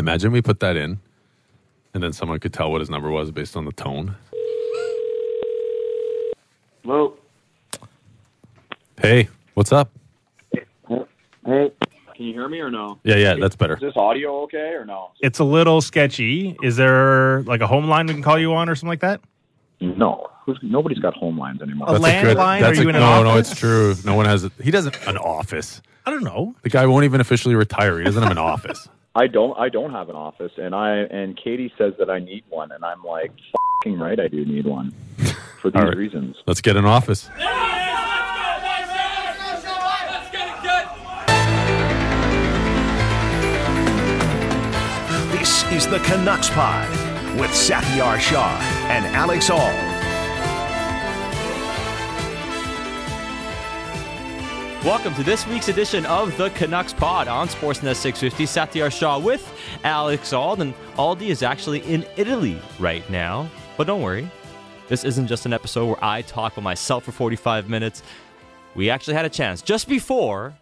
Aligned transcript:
Imagine 0.00 0.32
we 0.32 0.40
put 0.40 0.60
that 0.60 0.76
in, 0.76 0.98
and 1.92 2.02
then 2.02 2.14
someone 2.14 2.40
could 2.40 2.54
tell 2.54 2.70
what 2.72 2.80
his 2.80 2.88
number 2.88 3.10
was 3.10 3.30
based 3.30 3.54
on 3.54 3.66
the 3.66 3.72
tone. 3.72 4.16
Hello. 6.82 7.18
Hey, 8.98 9.28
what's 9.52 9.72
up? 9.72 9.90
Hey. 10.54 10.62
Can 12.16 12.26
you 12.26 12.32
hear 12.32 12.48
me 12.48 12.60
or 12.60 12.70
no? 12.70 12.98
Yeah, 13.04 13.16
yeah, 13.16 13.34
that's 13.38 13.56
better. 13.56 13.74
Is 13.74 13.80
this 13.80 13.96
audio 13.96 14.40
okay 14.44 14.72
or 14.72 14.86
no? 14.86 15.10
It's 15.20 15.38
a 15.38 15.44
little 15.44 15.82
sketchy. 15.82 16.56
Is 16.62 16.76
there 16.76 17.42
like 17.42 17.60
a 17.60 17.66
home 17.66 17.86
line 17.86 18.06
we 18.06 18.14
can 18.14 18.22
call 18.22 18.38
you 18.38 18.54
on 18.54 18.70
or 18.70 18.74
something 18.74 18.88
like 18.88 19.00
that? 19.00 19.20
No. 19.82 20.28
Who's, 20.46 20.58
nobody's 20.62 20.98
got 20.98 21.12
home 21.14 21.38
lines 21.38 21.60
anymore. 21.60 21.88
A 21.94 21.98
landline? 21.98 22.60
That's 22.60 22.78
Are 22.78 22.80
a- 22.80 22.84
you 22.84 22.88
in 22.88 22.94
an 22.94 23.02
no, 23.02 23.22
no, 23.22 23.30
office? 23.32 23.50
it's 23.52 23.60
true. 23.60 23.94
No 24.06 24.14
one 24.14 24.24
has. 24.24 24.44
A, 24.44 24.52
he 24.62 24.70
doesn't 24.70 24.96
an 25.06 25.18
office. 25.18 25.82
I 26.06 26.10
don't 26.10 26.24
know. 26.24 26.54
The 26.62 26.70
guy 26.70 26.86
won't 26.86 27.04
even 27.04 27.20
officially 27.20 27.54
retire. 27.54 27.98
He 27.98 28.04
doesn't 28.04 28.22
have 28.22 28.32
an 28.32 28.38
office. 28.38 28.88
I 29.14 29.26
don't. 29.26 29.58
I 29.58 29.68
don't 29.68 29.90
have 29.90 30.08
an 30.08 30.16
office, 30.16 30.52
and 30.56 30.74
I 30.74 30.98
and 30.98 31.36
Katie 31.36 31.72
says 31.76 31.94
that 31.98 32.08
I 32.10 32.20
need 32.20 32.44
one, 32.48 32.70
and 32.70 32.84
I'm 32.84 33.02
like, 33.02 33.32
fucking 33.82 33.98
right, 33.98 34.18
I 34.20 34.28
do 34.28 34.44
need 34.44 34.66
one 34.66 34.92
for 35.60 35.70
these 35.70 35.80
All 35.80 35.88
right. 35.88 35.96
reasons. 35.96 36.36
Let's 36.46 36.60
get 36.60 36.76
an 36.76 36.84
office. 36.84 37.28
This 45.32 45.64
is 45.72 45.86
the 45.88 45.98
Canucks 46.00 46.50
Pod 46.50 46.88
with 47.40 47.50
Satyar 47.50 48.18
Shah 48.20 48.58
and 48.90 49.06
Alex 49.06 49.48
Auld. 49.50 49.89
Welcome 54.84 55.14
to 55.16 55.22
this 55.22 55.46
week's 55.46 55.68
edition 55.68 56.06
of 56.06 56.34
the 56.38 56.48
Canucks 56.50 56.94
Pod 56.94 57.28
on 57.28 57.48
Sportsnet 57.48 57.96
650. 57.96 58.44
Satyar 58.44 58.90
Shah 58.90 59.18
with 59.18 59.46
Alex 59.84 60.32
Auld, 60.32 60.62
and 60.62 60.72
Aldi 60.96 61.28
is 61.28 61.42
actually 61.42 61.80
in 61.80 62.06
Italy 62.16 62.58
right 62.78 63.08
now. 63.10 63.46
But 63.76 63.88
don't 63.88 64.00
worry, 64.00 64.26
this 64.88 65.04
isn't 65.04 65.26
just 65.26 65.44
an 65.44 65.52
episode 65.52 65.84
where 65.84 66.02
I 66.02 66.22
talk 66.22 66.54
by 66.54 66.62
myself 66.62 67.04
for 67.04 67.12
45 67.12 67.68
minutes. 67.68 68.02
We 68.74 68.88
actually 68.88 69.14
had 69.14 69.26
a 69.26 69.28
chance 69.28 69.60
just 69.60 69.86
before 69.86 70.54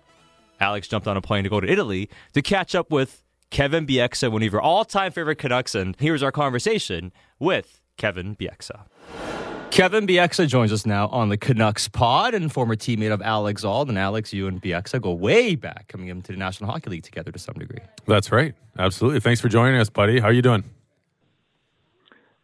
Alex 0.59 0.89
jumped 0.89 1.07
on 1.07 1.17
a 1.17 1.23
plane 1.23 1.45
to 1.45 1.51
go 1.51 1.61
to 1.61 1.71
Italy 1.71 2.11
to 2.33 2.43
catch 2.43 2.75
up 2.75 2.91
with 2.91 3.23
Kevin 3.51 3.87
Bieksa, 3.87 4.33
one 4.33 4.43
of 4.43 4.53
your 4.53 4.61
all-time 4.61 5.13
favorite 5.13 5.37
Canucks, 5.37 5.77
and 5.77 5.95
here's 6.01 6.25
our 6.25 6.33
conversation 6.33 7.13
with 7.39 7.81
Kevin 7.97 8.35
Bieksa. 8.35 8.81
Kevin 9.79 10.09
Bieksa 10.09 10.49
joins 10.49 10.73
us 10.73 10.85
now 10.85 11.07
on 11.07 11.29
the 11.29 11.37
Canucks 11.37 11.87
pod 11.87 12.35
and 12.35 12.53
former 12.53 12.75
teammate 12.75 13.13
of 13.13 13.23
Alex 13.23 13.63
Auld. 13.65 13.89
And 13.89 13.97
Alex, 13.97 14.33
you 14.33 14.49
and 14.49 14.61
Bieksa 14.61 15.01
go 15.01 15.13
way 15.13 15.55
back, 15.55 15.87
coming 15.87 16.09
into 16.09 16.33
the 16.33 16.37
National 16.37 16.69
Hockey 16.69 16.91
League 16.91 17.05
together 17.05 17.31
to 17.31 17.39
some 17.39 17.55
degree. 17.55 17.79
That's 18.05 18.33
right. 18.33 18.57
Absolutely. 18.77 19.21
Thanks 19.21 19.41
for 19.41 19.49
joining 19.49 19.81
us, 19.81 19.89
buddy. 19.89 20.19
How 20.19 20.27
are 20.27 20.33
you 20.33 20.43
doing? 20.43 20.65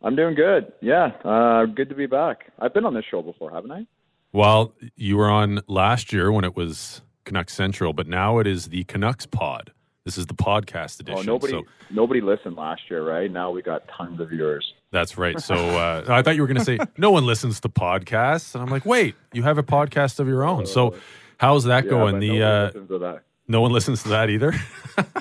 I'm 0.01 0.15
doing 0.15 0.37
good. 0.37 0.73
Yeah, 0.81 1.07
uh, 1.25 1.65
good 1.67 1.89
to 1.89 1.97
be 1.97 2.07
back. 2.07 2.53
I've 2.61 2.73
been 2.73 2.85
on 2.85 2.95
this 2.95 3.05
show 3.11 3.21
before, 3.21 3.51
haven't 3.51 3.73
I? 3.73 3.85
Well, 4.33 4.73
you 4.95 5.17
were 5.17 5.29
on 5.29 5.61
last 5.67 6.13
year 6.13 6.31
when 6.31 6.45
it 6.45 6.55
was 6.55 7.03
Canucks 7.25 7.53
Central, 7.53 7.93
but 7.93 8.07
now 8.07 8.39
it 8.39 8.47
is 8.47 8.69
the 8.69 8.85
Canucks 8.85 9.27
Pod. 9.27 9.73
This 10.05 10.17
is 10.17 10.27
the 10.27 10.35
podcast 10.35 11.01
edition. 11.01 11.29
Oh, 11.29 11.33
nobody, 11.33 11.55
So 11.55 11.63
nobody 11.91 12.21
listened 12.21 12.55
last 12.55 12.83
year, 12.89 13.03
right? 13.03 13.29
Now 13.29 13.51
we 13.51 13.61
got 13.61 13.89
tons 13.89 14.21
of 14.21 14.29
viewers. 14.29 14.73
That's 14.95 15.19
right. 15.19 15.39
So 15.41 15.55
uh, 15.79 16.05
I 16.09 16.23
thought 16.23 16.37
you 16.37 16.43
were 16.43 16.49
going 16.49 16.59
to 16.59 16.65
say 16.65 16.79
no 16.97 17.11
one 17.11 17.27
listens 17.27 17.61
to 17.61 17.69
podcasts, 17.69 18.55
and 18.55 18.63
I'm 18.63 18.71
like, 18.71 18.87
wait, 18.87 19.15
you 19.33 19.43
have 19.43 19.59
a 19.59 19.63
podcast 19.63 20.21
of 20.21 20.29
your 20.29 20.45
own. 20.45 20.65
So 20.67 20.95
how's 21.39 21.65
that 21.65 21.85
Yeah, 21.85 21.91
going? 21.91 22.21
The 22.21 22.43
uh, 22.43 22.65
listens 22.67 22.89
to 22.89 22.99
that. 23.01 23.23
no 23.49 23.61
one 23.61 23.73
listens 23.73 24.03
to 24.05 24.09
that 24.11 24.31
either. 24.31 24.55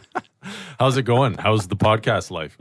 how's 0.79 0.95
it 0.97 1.03
going? 1.03 1.33
How's 1.35 1.67
the 1.67 1.75
podcast 1.75 2.31
life? 2.31 2.57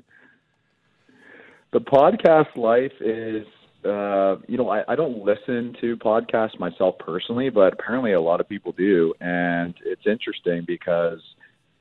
The 1.73 1.81
podcast 1.81 2.57
life 2.57 2.93
is, 3.01 3.47
uh, 3.85 4.37
you 4.47 4.59
know, 4.59 4.69
I, 4.69 4.85
I 4.89 4.95
don't 4.95 5.25
listen 5.25 5.75
to 5.81 5.97
podcasts 5.97 6.59
myself 6.59 6.97
personally, 6.99 7.49
but 7.49 7.73
apparently 7.73 8.13
a 8.13 8.21
lot 8.21 8.41
of 8.41 8.49
people 8.49 8.73
do. 8.73 9.15
And 9.21 9.75
it's 9.85 10.07
interesting 10.07 10.65
because 10.67 11.21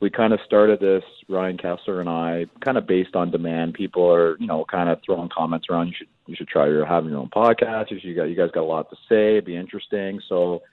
we 0.01 0.09
kind 0.09 0.33
of 0.33 0.39
started 0.45 0.79
this, 0.79 1.03
Ryan 1.29 1.57
Kesler 1.57 1.99
and 1.99 2.09
I, 2.09 2.45
kind 2.65 2.77
of 2.77 2.87
based 2.87 3.15
on 3.15 3.29
demand. 3.29 3.75
People 3.75 4.11
are, 4.11 4.35
you 4.39 4.47
know, 4.47 4.65
kind 4.65 4.89
of 4.89 4.99
throwing 5.05 5.29
comments 5.29 5.67
around. 5.69 5.87
You 5.87 5.93
should, 5.97 6.07
you 6.25 6.35
should 6.35 6.47
try 6.47 6.67
your 6.67 6.85
having 6.85 7.11
your 7.11 7.19
own 7.19 7.29
podcast. 7.29 7.91
You, 7.91 7.99
you, 8.01 8.15
got, 8.15 8.23
you 8.23 8.35
guys 8.35 8.49
got 8.51 8.63
a 8.63 8.65
lot 8.65 8.89
to 8.89 8.95
say. 9.07 9.33
It'd 9.33 9.45
be 9.45 9.55
interesting. 9.55 10.19
So, 10.27 10.63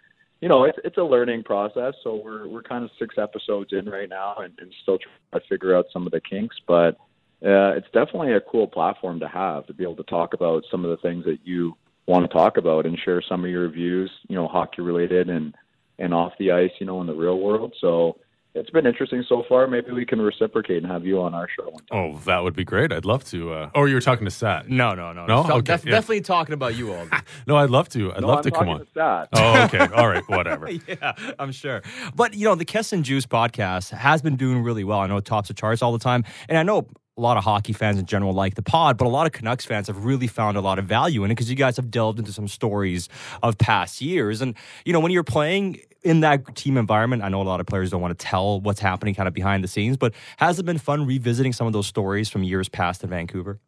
you 0.40 0.48
know, 0.48 0.64
it's 0.64 0.78
it's 0.82 0.96
a 0.96 1.02
learning 1.02 1.42
process. 1.42 1.94
So 2.02 2.20
we're 2.24 2.48
we're 2.48 2.62
kind 2.62 2.84
of 2.84 2.90
six 2.98 3.16
episodes 3.18 3.70
in 3.72 3.86
right 3.86 4.08
now, 4.08 4.36
and, 4.38 4.54
and 4.60 4.72
still 4.82 4.98
trying 4.98 5.42
to 5.42 5.48
figure 5.48 5.76
out 5.76 5.86
some 5.92 6.06
of 6.06 6.12
the 6.12 6.20
kinks. 6.20 6.56
But 6.66 6.96
uh, 7.44 7.74
it's 7.76 7.88
definitely 7.92 8.32
a 8.32 8.40
cool 8.40 8.66
platform 8.66 9.20
to 9.20 9.28
have 9.28 9.66
to 9.66 9.74
be 9.74 9.82
able 9.82 9.96
to 9.96 10.04
talk 10.04 10.34
about 10.34 10.64
some 10.70 10.84
of 10.84 10.90
the 10.90 11.08
things 11.08 11.24
that 11.24 11.38
you 11.44 11.74
want 12.06 12.28
to 12.28 12.34
talk 12.34 12.56
about 12.56 12.86
and 12.86 12.98
share 13.04 13.20
some 13.28 13.44
of 13.44 13.50
your 13.50 13.68
views, 13.68 14.10
you 14.28 14.36
know, 14.36 14.48
hockey 14.48 14.80
related 14.80 15.28
and 15.28 15.54
and 15.98 16.14
off 16.14 16.32
the 16.38 16.52
ice, 16.52 16.70
you 16.78 16.86
know, 16.86 17.00
in 17.00 17.06
the 17.06 17.14
real 17.14 17.38
world. 17.40 17.74
So 17.80 18.16
it's 18.58 18.70
been 18.70 18.86
interesting 18.86 19.24
so 19.28 19.44
far. 19.48 19.66
Maybe 19.66 19.92
we 19.92 20.04
can 20.04 20.20
reciprocate 20.20 20.82
and 20.82 20.86
have 20.92 21.04
you 21.06 21.20
on 21.22 21.34
our 21.34 21.48
show 21.48 21.64
one 21.70 21.84
time. 21.86 22.14
Oh, 22.14 22.18
that 22.26 22.42
would 22.42 22.54
be 22.54 22.64
great. 22.64 22.92
I'd 22.92 23.04
love 23.04 23.24
to. 23.26 23.52
Uh, 23.52 23.70
oh, 23.74 23.84
you 23.84 23.94
were 23.94 24.00
talking 24.00 24.24
to 24.24 24.30
Sat. 24.30 24.68
No, 24.68 24.94
no, 24.94 25.12
no. 25.12 25.26
No? 25.26 25.44
Okay, 25.44 25.60
def- 25.60 25.84
yeah. 25.84 25.92
Definitely 25.92 26.20
talking 26.22 26.52
about 26.52 26.76
you, 26.76 26.92
all. 26.92 27.06
No, 27.46 27.56
I'd 27.56 27.70
love 27.70 27.88
to. 27.90 28.12
I'd 28.12 28.20
No, 28.20 28.28
love 28.28 28.38
I'm 28.38 28.42
to 28.44 28.50
come 28.50 28.68
on. 28.68 28.80
to 28.80 28.86
Sat. 28.94 29.28
Oh, 29.32 29.62
okay. 29.64 29.94
All 29.94 30.08
right. 30.08 30.22
Whatever. 30.28 30.68
yeah, 30.88 31.12
I'm 31.38 31.52
sure. 31.52 31.82
But 32.14 32.34
you 32.34 32.44
know, 32.44 32.54
the 32.54 32.64
Kess 32.66 32.92
and 32.92 33.04
Juice 33.04 33.26
podcast 33.26 33.90
has 33.90 34.20
been 34.22 34.36
doing 34.36 34.62
really 34.62 34.84
well. 34.84 34.98
I 35.00 35.06
know 35.06 35.16
it 35.16 35.24
tops 35.24 35.48
the 35.48 35.54
charts 35.54 35.82
all 35.82 35.92
the 35.92 35.98
time, 35.98 36.24
and 36.48 36.58
I 36.58 36.62
know 36.62 36.86
a 37.16 37.20
lot 37.20 37.36
of 37.36 37.42
hockey 37.44 37.72
fans 37.72 37.98
in 37.98 38.06
general 38.06 38.32
like 38.32 38.54
the 38.54 38.62
pod, 38.62 38.96
but 38.96 39.04
a 39.06 39.08
lot 39.08 39.26
of 39.26 39.32
Canucks 39.32 39.64
fans 39.64 39.88
have 39.88 40.04
really 40.04 40.28
found 40.28 40.56
a 40.56 40.60
lot 40.60 40.78
of 40.78 40.84
value 40.84 41.24
in 41.24 41.30
it 41.30 41.34
because 41.34 41.50
you 41.50 41.56
guys 41.56 41.76
have 41.76 41.90
delved 41.90 42.18
into 42.20 42.32
some 42.32 42.46
stories 42.46 43.08
of 43.42 43.58
past 43.58 44.00
years. 44.00 44.40
And 44.40 44.54
you 44.84 44.92
know, 44.92 45.00
when 45.00 45.10
you're 45.10 45.24
playing 45.24 45.80
in 46.02 46.20
that 46.20 46.54
team 46.54 46.76
environment, 46.76 47.22
I 47.22 47.28
know 47.28 47.42
a 47.42 47.44
lot 47.44 47.60
of 47.60 47.66
players 47.66 47.90
don't 47.90 48.00
want 48.00 48.18
to 48.18 48.24
tell 48.24 48.60
what's 48.60 48.80
happening 48.80 49.14
kind 49.14 49.28
of 49.28 49.34
behind 49.34 49.64
the 49.64 49.68
scenes, 49.68 49.96
but 49.96 50.14
has 50.36 50.58
it 50.58 50.64
been 50.64 50.78
fun 50.78 51.06
revisiting 51.06 51.52
some 51.52 51.66
of 51.66 51.72
those 51.72 51.86
stories 51.86 52.28
from 52.28 52.42
years 52.42 52.68
past 52.68 53.02
in 53.02 53.10
Vancouver? 53.10 53.58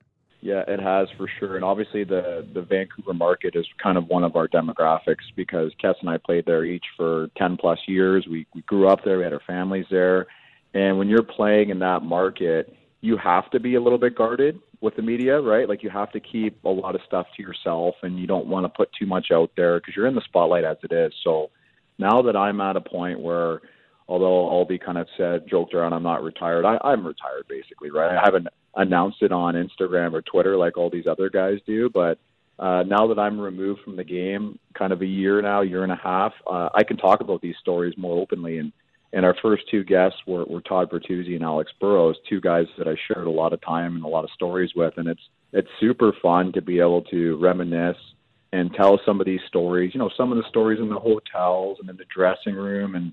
Yeah, 0.42 0.62
it 0.66 0.80
has 0.80 1.08
for 1.18 1.28
sure. 1.38 1.56
And 1.56 1.64
obviously 1.64 2.04
the 2.04 2.46
the 2.54 2.62
Vancouver 2.62 3.12
market 3.12 3.54
is 3.56 3.66
kind 3.82 3.98
of 3.98 4.08
one 4.08 4.24
of 4.24 4.36
our 4.36 4.48
demographics 4.48 5.24
because 5.36 5.72
Kess 5.82 5.96
and 6.00 6.08
I 6.08 6.16
played 6.16 6.46
there 6.46 6.64
each 6.64 6.86
for 6.96 7.28
10 7.36 7.58
plus 7.58 7.78
years. 7.86 8.26
We 8.26 8.46
we 8.54 8.62
grew 8.62 8.88
up 8.88 9.04
there, 9.04 9.18
we 9.18 9.24
had 9.24 9.34
our 9.34 9.42
families 9.46 9.86
there. 9.90 10.26
And 10.72 10.98
when 10.98 11.08
you're 11.08 11.22
playing 11.22 11.68
in 11.70 11.80
that 11.80 12.02
market, 12.02 12.74
you 13.02 13.18
have 13.18 13.50
to 13.50 13.60
be 13.60 13.74
a 13.74 13.80
little 13.80 13.98
bit 13.98 14.14
guarded 14.14 14.58
with 14.80 14.96
the 14.96 15.02
media, 15.02 15.40
right? 15.40 15.68
Like 15.68 15.82
you 15.82 15.90
have 15.90 16.12
to 16.12 16.20
keep 16.20 16.64
a 16.64 16.68
lot 16.70 16.94
of 16.94 17.02
stuff 17.06 17.26
to 17.36 17.42
yourself 17.42 17.96
and 18.02 18.18
you 18.18 18.26
don't 18.26 18.46
want 18.46 18.64
to 18.64 18.68
put 18.70 18.90
too 18.98 19.06
much 19.06 19.26
out 19.30 19.50
there 19.56 19.78
because 19.78 19.94
you're 19.94 20.06
in 20.06 20.14
the 20.14 20.22
spotlight 20.22 20.64
as 20.64 20.78
it 20.82 20.92
is. 20.92 21.12
So 21.22 21.50
now 22.00 22.22
that 22.22 22.36
I'm 22.36 22.60
at 22.60 22.76
a 22.76 22.80
point 22.80 23.20
where 23.20 23.60
although 24.08 24.48
Aldi 24.48 24.84
kind 24.84 24.98
of 24.98 25.06
said 25.16 25.44
joked 25.48 25.74
around 25.74 25.92
I'm 25.92 26.02
not 26.02 26.24
retired, 26.24 26.64
I, 26.64 26.78
I'm 26.82 27.06
retired 27.06 27.46
basically, 27.48 27.90
right? 27.90 28.16
I 28.16 28.20
haven't 28.24 28.48
announced 28.74 29.22
it 29.22 29.32
on 29.32 29.54
Instagram 29.54 30.12
or 30.14 30.22
Twitter 30.22 30.56
like 30.56 30.76
all 30.76 30.90
these 30.90 31.06
other 31.06 31.30
guys 31.30 31.58
do, 31.66 31.88
but 31.90 32.18
uh, 32.60 32.82
now 32.82 33.06
that 33.06 33.18
I'm 33.18 33.40
removed 33.40 33.80
from 33.82 33.96
the 33.96 34.04
game, 34.04 34.58
kind 34.74 34.92
of 34.92 35.00
a 35.00 35.06
year 35.06 35.40
now, 35.40 35.62
year 35.62 35.82
and 35.82 35.92
a 35.92 35.96
half, 35.96 36.32
uh, 36.46 36.68
I 36.74 36.84
can 36.84 36.98
talk 36.98 37.20
about 37.20 37.40
these 37.40 37.56
stories 37.60 37.94
more 37.96 38.20
openly. 38.20 38.58
And 38.58 38.72
and 39.12 39.24
our 39.24 39.34
first 39.42 39.64
two 39.68 39.82
guests 39.82 40.18
were, 40.24 40.44
were 40.44 40.60
Todd 40.60 40.88
Bertuzzi 40.88 41.34
and 41.34 41.42
Alex 41.42 41.72
Burrows, 41.80 42.14
two 42.28 42.40
guys 42.40 42.66
that 42.78 42.86
I 42.86 42.94
shared 43.08 43.26
a 43.26 43.30
lot 43.30 43.52
of 43.52 43.60
time 43.60 43.96
and 43.96 44.04
a 44.04 44.08
lot 44.08 44.22
of 44.22 44.30
stories 44.30 44.70
with. 44.76 44.94
And 44.98 45.08
it's 45.08 45.22
it's 45.52 45.68
super 45.80 46.12
fun 46.22 46.52
to 46.52 46.62
be 46.62 46.78
able 46.80 47.02
to 47.04 47.36
reminisce 47.38 47.96
and 48.52 48.72
tell 48.74 49.00
some 49.06 49.20
of 49.20 49.26
these 49.26 49.40
stories. 49.46 49.92
You 49.94 50.00
know, 50.00 50.10
some 50.16 50.32
of 50.32 50.38
the 50.38 50.48
stories 50.48 50.80
in 50.80 50.88
the 50.88 50.98
hotels 50.98 51.78
and 51.80 51.88
in 51.88 51.96
the 51.96 52.04
dressing 52.14 52.54
room, 52.54 52.94
and 52.94 53.12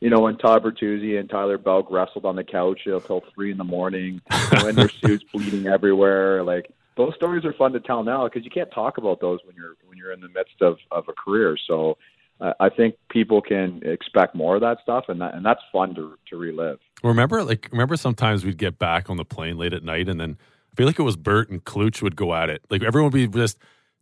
you 0.00 0.10
know, 0.10 0.20
when 0.20 0.36
Todd 0.38 0.62
Bertuzzi 0.62 1.18
and 1.18 1.28
Tyler 1.28 1.58
Bouck 1.58 1.90
wrestled 1.90 2.24
on 2.24 2.36
the 2.36 2.44
couch 2.44 2.80
until 2.86 3.22
three 3.34 3.50
in 3.50 3.58
the 3.58 3.64
morning, 3.64 4.20
in 4.66 4.76
their 4.76 4.88
suits 4.88 5.24
bleeding 5.32 5.66
everywhere. 5.66 6.42
Like 6.44 6.70
those 6.96 7.14
stories 7.14 7.44
are 7.44 7.52
fun 7.52 7.72
to 7.72 7.80
tell 7.80 8.02
now 8.02 8.24
because 8.24 8.44
you 8.44 8.50
can't 8.50 8.70
talk 8.72 8.98
about 8.98 9.20
those 9.20 9.40
when 9.44 9.56
you're 9.56 9.76
when 9.86 9.98
you're 9.98 10.12
in 10.12 10.20
the 10.20 10.28
midst 10.28 10.60
of 10.60 10.78
of 10.90 11.04
a 11.08 11.12
career. 11.12 11.56
So 11.66 11.98
uh, 12.40 12.52
I 12.60 12.68
think 12.68 12.94
people 13.10 13.40
can 13.40 13.80
expect 13.84 14.34
more 14.34 14.54
of 14.54 14.60
that 14.60 14.78
stuff, 14.82 15.04
and 15.08 15.20
that 15.20 15.34
and 15.34 15.44
that's 15.44 15.60
fun 15.72 15.94
to 15.96 16.16
to 16.30 16.36
relive. 16.36 16.78
Remember, 17.02 17.42
like, 17.42 17.68
remember 17.72 17.96
sometimes 17.96 18.44
we'd 18.44 18.58
get 18.58 18.78
back 18.78 19.10
on 19.10 19.16
the 19.16 19.24
plane 19.24 19.58
late 19.58 19.72
at 19.72 19.82
night, 19.82 20.08
and 20.08 20.20
then 20.20 20.36
I 20.72 20.76
feel 20.76 20.86
like 20.86 20.98
it 20.98 21.02
was 21.02 21.16
Bert 21.16 21.50
and 21.50 21.64
Klutch 21.64 22.02
would 22.02 22.16
go 22.16 22.34
at 22.34 22.50
it. 22.50 22.62
Like 22.70 22.82
everyone 22.82 23.10
would 23.10 23.32
be 23.32 23.38
just 23.38 23.58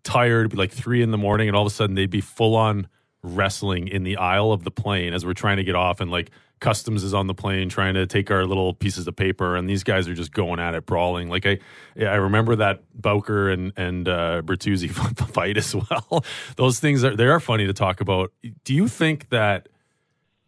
tired, 0.07 0.57
like 0.57 0.71
three 0.71 1.03
in 1.03 1.11
the 1.11 1.19
morning, 1.19 1.49
and 1.49 1.57
all 1.57 1.67
of 1.67 1.73
a 1.73 1.75
sudden 1.75 1.97
they'd 1.97 2.09
be 2.11 2.21
full 2.21 2.55
on 2.55 2.87
wrestling 3.23 3.89
in 3.89 4.05
the 4.05 4.17
aisle 4.17 4.53
of 4.53 4.63
the 4.63 4.71
plane 4.71 5.13
as 5.13 5.27
we're 5.27 5.35
trying 5.35 5.57
to 5.57 5.65
get 5.65 5.75
off, 5.75 6.01
and 6.01 6.11
like 6.11 6.31
customs 6.61 7.03
is 7.05 7.13
on 7.13 7.27
the 7.27 7.35
plane 7.35 7.69
trying 7.69 7.95
to 7.95 8.07
take 8.07 8.31
our 8.31 8.47
little 8.47 8.73
pieces 8.73 9.07
of 9.09 9.17
paper, 9.17 9.57
and 9.57 9.69
these 9.69 9.83
guys 9.83 10.09
are 10.09 10.15
just 10.15 10.33
going 10.33 10.61
at 10.61 10.75
it, 10.75 10.87
brawling. 10.87 11.29
Like 11.29 11.45
I, 11.45 11.59
I 11.99 12.15
remember 12.15 12.57
that 12.57 12.85
Bowker 12.95 13.51
and 13.51 13.73
and 13.77 14.09
uh, 14.09 14.43
Bertuzzi 14.43 14.91
fight 15.33 15.57
as 15.57 15.75
well. 15.75 16.25
Those 16.57 16.79
things 16.79 17.03
are 17.05 17.17
they 17.17 17.27
are 17.27 17.41
funny 17.41 17.67
to 17.67 17.75
talk 17.75 18.01
about. 18.01 18.33
Do 18.65 18.75
you 18.75 18.89
think 18.89 19.29
that? 19.31 19.69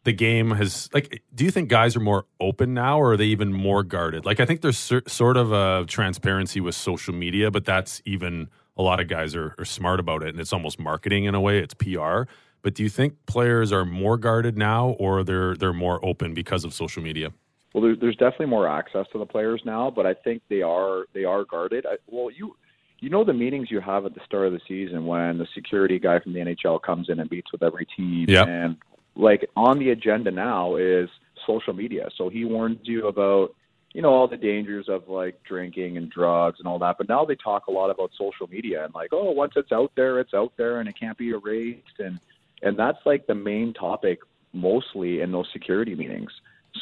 the 0.04 0.12
game 0.12 0.52
has 0.52 0.88
like 0.94 1.22
do 1.34 1.44
you 1.44 1.50
think 1.50 1.69
guys 1.69 1.94
are 1.94 2.00
more 2.00 2.25
open 2.40 2.72
now 2.72 2.99
or 2.99 3.12
are 3.12 3.16
they 3.19 3.26
even 3.26 3.52
more 3.52 3.82
guarded 3.82 4.25
like 4.25 4.40
i 4.40 4.46
think 4.46 4.62
there's 4.62 4.78
sort 4.78 5.37
of 5.37 5.52
a 5.52 5.84
transparency 5.87 6.61
with 6.61 6.75
social 6.75 7.12
media 7.12 7.50
but 7.50 7.66
that's 7.66 8.00
even 8.06 8.49
a 8.78 8.82
lot 8.82 9.00
of 9.00 9.08
guys 9.08 9.34
are, 9.34 9.54
are 9.58 9.64
smart 9.64 10.00
about 10.00 10.22
it 10.22 10.28
and 10.30 10.40
it's 10.40 10.52
almost 10.52 10.78
marketing 10.78 11.25
in 11.25 11.34
a 11.34 11.40
way 11.40 11.58
it's 11.58 11.75
pr 11.75 12.22
but 12.62 12.75
do 12.75 12.82
you 12.82 12.88
think 12.88 13.14
players 13.26 13.72
are 13.72 13.84
more 13.84 14.16
guarded 14.16 14.56
now 14.56 14.90
or 14.98 15.22
they're 15.25 15.54
they're 15.56 15.72
more 15.72 16.04
open 16.04 16.34
because 16.34 16.64
of 16.64 16.72
social 16.72 17.02
media 17.02 17.30
Well, 17.75 17.82
there, 17.82 17.96
there's 17.96 18.16
definitely 18.16 18.46
more 18.46 18.66
access 18.69 19.06
to 19.12 19.19
the 19.19 19.26
players 19.26 19.60
now, 19.64 19.90
but 19.90 20.06
I 20.06 20.14
think 20.14 20.42
they 20.48 20.62
are 20.62 21.04
they 21.12 21.25
are 21.25 21.44
guarded. 21.44 21.84
I, 21.86 21.96
well, 22.08 22.30
you 22.30 22.56
you 23.00 23.10
know 23.10 23.25
the 23.25 23.32
meetings 23.34 23.70
you 23.70 23.80
have 23.80 24.06
at 24.06 24.14
the 24.14 24.20
start 24.25 24.46
of 24.48 24.52
the 24.52 24.60
season 24.66 25.06
when 25.06 25.38
the 25.38 25.46
security 25.54 25.98
guy 26.00 26.19
from 26.19 26.32
the 26.32 26.40
NHL 26.40 26.80
comes 26.82 27.08
in 27.10 27.20
and 27.20 27.30
meets 27.30 27.52
with 27.52 27.62
every 27.62 27.86
team, 27.96 28.25
Yep. 28.28 28.48
and 28.48 28.76
like 29.14 29.48
on 29.54 29.78
the 29.78 29.90
agenda 29.90 30.30
now 30.30 30.76
is 30.76 31.08
social 31.46 31.72
media. 31.75 32.08
So 32.16 32.28
he 32.28 32.44
warns 32.44 32.78
you 32.82 33.06
about 33.06 33.54
you 33.99 34.03
know 34.03 34.11
all 34.11 34.29
the 34.29 34.37
dangers 34.37 34.87
of 34.89 35.09
like 35.09 35.43
drinking 35.43 35.97
and 35.97 36.09
drugs 36.09 36.61
and 36.61 36.69
all 36.69 36.79
that. 36.79 36.95
But 36.99 37.09
now 37.09 37.25
they 37.25 37.35
talk 37.35 37.67
a 37.67 37.73
lot 37.73 37.91
about 37.91 38.12
social 38.17 38.47
media 38.47 38.85
and 38.85 38.95
like 38.95 39.09
oh 39.12 39.33
once 39.33 39.55
it's 39.56 39.73
out 39.73 39.91
there, 39.97 40.21
it's 40.21 40.35
out 40.35 40.53
there 40.56 40.79
and 40.79 40.89
it 40.89 40.95
can't 40.97 41.19
be 41.19 41.31
erased 41.31 41.99
and 41.99 42.21
and 42.62 42.79
that's 42.79 42.99
like 43.05 43.27
the 43.27 43.35
main 43.35 43.75
topic 43.75 44.21
mostly 44.53 45.21
in 45.21 45.33
those 45.33 45.47
security 45.53 45.97
meetings. 45.97 46.31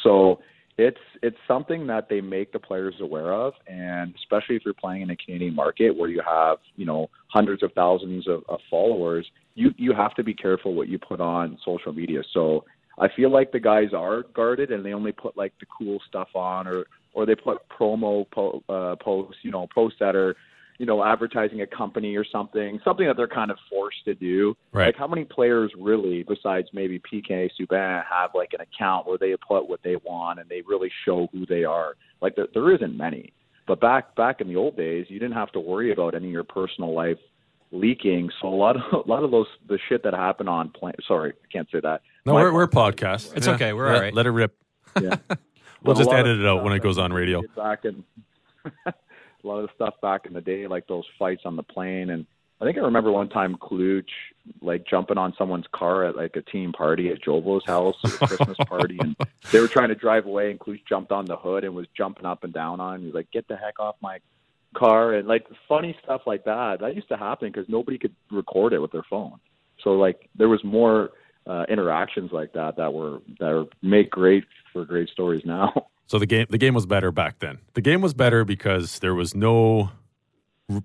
So 0.03 0.41
it's 0.77 0.99
it's 1.23 1.37
something 1.47 1.87
that 1.87 2.07
they 2.07 2.21
make 2.21 2.51
the 2.51 2.59
players 2.59 2.93
aware 3.01 3.33
of, 3.33 3.53
and 3.65 4.13
especially 4.13 4.55
if 4.55 4.61
you're 4.63 4.75
playing 4.75 5.01
in 5.01 5.09
a 5.09 5.15
Canadian 5.15 5.55
market 5.55 5.89
where 5.97 6.09
you 6.09 6.21
have 6.23 6.59
you 6.75 6.85
know 6.85 7.09
hundreds 7.29 7.63
of 7.63 7.73
thousands 7.73 8.27
of, 8.27 8.43
of 8.47 8.59
followers, 8.69 9.25
you 9.55 9.71
you 9.77 9.91
have 9.91 10.13
to 10.17 10.23
be 10.23 10.35
careful 10.35 10.75
what 10.75 10.87
you 10.87 10.99
put 10.99 11.19
on 11.19 11.57
social 11.65 11.93
media. 11.93 12.21
So 12.31 12.63
I 12.99 13.07
feel 13.15 13.31
like 13.31 13.51
the 13.51 13.59
guys 13.59 13.89
are 13.95 14.23
guarded, 14.35 14.71
and 14.71 14.85
they 14.85 14.93
only 14.93 15.11
put 15.11 15.37
like 15.37 15.53
the 15.59 15.65
cool 15.65 15.99
stuff 16.07 16.29
on, 16.35 16.67
or 16.67 16.85
or 17.17 17.25
they 17.25 17.33
put 17.35 17.57
promo 17.67 18.29
po- 18.29 18.63
uh, 18.69 18.95
posts, 19.03 19.39
you 19.41 19.49
know, 19.49 19.67
posts 19.73 19.97
that 19.99 20.15
are 20.15 20.35
you 20.77 20.85
know 20.85 21.03
advertising 21.03 21.61
a 21.61 21.65
company 21.67 22.15
or 22.15 22.23
something, 22.23 22.79
something 22.85 23.07
that 23.07 23.17
they're 23.17 23.27
kind 23.27 23.49
of 23.49 23.57
forced 23.69 24.05
to 24.05 24.13
do. 24.13 24.55
Right. 24.71 24.85
Like 24.87 24.95
how 24.95 25.07
many 25.07 25.25
players 25.25 25.71
really, 25.79 26.21
besides 26.23 26.67
maybe 26.73 26.99
PK 26.99 27.49
Subban, 27.59 28.03
have 28.07 28.29
like 28.35 28.51
an 28.53 28.61
account 28.61 29.07
where 29.07 29.17
they 29.17 29.35
put 29.47 29.67
what 29.67 29.81
they 29.83 29.95
want 30.05 30.39
and 30.39 30.47
they 30.47 30.61
really 30.61 30.91
show 31.05 31.27
who 31.33 31.47
they 31.47 31.63
are? 31.63 31.95
Like 32.21 32.35
there, 32.35 32.47
there 32.53 32.71
isn't 32.75 32.95
many. 32.95 33.33
But 33.67 33.81
back 33.81 34.15
back 34.15 34.39
in 34.39 34.47
the 34.47 34.55
old 34.55 34.77
days, 34.77 35.07
you 35.09 35.17
didn't 35.17 35.33
have 35.33 35.51
to 35.53 35.59
worry 35.59 35.91
about 35.91 36.13
any 36.13 36.27
of 36.27 36.31
your 36.31 36.43
personal 36.43 36.93
life 36.93 37.17
leaking. 37.71 38.29
So 38.39 38.47
a 38.47 38.55
lot 38.55 38.75
of 38.75 38.83
a 39.05 39.09
lot 39.09 39.23
of 39.23 39.31
those 39.31 39.47
the 39.67 39.79
shit 39.89 40.03
that 40.03 40.13
happened 40.13 40.49
on 40.49 40.69
plane. 40.69 40.93
Sorry, 41.07 41.33
I 41.33 41.47
can't 41.51 41.67
say 41.71 41.79
that. 41.81 42.01
no 42.27 42.33
My- 42.33 42.43
we're, 42.43 42.53
we're 42.53 42.67
podcast 42.67 43.35
It's 43.35 43.47
okay, 43.47 43.73
we're 43.73 43.87
let, 43.87 43.95
all 43.95 44.01
right. 44.01 44.13
let 44.13 44.25
it 44.27 44.31
rip 44.31 44.55
Yeah. 45.01 45.15
we'll 45.83 45.95
But 45.95 46.03
just 46.03 46.11
edit 46.11 46.39
it 46.39 46.45
out 46.45 46.63
when 46.63 46.73
it 46.73 46.81
goes 46.81 46.97
on 46.97 47.13
radio 47.13 47.41
Back 47.55 47.85
in 47.85 48.03
a 48.85 49.47
lot 49.47 49.59
of 49.59 49.67
the 49.67 49.73
stuff 49.75 49.95
back 50.01 50.25
in 50.25 50.33
the 50.33 50.41
day, 50.41 50.67
like 50.67 50.87
those 50.87 51.05
fights 51.17 51.43
on 51.45 51.55
the 51.55 51.63
plane, 51.63 52.09
and 52.09 52.25
I 52.59 52.65
think 52.65 52.77
I 52.77 52.81
remember 52.81 53.11
one 53.11 53.29
time 53.29 53.55
Kluch 53.55 54.09
like 54.61 54.85
jumping 54.87 55.17
on 55.17 55.33
someone's 55.37 55.67
car 55.71 56.05
at 56.05 56.15
like 56.15 56.35
a 56.35 56.41
team 56.41 56.73
party 56.73 57.09
at 57.09 57.21
Jovo's 57.21 57.65
house, 57.65 57.95
a 58.03 58.27
Christmas 58.27 58.57
party, 58.67 58.97
and 58.99 59.15
they 59.51 59.59
were 59.59 59.67
trying 59.67 59.89
to 59.89 59.95
drive 59.95 60.25
away, 60.25 60.49
and 60.49 60.59
Kluch 60.59 60.81
jumped 60.87 61.11
on 61.11 61.25
the 61.25 61.37
hood 61.37 61.63
and 61.63 61.75
was 61.75 61.87
jumping 61.95 62.25
up 62.25 62.43
and 62.43 62.53
down 62.53 62.79
on. 62.79 62.95
Him. 62.95 63.01
He 63.01 63.07
was 63.07 63.15
like, 63.15 63.31
"Get 63.31 63.47
the 63.47 63.55
heck 63.55 63.79
off 63.79 63.95
my 64.01 64.19
car!" 64.75 65.13
And 65.13 65.27
like 65.27 65.45
funny 65.67 65.95
stuff 66.03 66.21
like 66.25 66.45
that. 66.45 66.79
That 66.79 66.95
used 66.95 67.09
to 67.09 67.17
happen 67.17 67.51
because 67.51 67.69
nobody 67.69 67.99
could 67.99 68.15
record 68.31 68.73
it 68.73 68.79
with 68.79 68.91
their 68.91 69.05
phone. 69.07 69.39
So 69.83 69.91
like 69.91 70.27
there 70.35 70.49
was 70.49 70.63
more 70.63 71.11
uh, 71.47 71.65
interactions 71.69 72.31
like 72.31 72.53
that 72.53 72.75
that 72.77 72.93
were 72.93 73.19
that 73.39 73.51
are, 73.51 73.65
make 73.81 74.09
great 74.11 74.43
for 74.73 74.85
great 74.85 75.09
stories 75.09 75.43
now. 75.45 75.73
So 76.09 76.19
the 76.19 76.25
game 76.25 76.47
the 76.49 76.57
game 76.57 76.73
was 76.73 76.85
better 76.85 77.11
back 77.11 77.39
then. 77.39 77.57
The 77.73 77.81
game 77.81 77.99
was 77.99 78.13
better 78.13 78.45
because 78.45 78.99
there 78.99 79.13
was 79.13 79.35
no 79.35 79.91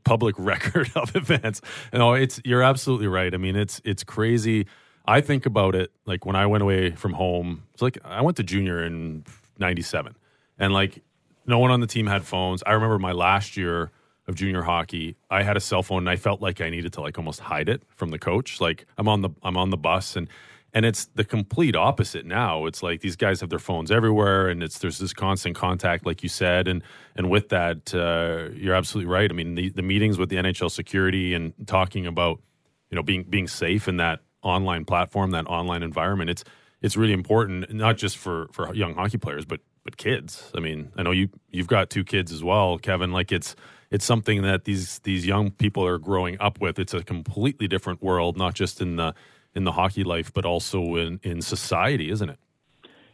public 0.02 0.34
record 0.38 0.90
of 0.96 1.14
events. 1.14 1.60
No, 1.92 2.14
it's 2.14 2.40
you're 2.44 2.64
absolutely 2.64 3.06
right. 3.06 3.32
I 3.32 3.36
mean, 3.36 3.54
it's 3.54 3.80
it's 3.84 4.02
crazy. 4.02 4.66
I 5.06 5.20
think 5.20 5.46
about 5.46 5.76
it 5.76 5.92
like 6.06 6.26
when 6.26 6.34
I 6.34 6.46
went 6.46 6.64
away 6.64 6.90
from 6.90 7.12
home. 7.12 7.62
It's 7.72 7.82
like 7.82 7.98
I 8.04 8.20
went 8.20 8.36
to 8.38 8.42
junior 8.42 8.84
in 8.84 9.24
'97, 9.58 10.16
and 10.58 10.72
like 10.72 11.00
no 11.46 11.60
one 11.60 11.70
on 11.70 11.78
the 11.78 11.86
team 11.86 12.08
had 12.08 12.24
phones. 12.24 12.62
I 12.66 12.72
remember 12.72 12.98
my 12.98 13.12
last 13.12 13.56
year 13.56 13.92
of 14.26 14.34
junior 14.34 14.62
hockey. 14.62 15.16
I 15.30 15.42
had 15.42 15.56
a 15.56 15.60
cell 15.60 15.84
phone, 15.84 15.98
and 15.98 16.10
I 16.10 16.16
felt 16.16 16.40
like 16.40 16.60
I 16.60 16.68
needed 16.68 16.92
to 16.94 17.00
like 17.00 17.16
almost 17.16 17.38
hide 17.38 17.68
it 17.68 17.82
from 17.94 18.10
the 18.10 18.18
coach. 18.18 18.60
Like 18.60 18.86
I'm 18.98 19.08
on 19.08 19.22
the 19.22 19.30
I'm 19.42 19.56
on 19.56 19.70
the 19.70 19.76
bus 19.76 20.16
and 20.16 20.28
and 20.74 20.86
it's 20.86 21.06
the 21.14 21.24
complete 21.24 21.76
opposite 21.76 22.24
now. 22.24 22.66
It's 22.66 22.82
like 22.82 23.00
these 23.00 23.16
guys 23.16 23.40
have 23.40 23.50
their 23.50 23.58
phones 23.58 23.90
everywhere, 23.90 24.48
and 24.48 24.62
it's 24.62 24.78
there's 24.78 24.98
this 24.98 25.12
constant 25.12 25.54
contact, 25.54 26.06
like 26.06 26.22
you 26.22 26.28
said, 26.28 26.68
and 26.68 26.82
and 27.14 27.28
with 27.30 27.50
that, 27.50 27.94
uh, 27.94 28.54
you're 28.54 28.74
absolutely 28.74 29.12
right. 29.12 29.30
I 29.30 29.34
mean, 29.34 29.54
the 29.54 29.68
the 29.70 29.82
meetings 29.82 30.18
with 30.18 30.30
the 30.30 30.36
NHL 30.36 30.70
security 30.70 31.34
and 31.34 31.52
talking 31.66 32.06
about 32.06 32.40
you 32.90 32.96
know 32.96 33.02
being 33.02 33.24
being 33.24 33.48
safe 33.48 33.86
in 33.86 33.98
that 33.98 34.20
online 34.42 34.84
platform, 34.84 35.30
that 35.32 35.46
online 35.46 35.82
environment. 35.82 36.30
It's 36.30 36.44
it's 36.80 36.96
really 36.96 37.12
important, 37.12 37.72
not 37.72 37.96
just 37.96 38.16
for 38.16 38.48
for 38.52 38.74
young 38.74 38.94
hockey 38.94 39.18
players, 39.18 39.44
but 39.44 39.60
but 39.84 39.96
kids. 39.96 40.50
I 40.54 40.60
mean, 40.60 40.90
I 40.96 41.02
know 41.02 41.10
you 41.10 41.28
you've 41.50 41.66
got 41.66 41.90
two 41.90 42.04
kids 42.04 42.32
as 42.32 42.42
well, 42.42 42.78
Kevin. 42.78 43.12
Like 43.12 43.30
it's 43.30 43.54
it's 43.90 44.04
something 44.04 44.42
that 44.42 44.64
these 44.64 45.00
these 45.00 45.26
young 45.26 45.50
people 45.50 45.86
are 45.86 45.98
growing 45.98 46.38
up 46.40 46.60
with. 46.60 46.78
It's 46.78 46.94
a 46.94 47.02
completely 47.02 47.68
different 47.68 48.02
world, 48.02 48.36
not 48.36 48.54
just 48.54 48.80
in 48.80 48.96
the 48.96 49.14
in 49.54 49.64
the 49.64 49.72
hockey 49.72 50.04
life, 50.04 50.32
but 50.32 50.44
also 50.44 50.96
in 50.96 51.20
in 51.22 51.42
society, 51.42 52.10
isn't 52.10 52.28
it? 52.28 52.38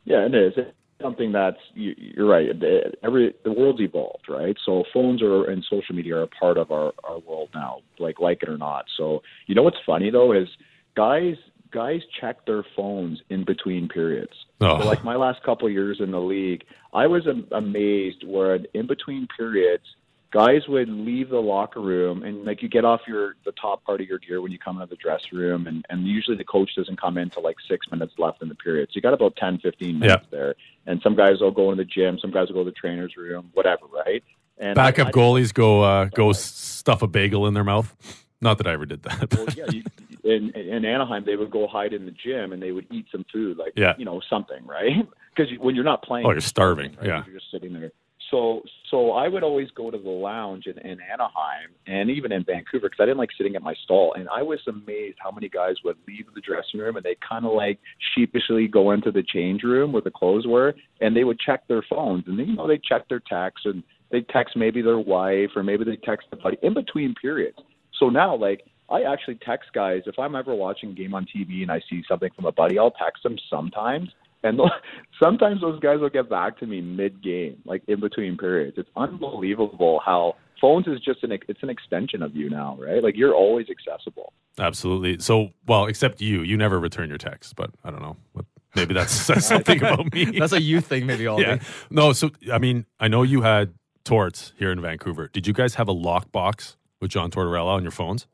Yeah, 0.05 0.25
it 0.27 0.35
is. 0.35 0.55
It's 0.57 0.71
something 1.03 1.33
that's 1.33 1.59
you, 1.75 1.95
you're 1.97 2.27
right. 2.27 2.59
The- 2.59 2.93
Every 3.03 3.35
the 3.45 3.53
world's 3.53 3.81
evolved, 3.81 4.27
right? 4.29 4.57
So 4.65 4.85
phones 4.93 5.23
are 5.23 5.45
and 5.45 5.65
social 5.69 5.95
media 5.95 6.17
are 6.17 6.23
a 6.23 6.27
part 6.29 6.59
of 6.59 6.71
our 6.71 6.93
our 7.05 7.19
world 7.19 7.51
now, 7.55 7.81
like 7.99 8.21
like 8.21 8.43
it 8.43 8.49
or 8.49 8.59
not. 8.59 8.87
So 8.97 9.23
you 9.47 9.55
know 9.55 9.63
what's 9.63 9.79
funny 9.85 10.11
though 10.11 10.33
is 10.33 10.49
guys 10.97 11.37
guys 11.71 12.01
check 12.21 12.47
their 12.47 12.65
phones 12.75 13.21
in 13.29 13.45
between 13.45 13.89
periods. 13.89 14.33
Oh. 14.61 14.81
So 14.81 14.87
like 14.87 15.05
my 15.05 15.17
last 15.17 15.43
couple 15.43 15.67
of 15.67 15.73
years 15.73 15.99
in 16.01 16.11
the 16.11 16.21
league, 16.21 16.65
I 16.93 17.07
was 17.07 17.27
amazed 17.53 18.25
where 18.27 18.59
in 18.75 18.87
between 18.87 19.29
periods 19.37 19.85
guys 20.31 20.69
would 20.69 20.89
leave 20.89 21.31
the 21.31 21.41
locker 21.41 21.81
room 21.81 22.23
and 22.23 22.45
like 22.45 22.63
you 22.63 22.69
get 22.69 22.85
off 22.85 23.01
your 23.07 23.35
the 23.47 23.53
top 23.53 23.83
part 23.85 24.01
of 24.01 24.07
your 24.07 24.19
gear 24.19 24.43
when 24.43 24.53
you 24.53 24.59
come 24.59 24.77
into 24.81 24.87
the 24.91 24.97
dressing 24.97 25.39
room 25.39 25.67
and 25.67 25.85
and 25.89 26.07
usually 26.07 26.37
the 26.37 26.45
coach 26.45 26.71
doesn't 26.77 27.01
come 27.01 27.17
in 27.17 27.31
till 27.31 27.43
like 27.43 27.57
six 27.69 27.87
minutes 27.91 28.13
left 28.19 28.43
in 28.43 28.49
the 28.49 28.55
period 28.55 28.89
so 28.91 28.93
you 28.97 29.01
got 29.01 29.15
about 29.15 29.35
10 29.37 29.59
15 29.59 29.99
minutes 29.99 30.27
there 30.31 30.55
and 30.87 31.01
some 31.03 31.17
guys 31.17 31.41
will 31.41 31.51
go 31.51 31.71
in 31.73 31.79
the 31.79 31.85
gym 31.85 32.19
some 32.19 32.31
guys 32.31 32.49
will 32.49 32.55
go 32.57 32.65
to 32.65 32.71
the 32.71 32.77
trainer's 32.77 33.17
room 33.17 33.51
whatever 33.55 33.87
right 33.87 34.23
and 34.59 34.75
Backup 34.75 35.07
I- 35.07 35.09
I- 35.11 35.13
goalies 35.13 35.55
go 35.55 35.83
uh, 35.83 36.05
go 36.07 36.33
stuff 36.33 37.01
a 37.03 37.07
bagel 37.07 37.47
in 37.47 37.55
their 37.55 37.65
mouth. 37.65 37.95
Not 38.41 38.59
that 38.59 38.67
I 38.69 38.73
ever 38.73 38.87
did 38.87 39.03
that. 39.05 39.35
well, 39.37 39.47
yeah, 39.57 39.65
you, 39.73 39.83
in 40.25 40.51
in 40.51 40.85
Anaheim, 40.85 41.25
they 41.25 41.35
would 41.37 41.51
go 41.51 41.67
hide 41.67 41.93
in 41.93 42.05
the 42.07 42.13
gym 42.13 42.53
and 42.53 42.63
they 42.63 42.71
would 42.73 42.87
eat 42.93 43.07
some 43.11 43.25
food, 43.33 43.57
like 43.57 43.73
Yeah. 43.77 43.95
you 43.99 44.05
know 44.05 44.21
something, 44.31 44.65
right? 44.67 45.09
Because 45.35 45.53
when 45.59 45.75
you're 45.77 45.85
not 45.85 46.03
playing, 46.03 46.27
Oh, 46.27 46.31
you're 46.31 46.41
starving, 46.41 46.97
right? 46.99 47.07
yeah. 47.07 47.25
you're 47.27 47.39
just 47.39 47.51
sitting 47.53 47.73
there. 47.73 47.93
So 48.31 48.63
so 48.91 49.13
I 49.13 49.29
would 49.29 49.43
always 49.43 49.71
go 49.71 49.91
to 49.91 49.99
the 49.99 50.09
lounge 50.09 50.67
in, 50.67 50.79
in 50.79 50.99
Anaheim 51.01 51.71
and 51.87 52.11
even 52.11 52.33
in 52.33 52.45
Vancouver 52.45 52.89
because 52.89 53.01
I 53.01 53.07
didn't 53.07 53.19
like 53.19 53.31
sitting 53.37 53.57
at 53.57 53.63
my 53.63 53.75
stall, 53.85 54.15
and 54.15 54.29
I 54.29 54.43
was 54.43 54.61
amazed 54.67 55.19
how 55.23 55.31
many 55.31 55.49
guys 55.49 55.77
would 55.85 55.97
leave 56.07 56.27
the 56.35 56.41
dressing 56.41 56.81
room 56.81 56.97
and 56.97 57.05
they 57.05 57.17
kind 57.27 57.47
of 57.47 57.53
like 57.53 57.79
sheepishly 58.15 58.69
go 58.69 58.91
into 58.91 59.11
the 59.11 59.23
change 59.23 59.63
room 59.63 59.93
where 59.93 60.03
the 60.03 60.11
clothes 60.11 60.47
were, 60.47 60.75
and 61.01 61.17
they 61.17 61.25
would 61.25 61.39
check 61.39 61.67
their 61.69 61.83
phones 61.89 62.25
and 62.27 62.39
you 62.39 62.57
know 62.57 62.67
they 62.67 62.79
check 62.79 63.09
their 63.09 63.23
texts 63.29 63.67
and 63.67 63.83
they 64.11 64.23
text 64.23 64.57
maybe 64.57 64.83
their 64.83 64.99
wife 64.99 65.51
or 65.57 65.63
maybe 65.63 65.85
they 65.85 65.97
text 65.97 66.29
a 66.33 66.37
buddy 66.37 66.59
in 66.63 66.75
between 66.75 67.15
periods. 67.15 67.59
So 67.99 68.09
now, 68.09 68.37
like, 68.37 68.63
I 68.91 69.03
actually 69.03 69.39
text 69.45 69.71
guys 69.75 70.03
if 70.07 70.19
I'm 70.19 70.35
ever 70.35 70.55
watching 70.55 70.91
a 70.91 70.95
game 70.95 71.15
on 71.15 71.27
TV 71.27 71.63
and 71.63 71.71
I 71.71 71.81
see 71.91 72.03
something 72.09 72.31
from 72.35 72.47
a 72.47 72.53
buddy, 72.53 72.79
I'll 72.79 72.91
text 72.91 73.23
them 73.23 73.37
sometimes. 73.51 74.09
And 74.43 74.61
sometimes 75.23 75.61
those 75.61 75.81
guys 75.81 76.01
will 76.01 76.11
get 76.11 76.29
back 76.29 76.59
to 76.59 76.67
me 76.67 76.81
mid 76.81 77.23
game, 77.23 77.63
like 77.65 77.83
in 77.89 78.01
between 78.01 78.37
periods. 78.37 78.77
It's 78.79 78.89
unbelievable 78.97 80.01
how 80.05 80.37
phones 80.61 80.87
is 80.87 81.01
just 81.01 81.23
an 81.23 81.33
it's 81.49 81.63
an 81.63 81.71
extension 81.71 82.23
of 82.23 82.35
you 82.35 82.51
now, 82.51 82.77
right? 82.81 83.03
Like 83.03 83.17
you're 83.17 83.35
always 83.35 83.67
accessible. 83.71 84.33
Absolutely. 84.59 85.19
So, 85.21 85.51
well, 85.67 85.87
except 85.87 86.21
you, 86.21 86.43
you 86.43 86.57
never 86.57 86.81
return 86.81 87.09
your 87.09 87.19
text, 87.19 87.55
but 87.57 87.71
I 87.85 87.91
don't 87.91 88.03
know. 88.03 88.17
What, 88.33 88.45
maybe 88.75 88.95
that's 88.95 89.13
says 89.27 89.47
something 89.47 89.79
about 89.79 90.13
me. 90.13 90.39
That's 90.39 90.53
a 90.53 90.61
you 90.61 90.81
thing, 90.81 91.07
maybe 91.07 91.27
all 91.27 91.41
yeah. 91.41 91.57
day. 91.57 91.65
No, 91.91 92.13
so 92.13 92.31
I 92.53 92.59
mean, 92.59 92.87
I 92.99 93.09
know 93.09 93.23
you 93.23 93.43
had 93.43 93.75
torts 94.05 94.53
here 94.59 94.73
in 94.73 94.81
Vancouver. 94.81 95.29
Did 95.29 95.47
you 95.47 95.53
guys 95.53 95.75
have 95.77 95.89
a 95.89 95.95
lockbox 95.95 96.77
with 97.01 97.11
John 97.11 97.31
Tortorella 97.31 97.75
on 97.75 97.83
your 97.83 97.93
phones? 97.93 98.27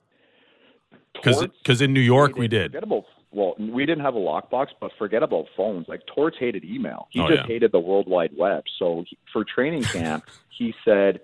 Torts- 1.22 1.46
Because 1.62 1.80
in 1.80 1.92
New 1.92 2.00
York 2.00 2.36
we 2.36 2.48
did. 2.48 2.72
Forget 2.72 2.84
about 2.84 3.04
well, 3.34 3.54
we 3.58 3.84
didn't 3.86 4.04
have 4.04 4.14
a 4.14 4.18
lockbox, 4.18 4.68
but 4.80 4.90
forget 4.98 5.22
about 5.22 5.46
phones. 5.56 5.88
Like 5.88 6.02
Torts 6.14 6.36
hated 6.38 6.64
email. 6.64 7.08
He 7.10 7.20
Oh, 7.20 7.28
just 7.28 7.40
yeah. 7.42 7.46
hated 7.46 7.72
the 7.72 7.80
World 7.80 8.06
Wide 8.08 8.32
Web. 8.36 8.64
So 8.78 9.04
he, 9.08 9.18
for 9.32 9.44
training 9.44 9.82
camp, 9.82 10.24
he 10.58 10.74
said, 10.84 11.20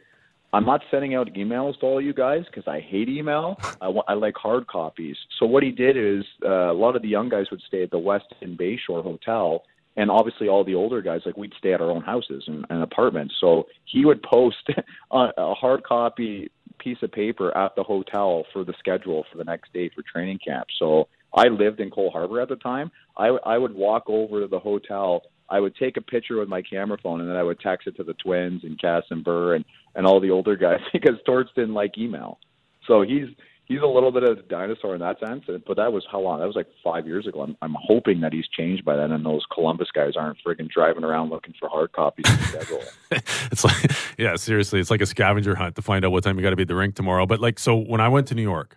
I'm 0.52 0.64
not 0.66 0.80
sending 0.90 1.14
out 1.14 1.28
emails 1.34 1.78
to 1.80 1.86
all 1.86 2.00
you 2.00 2.12
guys 2.12 2.42
because 2.46 2.66
I 2.66 2.80
hate 2.80 3.08
email. 3.08 3.56
I, 3.80 3.88
wa- 3.88 4.02
I 4.08 4.14
like 4.14 4.34
hard 4.36 4.66
copies. 4.66 5.16
So 5.38 5.46
what 5.46 5.62
he 5.62 5.70
did 5.70 5.96
is 5.96 6.24
uh, 6.44 6.72
a 6.72 6.72
lot 6.72 6.96
of 6.96 7.02
the 7.02 7.08
young 7.08 7.28
guys 7.28 7.46
would 7.52 7.62
stay 7.68 7.84
at 7.84 7.90
the 7.92 7.98
Westin 7.98 8.56
Bayshore 8.58 9.02
Hotel, 9.04 9.62
and 9.96 10.10
obviously 10.10 10.48
all 10.48 10.64
the 10.64 10.74
older 10.74 11.02
guys 11.02 11.20
like 11.24 11.36
we'd 11.36 11.52
stay 11.58 11.72
at 11.72 11.80
our 11.80 11.90
own 11.90 12.02
houses 12.02 12.42
and, 12.48 12.66
and 12.68 12.82
apartments. 12.82 13.34
So 13.40 13.66
he 13.84 14.04
would 14.04 14.22
post 14.24 14.68
a, 15.12 15.28
a 15.38 15.54
hard 15.54 15.84
copy 15.84 16.50
piece 16.80 16.98
of 17.02 17.12
paper 17.12 17.56
at 17.56 17.76
the 17.76 17.82
hotel 17.84 18.44
for 18.52 18.64
the 18.64 18.74
schedule 18.78 19.24
for 19.30 19.38
the 19.38 19.44
next 19.44 19.72
day 19.72 19.88
for 19.94 20.02
training 20.02 20.38
camp. 20.44 20.66
So 20.80 21.06
I 21.34 21.48
lived 21.48 21.80
in 21.80 21.90
Coal 21.90 22.10
Harbour 22.10 22.40
at 22.40 22.48
the 22.48 22.56
time. 22.56 22.90
I, 23.16 23.28
I 23.28 23.58
would 23.58 23.74
walk 23.74 24.04
over 24.08 24.40
to 24.40 24.48
the 24.48 24.58
hotel. 24.58 25.22
I 25.48 25.60
would 25.60 25.74
take 25.76 25.96
a 25.96 26.00
picture 26.00 26.38
with 26.38 26.48
my 26.48 26.62
camera 26.62 26.98
phone, 27.02 27.20
and 27.20 27.28
then 27.28 27.36
I 27.36 27.42
would 27.42 27.60
text 27.60 27.86
it 27.86 27.96
to 27.96 28.04
the 28.04 28.14
twins 28.14 28.62
and 28.64 28.80
Kess 28.80 29.02
and 29.10 29.24
Burr 29.24 29.54
and 29.54 29.64
and 29.94 30.06
all 30.06 30.20
the 30.20 30.30
older 30.30 30.56
guys 30.56 30.80
because 30.92 31.16
Torts 31.26 31.50
didn't 31.54 31.74
like 31.74 31.98
email. 31.98 32.38
So 32.86 33.02
he's 33.02 33.28
he's 33.64 33.82
a 33.82 33.86
little 33.86 34.12
bit 34.12 34.22
of 34.24 34.38
a 34.38 34.42
dinosaur 34.42 34.94
in 34.94 35.00
that 35.00 35.18
sense. 35.20 35.44
But 35.46 35.76
that 35.76 35.92
was 35.92 36.04
how 36.10 36.20
long? 36.20 36.40
That 36.40 36.46
was 36.46 36.56
like 36.56 36.68
five 36.82 37.06
years 37.06 37.26
ago. 37.26 37.42
I'm, 37.42 37.56
I'm 37.62 37.76
hoping 37.80 38.20
that 38.20 38.32
he's 38.32 38.46
changed 38.48 38.84
by 38.84 38.96
then, 38.96 39.12
and 39.12 39.24
those 39.24 39.44
Columbus 39.52 39.88
guys 39.92 40.12
aren't 40.16 40.38
friggin' 40.46 40.68
driving 40.68 41.04
around 41.04 41.30
looking 41.30 41.54
for 41.58 41.68
hard 41.68 41.92
copies 41.92 42.30
of 42.30 42.38
the 42.38 42.44
schedule. 42.44 42.82
it's 43.50 43.64
like 43.64 43.90
yeah 44.20 44.36
seriously 44.36 44.78
it's 44.78 44.90
like 44.90 45.00
a 45.00 45.06
scavenger 45.06 45.54
hunt 45.54 45.74
to 45.76 45.82
find 45.82 46.04
out 46.04 46.12
what 46.12 46.22
time 46.22 46.36
you 46.36 46.42
got 46.42 46.50
to 46.50 46.56
be 46.56 46.62
at 46.62 46.68
the 46.68 46.74
rink 46.74 46.94
tomorrow 46.94 47.26
but 47.26 47.40
like 47.40 47.58
so 47.58 47.74
when 47.74 48.00
i 48.00 48.08
went 48.08 48.28
to 48.28 48.34
new 48.34 48.42
york 48.42 48.76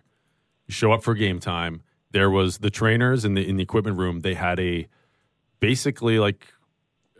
you 0.66 0.72
show 0.72 0.90
up 0.90 1.04
for 1.04 1.14
game 1.14 1.38
time 1.38 1.82
there 2.14 2.30
was 2.30 2.58
the 2.58 2.70
trainers 2.70 3.24
in 3.24 3.34
the 3.34 3.46
in 3.46 3.56
the 3.56 3.62
equipment 3.62 3.98
room 3.98 4.20
they 4.20 4.34
had 4.34 4.58
a 4.58 4.88
basically 5.60 6.18
like 6.18 6.46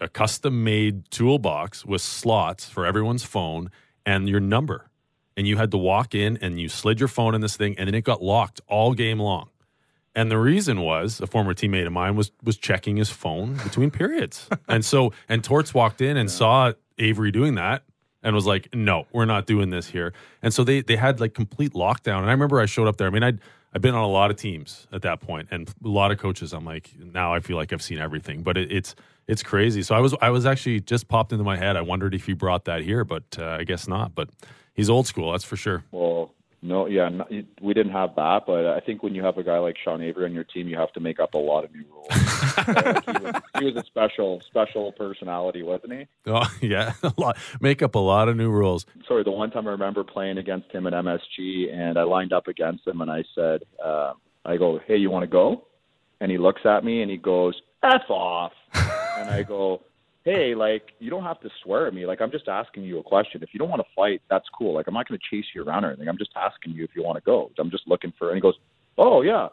a 0.01 0.09
custom 0.09 0.65
made 0.65 1.11
toolbox 1.11 1.85
with 1.85 2.01
slots 2.01 2.69
for 2.69 2.87
everyone's 2.87 3.25
phone 3.25 3.71
and 4.07 4.29
your 4.29 4.41
number 4.41 4.89
and 5.37 5.47
you 5.47 5.57
had 5.57 5.71
to 5.71 5.77
walk 5.77 6.15
in 6.15 6.39
and 6.39 6.61
you 6.61 6.69
slid 6.69 6.99
your 6.99 7.09
phone 7.09 7.35
in 7.35 7.41
this 7.43 7.57
thing 7.57 7.75
and 7.77 7.89
then 7.89 7.95
it 7.95 8.05
got 8.05 8.23
locked 8.23 8.61
all 8.69 8.95
game 8.95 9.19
long 9.19 9.51
and 10.15 10.31
the 10.31 10.39
reason 10.39 10.81
was 10.81 11.21
a 11.21 11.27
former 11.27 11.55
teammate 11.55 11.87
of 11.87 11.93
mine 11.93 12.17
was 12.17 12.31
was 12.43 12.57
checking 12.57 12.97
his 12.97 13.11
phone 13.11 13.55
between 13.65 13.91
periods. 13.91 14.49
and 14.69 14.85
so 14.85 15.13
and 15.29 15.43
Torts 15.43 15.75
walked 15.75 16.01
in 16.01 16.17
and 16.17 16.31
saw 16.31 16.73
Avery 16.99 17.33
doing 17.33 17.57
that 17.57 17.83
and 18.23 18.35
was 18.35 18.47
like, 18.47 18.73
"No, 18.75 19.07
we're 19.13 19.25
not 19.25 19.47
doing 19.47 19.71
this 19.71 19.89
here." 19.89 20.13
And 20.41 20.55
so 20.55 20.63
they 20.63 20.83
they 20.83 20.97
had 20.97 21.21
like 21.21 21.35
complete 21.35 21.73
lockdown. 21.73 22.19
And 22.19 22.27
I 22.27 22.31
remember 22.31 22.61
I 22.61 22.67
showed 22.67 22.87
up 22.87 22.97
there. 22.97 23.09
I 23.09 23.11
mean, 23.11 23.25
I'd 23.25 23.41
I've 23.75 23.83
been 23.83 23.95
on 23.95 24.05
a 24.05 24.09
lot 24.09 24.31
of 24.31 24.37
teams 24.37 24.87
at 24.93 25.03
that 25.03 25.21
point 25.21 25.49
and 25.51 25.69
a 25.85 25.89
lot 25.89 26.13
of 26.13 26.19
coaches. 26.19 26.53
I'm 26.53 26.65
like, 26.65 26.91
now 26.99 27.35
I 27.35 27.41
feel 27.41 27.57
like 27.57 27.73
I've 27.73 27.83
seen 27.83 27.99
everything, 27.99 28.43
but 28.43 28.57
it, 28.57 28.71
it's 28.71 28.95
it's 29.27 29.43
crazy. 29.43 29.83
So 29.83 29.95
I 29.95 30.01
was 30.01 30.15
I 30.21 30.31
was 30.31 30.47
actually 30.47 30.81
just 30.81 31.09
popped 31.09 31.33
into 31.33 31.45
my 31.45 31.57
head. 31.57 31.77
I 31.77 31.81
wondered 31.81 32.15
if 32.15 32.27
he 32.27 32.35
brought 32.35 32.67
that 32.67 32.83
here, 32.83 33.05
but 33.05 33.25
uh, 33.39 33.57
I 33.59 33.65
guess 33.65 33.89
not. 33.89 34.15
But 34.15 34.29
he's 34.75 34.89
old 34.89 35.07
school, 35.07 35.33
that's 35.33 35.45
for 35.45 35.57
sure. 35.57 35.83
Well, 35.91 36.33
no, 36.65 36.87
yeah, 36.87 37.11
we 37.61 37.75
didn't 37.75 37.93
have 37.93 38.15
that, 38.17 38.45
but 38.47 38.65
I 38.67 38.81
think 38.81 39.03
when 39.03 39.15
you 39.15 39.23
have 39.23 39.37
a 39.37 39.43
guy 39.43 39.59
like 39.59 39.77
Sean 39.77 40.01
Avery 40.01 40.25
on 40.25 40.33
your 40.33 40.45
team, 40.45 40.67
you 40.67 40.79
have 40.79 40.91
to 40.93 41.01
make 41.01 41.21
up 41.21 41.35
a 41.35 41.39
lot 41.39 41.63
of 41.63 41.75
new 41.75 41.85
rules. 41.93 42.09
uh, 42.59 43.01
he, 43.05 43.23
was, 43.23 43.43
he 43.59 43.65
was 43.67 43.77
a 43.77 43.85
special, 43.85 44.41
special 44.41 44.91
personality, 44.93 45.63
wasn't 45.63 45.93
he? 45.93 46.07
Oh 46.27 46.51
yeah, 46.63 46.95
a 47.03 47.13
lot. 47.19 47.37
Make 47.61 47.83
up 47.83 47.95
a 47.95 47.99
lot 47.99 48.31
of 48.31 48.37
new 48.37 48.51
rules. 48.51 48.87
Sorry, 49.07 49.23
the 49.23 49.31
one 49.31 49.51
time 49.51 49.69
I 49.69 49.73
remember 49.73 50.05
playing 50.05 50.39
against 50.39 50.73
him 50.73 50.87
at 50.87 50.95
MSG, 50.95 51.71
and 51.71 51.99
I 51.99 52.05
lined 52.05 52.33
up 52.33 52.49
against 52.49 52.87
him, 52.87 53.03
and 53.03 53.11
I 53.11 53.25
said, 53.35 53.61
uh, 53.85 54.15
"I 54.47 54.57
go, 54.57 54.81
hey, 54.87 54.97
you 54.97 55.11
want 55.11 55.25
to 55.25 55.31
go?" 55.31 55.67
And 56.21 56.31
he 56.31 56.39
looks 56.39 56.63
at 56.65 56.83
me 56.83 57.03
and 57.03 57.11
he 57.11 57.19
goes, 57.19 57.61
"F 57.83 58.09
off," 58.09 58.53
and 58.75 59.29
I 59.29 59.43
go 59.43 59.83
hey, 60.25 60.55
like 60.55 60.93
you 60.99 61.11
don't 61.11 61.23
have 61.23 61.41
to 61.41 61.51
swear 61.63 61.87
at 61.87 61.95
me. 61.95 62.07
Like 62.07 62.21
I'm 62.21 62.31
just 62.31 62.49
asking 62.49 62.85
you 62.85 62.99
a 62.99 63.03
question. 63.03 63.43
If 63.43 63.51
you 63.53 63.59
don't 63.59 63.69
want 63.69 63.83
to 63.83 63.89
fight, 63.95 64.23
that's 64.29 64.49
cool. 64.57 64.75
Like 64.75 64.87
I'm 64.87 64.95
not 64.95 65.09
going 65.09 65.21
to 65.21 65.37
chase 65.37 65.47
you 65.55 65.63
around 65.63 65.85
or 65.85 65.89
anything. 65.89 66.09
I'm 66.09 66.19
just 66.19 66.33
asking 66.35 66.73
you 66.73 66.85
if 66.85 66.91
you 66.97 67.03
want 67.03 67.17
to 67.17 67.23
go. 67.23 67.51
I'm 67.59 67.71
just 67.71 67.87
looking 67.87 68.13
for. 68.19 68.29
And 68.31 68.37
he 68.37 68.41
goes, 68.41 68.59
oh 68.99 69.23
yeah, 69.23 69.49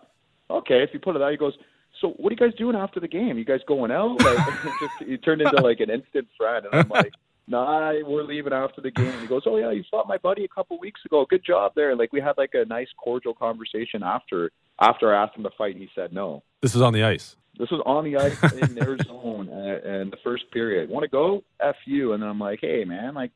okay. 0.50 0.82
If 0.82 0.92
you 0.94 1.00
put 1.00 1.16
it 1.16 1.22
out, 1.22 1.32
he 1.32 1.38
goes. 1.38 1.54
So 2.00 2.10
what 2.18 2.32
are 2.32 2.34
you 2.34 2.38
guys 2.38 2.58
doing 2.58 2.75
after 2.75 3.00
the 3.00 3.08
game? 3.08 3.38
You 3.38 3.46
guys 3.46 3.60
going 3.68 3.92
out? 3.92 4.22
Like 4.22 4.38
just 4.80 4.94
he 5.10 5.18
turned 5.18 5.42
into 5.42 5.62
like 5.62 5.82
an 5.82 5.90
instant 5.90 6.28
friend, 6.38 6.66
and 6.66 6.82
I'm 6.82 6.90
like. 6.90 7.12
Nah, 7.48 7.92
we're 8.06 8.24
leaving 8.24 8.54
after 8.54 8.82
the 8.82 8.92
game. 8.92 9.20
He 9.20 9.28
goes, 9.28 9.42
"Oh 9.46 9.58
yeah, 9.58 9.72
you 9.72 9.84
fought 9.92 10.08
my 10.08 10.18
buddy 10.18 10.46
a 10.46 10.48
couple 10.48 10.80
weeks 10.80 11.01
ago. 11.06 11.25
Good 11.28 11.44
job 11.44 11.74
there." 11.75 11.96
Like 11.98 12.13
we 12.13 12.22
had 12.22 12.38
like 12.38 12.51
a 12.54 12.63
nice 12.66 12.88
cordial 13.04 13.34
conversation 13.34 14.04
after 14.04 14.51
after 14.80 15.13
I 15.13 15.24
asked 15.24 15.36
him 15.36 15.44
to 15.44 15.50
fight. 15.58 15.75
He 15.75 15.90
said 15.94 16.13
no. 16.13 16.44
This 16.62 16.75
is 16.75 16.82
on 16.82 16.94
the 16.94 17.04
ice. 17.04 17.36
This 17.62 17.70
was 17.72 17.82
on 17.86 18.03
the 18.03 18.18
ice 18.18 18.53
in 18.53 18.74
their 18.75 18.98
zone 19.03 19.48
uh, 19.50 19.88
in 20.01 20.10
the 20.10 20.18
first 20.24 20.50
period. 20.51 20.89
Want 20.89 21.03
to 21.03 21.08
go? 21.10 21.44
F 21.62 21.75
you. 21.86 22.13
And 22.13 22.24
then 22.24 22.30
I'm 22.30 22.39
like, 22.39 22.60
hey 22.62 22.84
man, 22.86 23.13
like, 23.13 23.32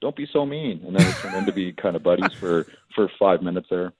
don't 0.00 0.16
be 0.16 0.26
so 0.32 0.44
mean. 0.46 0.82
And 0.86 0.96
then 0.96 1.06
it 1.06 1.14
turned 1.16 1.36
into 1.36 1.52
be 1.52 1.72
kind 1.72 1.94
of 1.94 2.02
buddies 2.02 2.32
for 2.32 2.66
for 2.94 3.10
five 3.18 3.42
minutes 3.42 3.68
there. 3.70 3.92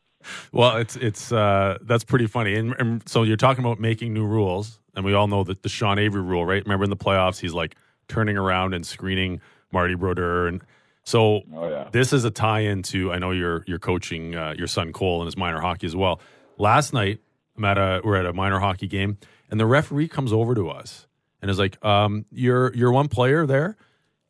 Well, 0.51 0.79
it's 0.79 0.97
it's 0.97 1.31
uh, 1.31 1.77
that's 1.83 2.05
pretty 2.05 2.27
funny. 2.27 2.55
And, 2.55 2.75
and 2.79 3.09
so 3.09 3.23
you're 3.23 3.37
talking 3.37 3.65
about 3.65 3.79
making 3.79 4.13
new 4.15 4.27
rules, 4.27 4.81
and 4.95 5.05
we 5.05 5.13
all 5.15 5.29
know 5.29 5.45
that 5.45 5.63
the 5.63 5.69
Sean 5.69 5.99
Avery 5.99 6.23
rule, 6.23 6.45
right? 6.47 6.63
Remember 6.65 6.85
in 6.85 6.91
the 6.91 6.97
playoffs, 6.97 7.39
he's 7.39 7.53
like 7.53 7.77
turning 8.09 8.37
around 8.39 8.73
and 8.75 8.85
screening 8.87 9.41
Marty 9.73 9.95
Brodeur, 9.95 10.49
and 10.49 10.63
so 11.05 11.43
Oh 11.55 11.69
yeah. 11.69 11.89
this 11.93 12.13
is 12.15 12.25
a 12.25 12.31
tie-in 12.31 12.83
to. 12.85 13.13
I 13.13 13.19
know 13.19 13.31
you're 13.31 13.63
you're 13.67 13.79
coaching 13.79 14.35
uh, 14.35 14.55
your 14.57 14.67
son 14.67 14.93
Cole 14.93 15.21
in 15.21 15.27
his 15.27 15.37
minor 15.37 15.61
hockey 15.61 15.87
as 15.87 15.95
well. 15.95 16.21
Last 16.59 16.93
night, 16.93 17.21
I'm 17.57 17.65
at 17.67 17.79
a 17.79 18.01
we're 18.03 18.17
at 18.17 18.27
a 18.27 18.33
minor 18.33 18.59
hockey 18.59 18.87
game, 18.89 19.19
and 19.51 19.61
the 19.61 19.67
referee 19.67 20.09
comes 20.09 20.33
over 20.33 20.55
to 20.55 20.69
us 20.69 21.07
and 21.41 21.51
is 21.51 21.59
like, 21.59 21.83
um, 21.85 22.25
"Your 22.31 22.75
your 22.75 22.93
one 22.93 23.09
player 23.09 23.47
there 23.47 23.77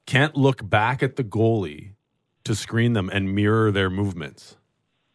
can't 0.06 0.36
look 0.36 0.68
back 0.68 1.02
at 1.02 1.16
the 1.16 1.24
goalie 1.24 1.92
to 2.44 2.54
screen 2.54 2.92
them 2.92 3.10
and 3.12 3.34
mirror 3.34 3.70
their 3.70 3.90
movements." 3.90 4.56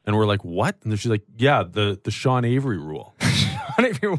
And 0.06 0.16
we're 0.16 0.26
like, 0.26 0.44
"What?" 0.44 0.78
And 0.84 0.98
she's 1.00 1.12
like, 1.12 1.24
"Yeah, 1.38 1.64
the 1.64 2.00
the 2.04 2.12
Sean 2.12 2.46
Avery 2.46 2.78
rule." 2.78 3.14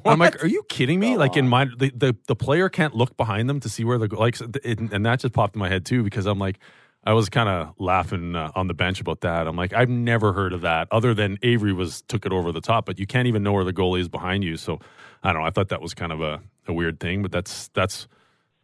I'm 0.05 0.19
like, 0.19 0.43
"Are 0.43 0.49
you 0.49 0.65
kidding 0.69 1.01
me?" 1.01 1.17
Like 1.17 1.37
in 1.37 1.49
my 1.49 1.65
the, 1.65 1.93
the 1.95 2.17
the 2.27 2.37
player 2.37 2.69
can't 2.69 2.95
look 2.95 3.17
behind 3.17 3.49
them 3.49 3.61
to 3.61 3.69
see 3.69 3.85
where 3.85 3.99
the 3.99 4.15
like, 4.15 4.41
it, 4.41 4.79
and 4.79 5.05
that 5.07 5.21
just 5.21 5.35
popped 5.35 5.57
in 5.57 5.61
my 5.61 5.69
head 5.69 5.85
too 5.85 6.03
because 6.03 6.27
I'm 6.27 6.39
like, 6.39 6.59
I 7.05 7.15
was 7.15 7.29
kind 7.29 7.49
of 7.49 7.75
laughing 7.79 8.37
uh, 8.37 8.53
on 8.55 8.69
the 8.69 8.75
bench 8.75 9.01
about 9.01 9.23
that. 9.23 9.49
I'm 9.49 9.57
like, 9.57 9.73
I've 9.73 9.89
never 9.89 10.33
heard 10.33 10.53
of 10.53 10.61
that 10.61 10.87
other 10.93 11.15
than 11.15 11.39
Avery 11.43 11.73
was 11.73 12.03
took 12.03 12.25
it 12.25 12.33
over 12.33 12.53
the 12.53 12.61
top, 12.61 12.87
but 12.87 12.99
you 12.99 13.07
can't 13.07 13.27
even 13.27 13.43
know 13.43 13.53
where 13.53 13.65
the 13.65 13.73
goalie 13.73 14.01
is 14.01 14.09
behind 14.09 14.45
you. 14.45 14.57
So 14.57 14.79
I 15.23 15.33
don't 15.33 15.43
know. 15.43 15.47
I 15.47 15.51
thought 15.51 15.69
that 15.69 15.81
was 15.81 15.95
kind 15.95 16.13
of 16.13 16.21
a, 16.21 16.41
a 16.67 16.73
weird 16.73 17.01
thing, 17.01 17.23
but 17.23 17.33
that's 17.33 17.69
that's 17.69 18.09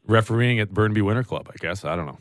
refereeing 0.07 0.59
at 0.61 0.73
Burnaby 0.73 1.03
Winter 1.03 1.23
Club, 1.25 1.49
I 1.53 1.57
guess. 1.59 1.85
I 1.85 1.97
don't 1.97 2.07
know. 2.07 2.19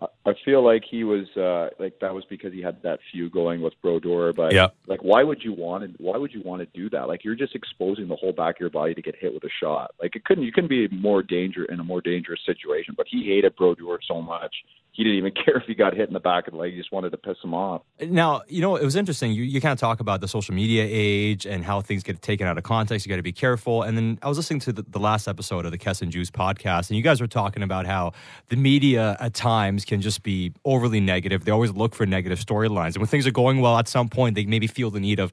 Uh, 0.00 0.06
I- 0.26 0.34
feel 0.44 0.62
like 0.64 0.84
he 0.88 1.02
was 1.04 1.26
uh 1.36 1.70
like 1.78 1.98
that 2.00 2.14
was 2.14 2.24
because 2.28 2.52
he 2.52 2.60
had 2.62 2.82
that 2.82 3.00
feud 3.10 3.32
going 3.32 3.60
with 3.62 3.72
Brodeur, 3.82 4.32
but 4.32 4.52
Yeah. 4.52 4.68
like 4.86 5.00
why 5.02 5.22
would 5.22 5.42
you 5.42 5.52
want 5.52 5.84
to 5.84 6.02
why 6.02 6.16
would 6.16 6.32
you 6.32 6.42
want 6.42 6.60
to 6.60 6.66
do 6.78 6.88
that? 6.90 7.08
Like 7.08 7.24
you're 7.24 7.34
just 7.34 7.54
exposing 7.54 8.06
the 8.08 8.16
whole 8.16 8.32
back 8.32 8.56
of 8.56 8.60
your 8.60 8.70
body 8.70 8.94
to 8.94 9.02
get 9.02 9.16
hit 9.16 9.32
with 9.34 9.42
a 9.44 9.50
shot. 9.60 9.92
Like 10.00 10.14
it 10.14 10.24
couldn't 10.24 10.44
you 10.44 10.52
couldn't 10.52 10.68
be 10.68 10.88
more 10.88 11.22
danger 11.22 11.64
in 11.64 11.80
a 11.80 11.84
more 11.84 12.00
dangerous 12.00 12.40
situation. 12.46 12.94
But 12.96 13.06
he 13.10 13.24
hated 13.24 13.56
Brodeur 13.56 13.98
so 14.06 14.20
much 14.22 14.54
he 14.92 15.04
didn't 15.04 15.18
even 15.18 15.32
care 15.44 15.58
if 15.58 15.64
he 15.66 15.74
got 15.74 15.94
hit 15.94 16.08
in 16.08 16.14
the 16.14 16.20
back 16.20 16.46
of 16.46 16.54
the 16.54 16.58
leg. 16.58 16.72
He 16.72 16.78
just 16.78 16.90
wanted 16.90 17.10
to 17.10 17.18
piss 17.18 17.36
him 17.44 17.52
off. 17.52 17.82
Now, 18.00 18.40
you 18.48 18.62
know, 18.62 18.76
it 18.76 18.84
was 18.84 18.96
interesting. 18.96 19.30
You, 19.32 19.42
you 19.42 19.60
kind 19.60 19.72
of 19.72 19.78
talk 19.78 20.00
about 20.00 20.22
the 20.22 20.28
social 20.28 20.54
media 20.54 20.86
age 20.88 21.44
and 21.46 21.62
how 21.64 21.82
things 21.82 22.02
get 22.02 22.22
taken 22.22 22.46
out 22.46 22.56
of 22.56 22.64
context. 22.64 23.04
You 23.04 23.10
got 23.10 23.16
to 23.16 23.22
be 23.22 23.32
careful. 23.32 23.82
And 23.82 23.94
then 23.96 24.18
I 24.22 24.28
was 24.28 24.38
listening 24.38 24.60
to 24.60 24.72
the, 24.72 24.82
the 24.88 24.98
last 24.98 25.28
episode 25.28 25.66
of 25.66 25.70
the 25.70 25.76
Kess 25.78 26.00
and 26.00 26.10
Juice 26.10 26.30
podcast, 26.30 26.88
and 26.88 26.96
you 26.96 27.02
guys 27.02 27.20
were 27.20 27.26
talking 27.26 27.62
about 27.62 27.84
how 27.86 28.12
the 28.48 28.56
media 28.56 29.18
at 29.20 29.34
times 29.34 29.84
can 29.84 30.00
just 30.00 30.15
be 30.22 30.52
overly 30.64 31.00
negative. 31.00 31.44
They 31.44 31.52
always 31.52 31.72
look 31.72 31.94
for 31.94 32.06
negative 32.06 32.38
storylines. 32.38 32.94
And 32.94 32.98
when 32.98 33.06
things 33.06 33.26
are 33.26 33.32
going 33.32 33.60
well, 33.60 33.78
at 33.78 33.88
some 33.88 34.08
point, 34.08 34.34
they 34.34 34.46
maybe 34.46 34.66
feel 34.66 34.90
the 34.90 35.00
need 35.00 35.18
of 35.18 35.32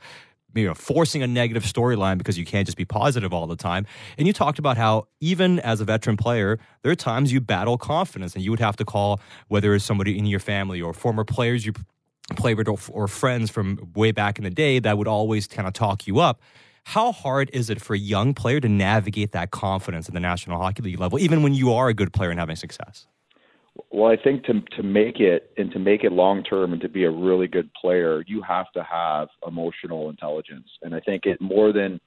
you 0.56 0.68
know, 0.68 0.74
forcing 0.74 1.24
a 1.24 1.28
negative 1.28 1.64
storyline 1.64 2.18
because 2.18 2.38
you 2.38 2.46
can't 2.46 2.66
just 2.66 2.78
be 2.78 2.86
positive 2.86 3.34
all 3.34 3.48
the 3.48 3.56
time. 3.56 3.86
And 4.18 4.28
you 4.28 4.34
talked 4.34 4.60
about 4.60 4.78
how 4.78 5.08
even 5.20 5.60
as 5.60 5.82
a 5.82 5.86
veteran 5.86 6.18
player, 6.18 6.60
there 6.84 6.92
are 6.92 6.96
times 6.96 7.32
you 7.32 7.42
battle 7.42 7.78
confidence 7.78 8.36
and 8.36 8.44
you 8.44 8.52
would 8.52 8.60
have 8.60 8.76
to 8.78 8.86
call 8.86 9.20
whether 9.48 9.74
it's 9.74 9.86
somebody 9.86 10.18
in 10.18 10.26
your 10.26 10.40
family 10.40 10.82
or 10.82 10.94
former 10.94 11.24
players 11.24 11.66
you 11.66 11.74
play 12.36 12.54
with 12.54 12.68
or, 12.68 12.78
or 12.92 13.08
friends 13.08 13.50
from 13.50 13.92
way 13.96 14.12
back 14.12 14.38
in 14.38 14.44
the 14.44 14.50
day 14.50 14.80
that 14.80 14.98
would 14.98 15.08
always 15.08 15.48
kind 15.48 15.68
of 15.68 15.74
talk 15.74 16.08
you 16.08 16.20
up. 16.20 16.42
How 16.86 17.12
hard 17.12 17.50
is 17.54 17.70
it 17.70 17.82
for 17.82 17.94
a 17.94 18.00
young 18.00 18.34
player 18.34 18.60
to 18.60 18.68
navigate 18.68 19.32
that 19.32 19.52
confidence 19.52 20.08
at 20.08 20.14
the 20.14 20.20
National 20.20 20.60
Hockey 20.60 20.84
League 20.84 21.00
level, 21.00 21.18
even 21.18 21.42
when 21.42 21.54
you 21.54 21.74
are 21.74 21.88
a 21.88 21.94
good 21.94 22.12
player 22.12 22.30
and 22.30 22.40
having 22.40 22.58
success? 22.58 23.08
Well, 23.92 24.12
I 24.12 24.18
think 24.22 24.44
to 24.46 24.62
to 24.78 24.84
make 24.84 25.20
it 25.20 25.52
and 25.58 25.72
to 25.72 25.80
make 25.80 26.04
it 26.04 26.12
long 26.12 26.44
term 26.44 26.74
and 26.74 26.82
to 26.82 26.90
be 26.90 27.06
a 27.06 27.12
really 27.12 27.48
good 27.48 27.72
player, 27.74 28.24
you 28.28 28.42
have 28.44 28.72
to 28.74 28.84
have 28.84 29.30
emotional 29.48 30.10
intelligence. 30.10 30.68
And 30.84 30.94
I 30.94 31.00
think 31.00 31.26
it 31.26 31.42
more 31.42 31.74
than 31.74 32.00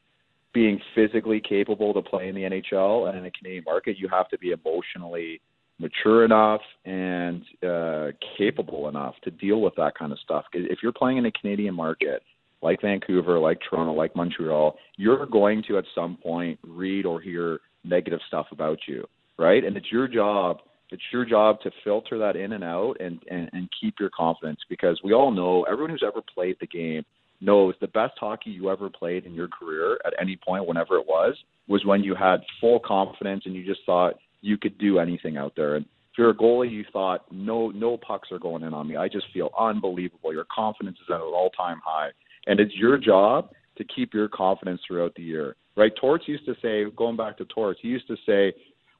being 0.52 0.80
physically 0.94 1.40
capable 1.40 1.92
to 1.92 2.02
play 2.02 2.28
in 2.28 2.34
the 2.34 2.42
NHL 2.42 3.08
and 3.08 3.18
in 3.18 3.24
the 3.24 3.30
Canadian 3.30 3.64
market, 3.64 3.98
you 3.98 4.08
have 4.08 4.28
to 4.28 4.38
be 4.38 4.52
emotionally 4.52 5.40
mature 5.78 6.24
enough 6.24 6.62
and 6.84 7.42
uh, 7.66 8.06
capable 8.38 8.88
enough 8.88 9.14
to 9.24 9.30
deal 9.30 9.60
with 9.60 9.74
that 9.76 9.98
kind 9.98 10.12
of 10.12 10.18
stuff. 10.20 10.44
If 10.54 10.78
you're 10.82 10.92
playing 10.92 11.18
in 11.18 11.26
a 11.26 11.32
Canadian 11.32 11.74
market, 11.74 12.22
like 12.62 12.80
Vancouver, 12.80 13.38
like 13.38 13.58
Toronto, 13.68 13.92
like 13.92 14.16
Montreal, 14.16 14.76
you're 14.96 15.26
going 15.26 15.62
to 15.68 15.78
at 15.78 15.84
some 15.94 16.16
point 16.16 16.58
read 16.66 17.04
or 17.04 17.20
hear 17.20 17.60
negative 17.84 18.20
stuff 18.26 18.46
about 18.50 18.78
you, 18.88 19.04
right? 19.38 19.62
And 19.62 19.76
it's 19.76 19.92
your 19.92 20.08
job 20.08 20.60
it's 20.90 21.02
your 21.12 21.24
job 21.24 21.60
to 21.62 21.70
filter 21.84 22.18
that 22.18 22.36
in 22.36 22.52
and 22.52 22.64
out 22.64 22.94
and, 23.00 23.20
and, 23.30 23.50
and 23.52 23.68
keep 23.80 23.94
your 23.98 24.10
confidence 24.10 24.60
because 24.68 25.00
we 25.02 25.12
all 25.12 25.30
know 25.30 25.64
everyone 25.64 25.90
who's 25.90 26.04
ever 26.06 26.22
played 26.34 26.56
the 26.60 26.66
game 26.66 27.04
knows 27.40 27.74
the 27.80 27.88
best 27.88 28.14
hockey 28.18 28.50
you 28.50 28.70
ever 28.70 28.88
played 28.88 29.26
in 29.26 29.34
your 29.34 29.48
career 29.48 29.98
at 30.04 30.14
any 30.20 30.36
point, 30.36 30.66
whenever 30.66 30.96
it 30.96 31.06
was, 31.06 31.36
was 31.68 31.84
when 31.84 32.02
you 32.02 32.14
had 32.14 32.38
full 32.60 32.80
confidence 32.80 33.42
and 33.46 33.54
you 33.54 33.64
just 33.64 33.80
thought 33.84 34.14
you 34.40 34.56
could 34.56 34.78
do 34.78 34.98
anything 34.98 35.36
out 35.36 35.52
there. 35.56 35.76
And 35.76 35.84
if 35.84 36.18
you're 36.18 36.30
a 36.30 36.36
goalie, 36.36 36.70
you 36.70 36.84
thought 36.92 37.26
no 37.30 37.70
no 37.70 37.98
pucks 37.98 38.28
are 38.32 38.38
going 38.38 38.62
in 38.62 38.72
on 38.72 38.88
me. 38.88 38.96
I 38.96 39.08
just 39.08 39.26
feel 39.34 39.50
unbelievable. 39.58 40.32
Your 40.32 40.46
confidence 40.54 40.96
is 40.98 41.06
at 41.10 41.16
an 41.16 41.20
all 41.20 41.50
time 41.50 41.80
high, 41.84 42.08
and 42.46 42.58
it's 42.60 42.74
your 42.74 42.96
job 42.96 43.50
to 43.76 43.84
keep 43.84 44.14
your 44.14 44.28
confidence 44.28 44.80
throughout 44.86 45.14
the 45.14 45.22
year. 45.22 45.56
Right? 45.76 45.92
Torts 46.00 46.26
used 46.26 46.46
to 46.46 46.54
say, 46.62 46.90
going 46.96 47.18
back 47.18 47.36
to 47.36 47.44
Torts, 47.44 47.80
he 47.82 47.88
used 47.88 48.06
to 48.08 48.16
say, 48.24 48.54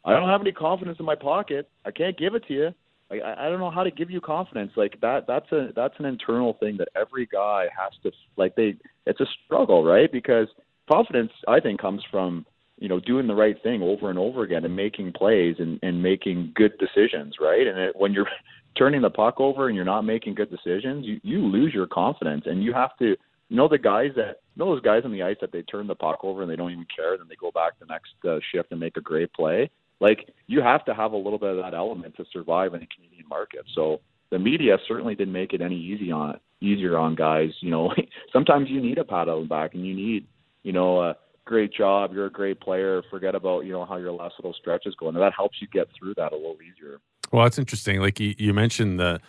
I 0.06 0.12
don't 0.12 0.28
have 0.28 0.40
any 0.40 0.52
confidence 0.52 0.98
in 1.00 1.04
my 1.04 1.16
pocket. 1.16 1.68
I 1.84 1.90
can't 1.90 2.16
give 2.16 2.34
it 2.34 2.46
to 2.46 2.54
you. 2.54 2.68
I, 3.10 3.46
I 3.46 3.48
don't 3.48 3.58
know 3.58 3.70
how 3.70 3.82
to 3.82 3.90
give 3.90 4.10
you 4.10 4.20
confidence. 4.20 4.72
Like 4.76 5.00
that, 5.00 5.26
that's 5.26 5.50
a 5.52 5.68
that's 5.74 5.94
an 5.98 6.04
internal 6.04 6.54
thing 6.54 6.76
that 6.78 6.88
every 6.96 7.26
guy 7.26 7.66
has 7.76 7.92
to 8.02 8.12
like. 8.36 8.54
They 8.54 8.76
it's 9.04 9.20
a 9.20 9.26
struggle, 9.44 9.84
right? 9.84 10.10
Because 10.10 10.48
confidence, 10.88 11.32
I 11.48 11.60
think, 11.60 11.80
comes 11.80 12.02
from 12.10 12.46
you 12.78 12.88
know 12.88 13.00
doing 13.00 13.26
the 13.26 13.34
right 13.34 13.56
thing 13.62 13.82
over 13.82 14.10
and 14.10 14.18
over 14.18 14.42
again 14.42 14.64
and 14.64 14.74
making 14.74 15.12
plays 15.12 15.56
and 15.58 15.78
and 15.82 16.02
making 16.02 16.52
good 16.54 16.72
decisions, 16.78 17.36
right? 17.40 17.66
And 17.66 17.78
it, 17.78 17.96
when 17.96 18.12
you're 18.12 18.28
turning 18.78 19.02
the 19.02 19.10
puck 19.10 19.40
over 19.40 19.66
and 19.68 19.74
you're 19.74 19.84
not 19.84 20.02
making 20.02 20.34
good 20.34 20.50
decisions, 20.50 21.04
you 21.04 21.20
you 21.22 21.38
lose 21.38 21.74
your 21.74 21.86
confidence, 21.86 22.44
and 22.46 22.62
you 22.62 22.72
have 22.72 22.96
to 22.98 23.16
know 23.50 23.68
the 23.68 23.78
guys 23.78 24.10
that 24.16 24.38
know 24.56 24.74
those 24.74 24.82
guys 24.82 25.02
on 25.04 25.12
the 25.12 25.22
ice 25.22 25.36
that 25.40 25.52
they 25.52 25.62
turn 25.62 25.86
the 25.86 25.94
puck 25.94 26.18
over 26.22 26.42
and 26.42 26.50
they 26.50 26.56
don't 26.56 26.72
even 26.72 26.86
care, 26.94 27.16
then 27.16 27.28
they 27.28 27.36
go 27.36 27.52
back 27.52 27.78
the 27.78 27.86
next 27.86 28.10
uh, 28.28 28.38
shift 28.52 28.72
and 28.72 28.80
make 28.80 28.96
a 28.96 29.00
great 29.00 29.32
play 29.32 29.70
like 30.00 30.28
you 30.46 30.60
have 30.60 30.84
to 30.86 30.94
have 30.94 31.12
a 31.12 31.16
little 31.16 31.38
bit 31.38 31.50
of 31.50 31.56
that 31.58 31.74
element 31.74 32.16
to 32.16 32.24
survive 32.32 32.74
in 32.74 32.82
a 32.82 32.86
Canadian 32.86 33.28
market. 33.28 33.64
So 33.74 34.00
the 34.30 34.38
media 34.38 34.78
certainly 34.86 35.14
didn't 35.14 35.32
make 35.32 35.52
it 35.52 35.60
any 35.60 35.76
easy 35.76 36.10
on 36.12 36.38
easier 36.60 36.96
on 36.98 37.14
guys. 37.14 37.50
You 37.60 37.70
know, 37.70 37.94
sometimes 38.32 38.68
you 38.70 38.80
need 38.80 38.98
a 38.98 39.04
pat 39.04 39.28
on 39.28 39.42
the 39.42 39.48
back 39.48 39.74
and 39.74 39.86
you 39.86 39.94
need, 39.94 40.26
you 40.62 40.72
know, 40.72 41.02
a 41.02 41.16
great 41.44 41.72
job, 41.72 42.12
you're 42.12 42.26
a 42.26 42.30
great 42.30 42.60
player. 42.60 43.02
Forget 43.10 43.34
about 43.34 43.64
you 43.64 43.72
know 43.72 43.84
how 43.84 43.96
your 43.96 44.12
last 44.12 44.34
little 44.38 44.54
stretch 44.54 44.86
is 44.86 44.94
going. 44.96 45.14
And 45.14 45.22
that 45.22 45.32
helps 45.34 45.60
you 45.60 45.68
get 45.68 45.88
through 45.98 46.14
that 46.14 46.32
a 46.32 46.36
little 46.36 46.58
easier. 46.60 47.00
Well, 47.32 47.44
that's 47.44 47.58
interesting. 47.58 48.00
Like 48.00 48.20
you, 48.20 48.34
you 48.38 48.52
mentioned 48.52 49.00
the 49.00 49.20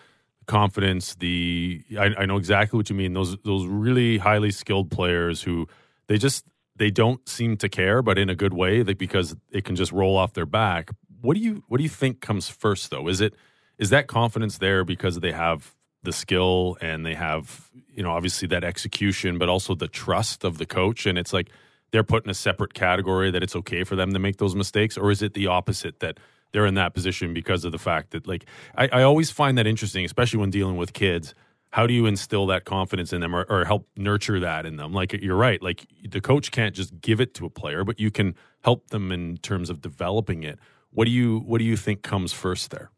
confidence. 0.47 1.15
The 1.15 1.83
I, 1.97 2.13
I 2.19 2.25
know 2.25 2.37
exactly 2.37 2.77
what 2.77 2.89
you 2.89 2.95
mean. 2.95 3.13
Those 3.13 3.37
those 3.43 3.65
really 3.65 4.17
highly 4.17 4.51
skilled 4.51 4.91
players 4.91 5.41
who 5.41 5.67
they 6.07 6.17
just 6.17 6.45
they 6.77 6.91
don't 6.91 7.27
seem 7.27 7.57
to 7.57 7.69
care, 7.69 8.01
but 8.01 8.17
in 8.17 8.29
a 8.29 8.35
good 8.35 8.53
way, 8.53 8.83
like 8.83 8.97
because 8.97 9.35
it 9.51 9.65
can 9.65 9.75
just 9.75 9.91
roll 9.91 10.17
off 10.17 10.33
their 10.33 10.45
back. 10.45 10.91
What 11.21 11.35
do 11.35 11.41
you 11.41 11.63
what 11.67 11.77
do 11.77 11.83
you 11.83 11.89
think 11.89 12.21
comes 12.21 12.47
first 12.49 12.89
though? 12.89 13.07
Is 13.07 13.21
it 13.21 13.33
is 13.77 13.89
that 13.89 14.07
confidence 14.07 14.57
there 14.57 14.83
because 14.83 15.19
they 15.19 15.31
have 15.31 15.75
the 16.03 16.13
skill 16.13 16.77
and 16.79 17.05
they 17.05 17.15
have 17.15 17.69
you 17.93 18.03
know 18.03 18.11
obviously 18.11 18.47
that 18.49 18.63
execution, 18.63 19.37
but 19.37 19.49
also 19.49 19.75
the 19.75 19.87
trust 19.87 20.43
of 20.43 20.57
the 20.57 20.65
coach, 20.65 21.05
and 21.05 21.17
it's 21.17 21.33
like 21.33 21.49
they're 21.91 22.03
put 22.03 22.23
in 22.23 22.29
a 22.29 22.35
separate 22.35 22.73
category 22.73 23.31
that 23.31 23.43
it's 23.43 23.55
okay 23.55 23.83
for 23.83 23.95
them 23.95 24.13
to 24.13 24.19
make 24.19 24.37
those 24.37 24.55
mistakes, 24.55 24.97
or 24.97 25.11
is 25.11 25.21
it 25.21 25.33
the 25.33 25.47
opposite 25.47 25.99
that 25.99 26.19
they're 26.51 26.65
in 26.65 26.75
that 26.75 26.93
position 26.93 27.33
because 27.33 27.65
of 27.65 27.71
the 27.71 27.79
fact 27.79 28.11
that 28.11 28.27
like 28.27 28.45
I, 28.75 28.87
I 28.87 29.01
always 29.03 29.31
find 29.31 29.57
that 29.57 29.67
interesting, 29.67 30.05
especially 30.05 30.39
when 30.39 30.49
dealing 30.49 30.77
with 30.77 30.93
kids 30.93 31.33
how 31.77 31.85
do 31.85 31.93
you 31.93 32.07
instill 32.07 32.47
that 32.47 32.65
confidence 32.65 33.13
in 33.13 33.21
them 33.21 33.35
or, 33.35 33.45
or, 33.49 33.63
help 33.63 33.87
nurture 33.95 34.39
that 34.39 34.65
in 34.65 34.77
them? 34.77 34.93
Like 34.93 35.13
you're 35.13 35.35
right 35.35 35.61
like 35.61 35.85
the 36.03 36.19
coach 36.19 36.49
can't 36.49 36.73
just 36.73 36.99
give 37.01 37.21
it 37.21 37.35
to 37.35 37.45
a 37.45 37.51
player 37.51 37.83
but 37.83 37.99
you 37.99 38.09
can 38.09 38.33
help 38.63 38.87
them 38.87 39.11
in 39.11 39.37
terms 39.37 39.69
of 39.69 39.79
developing 39.79 40.41
it. 40.41 40.57
What 40.89 41.05
do 41.05 41.11
you 41.11 41.37
what 41.37 41.59
do 41.59 41.65
you 41.65 41.77
think 41.77 42.01
comes 42.01 42.33
first 42.33 42.71
there? 42.71 42.89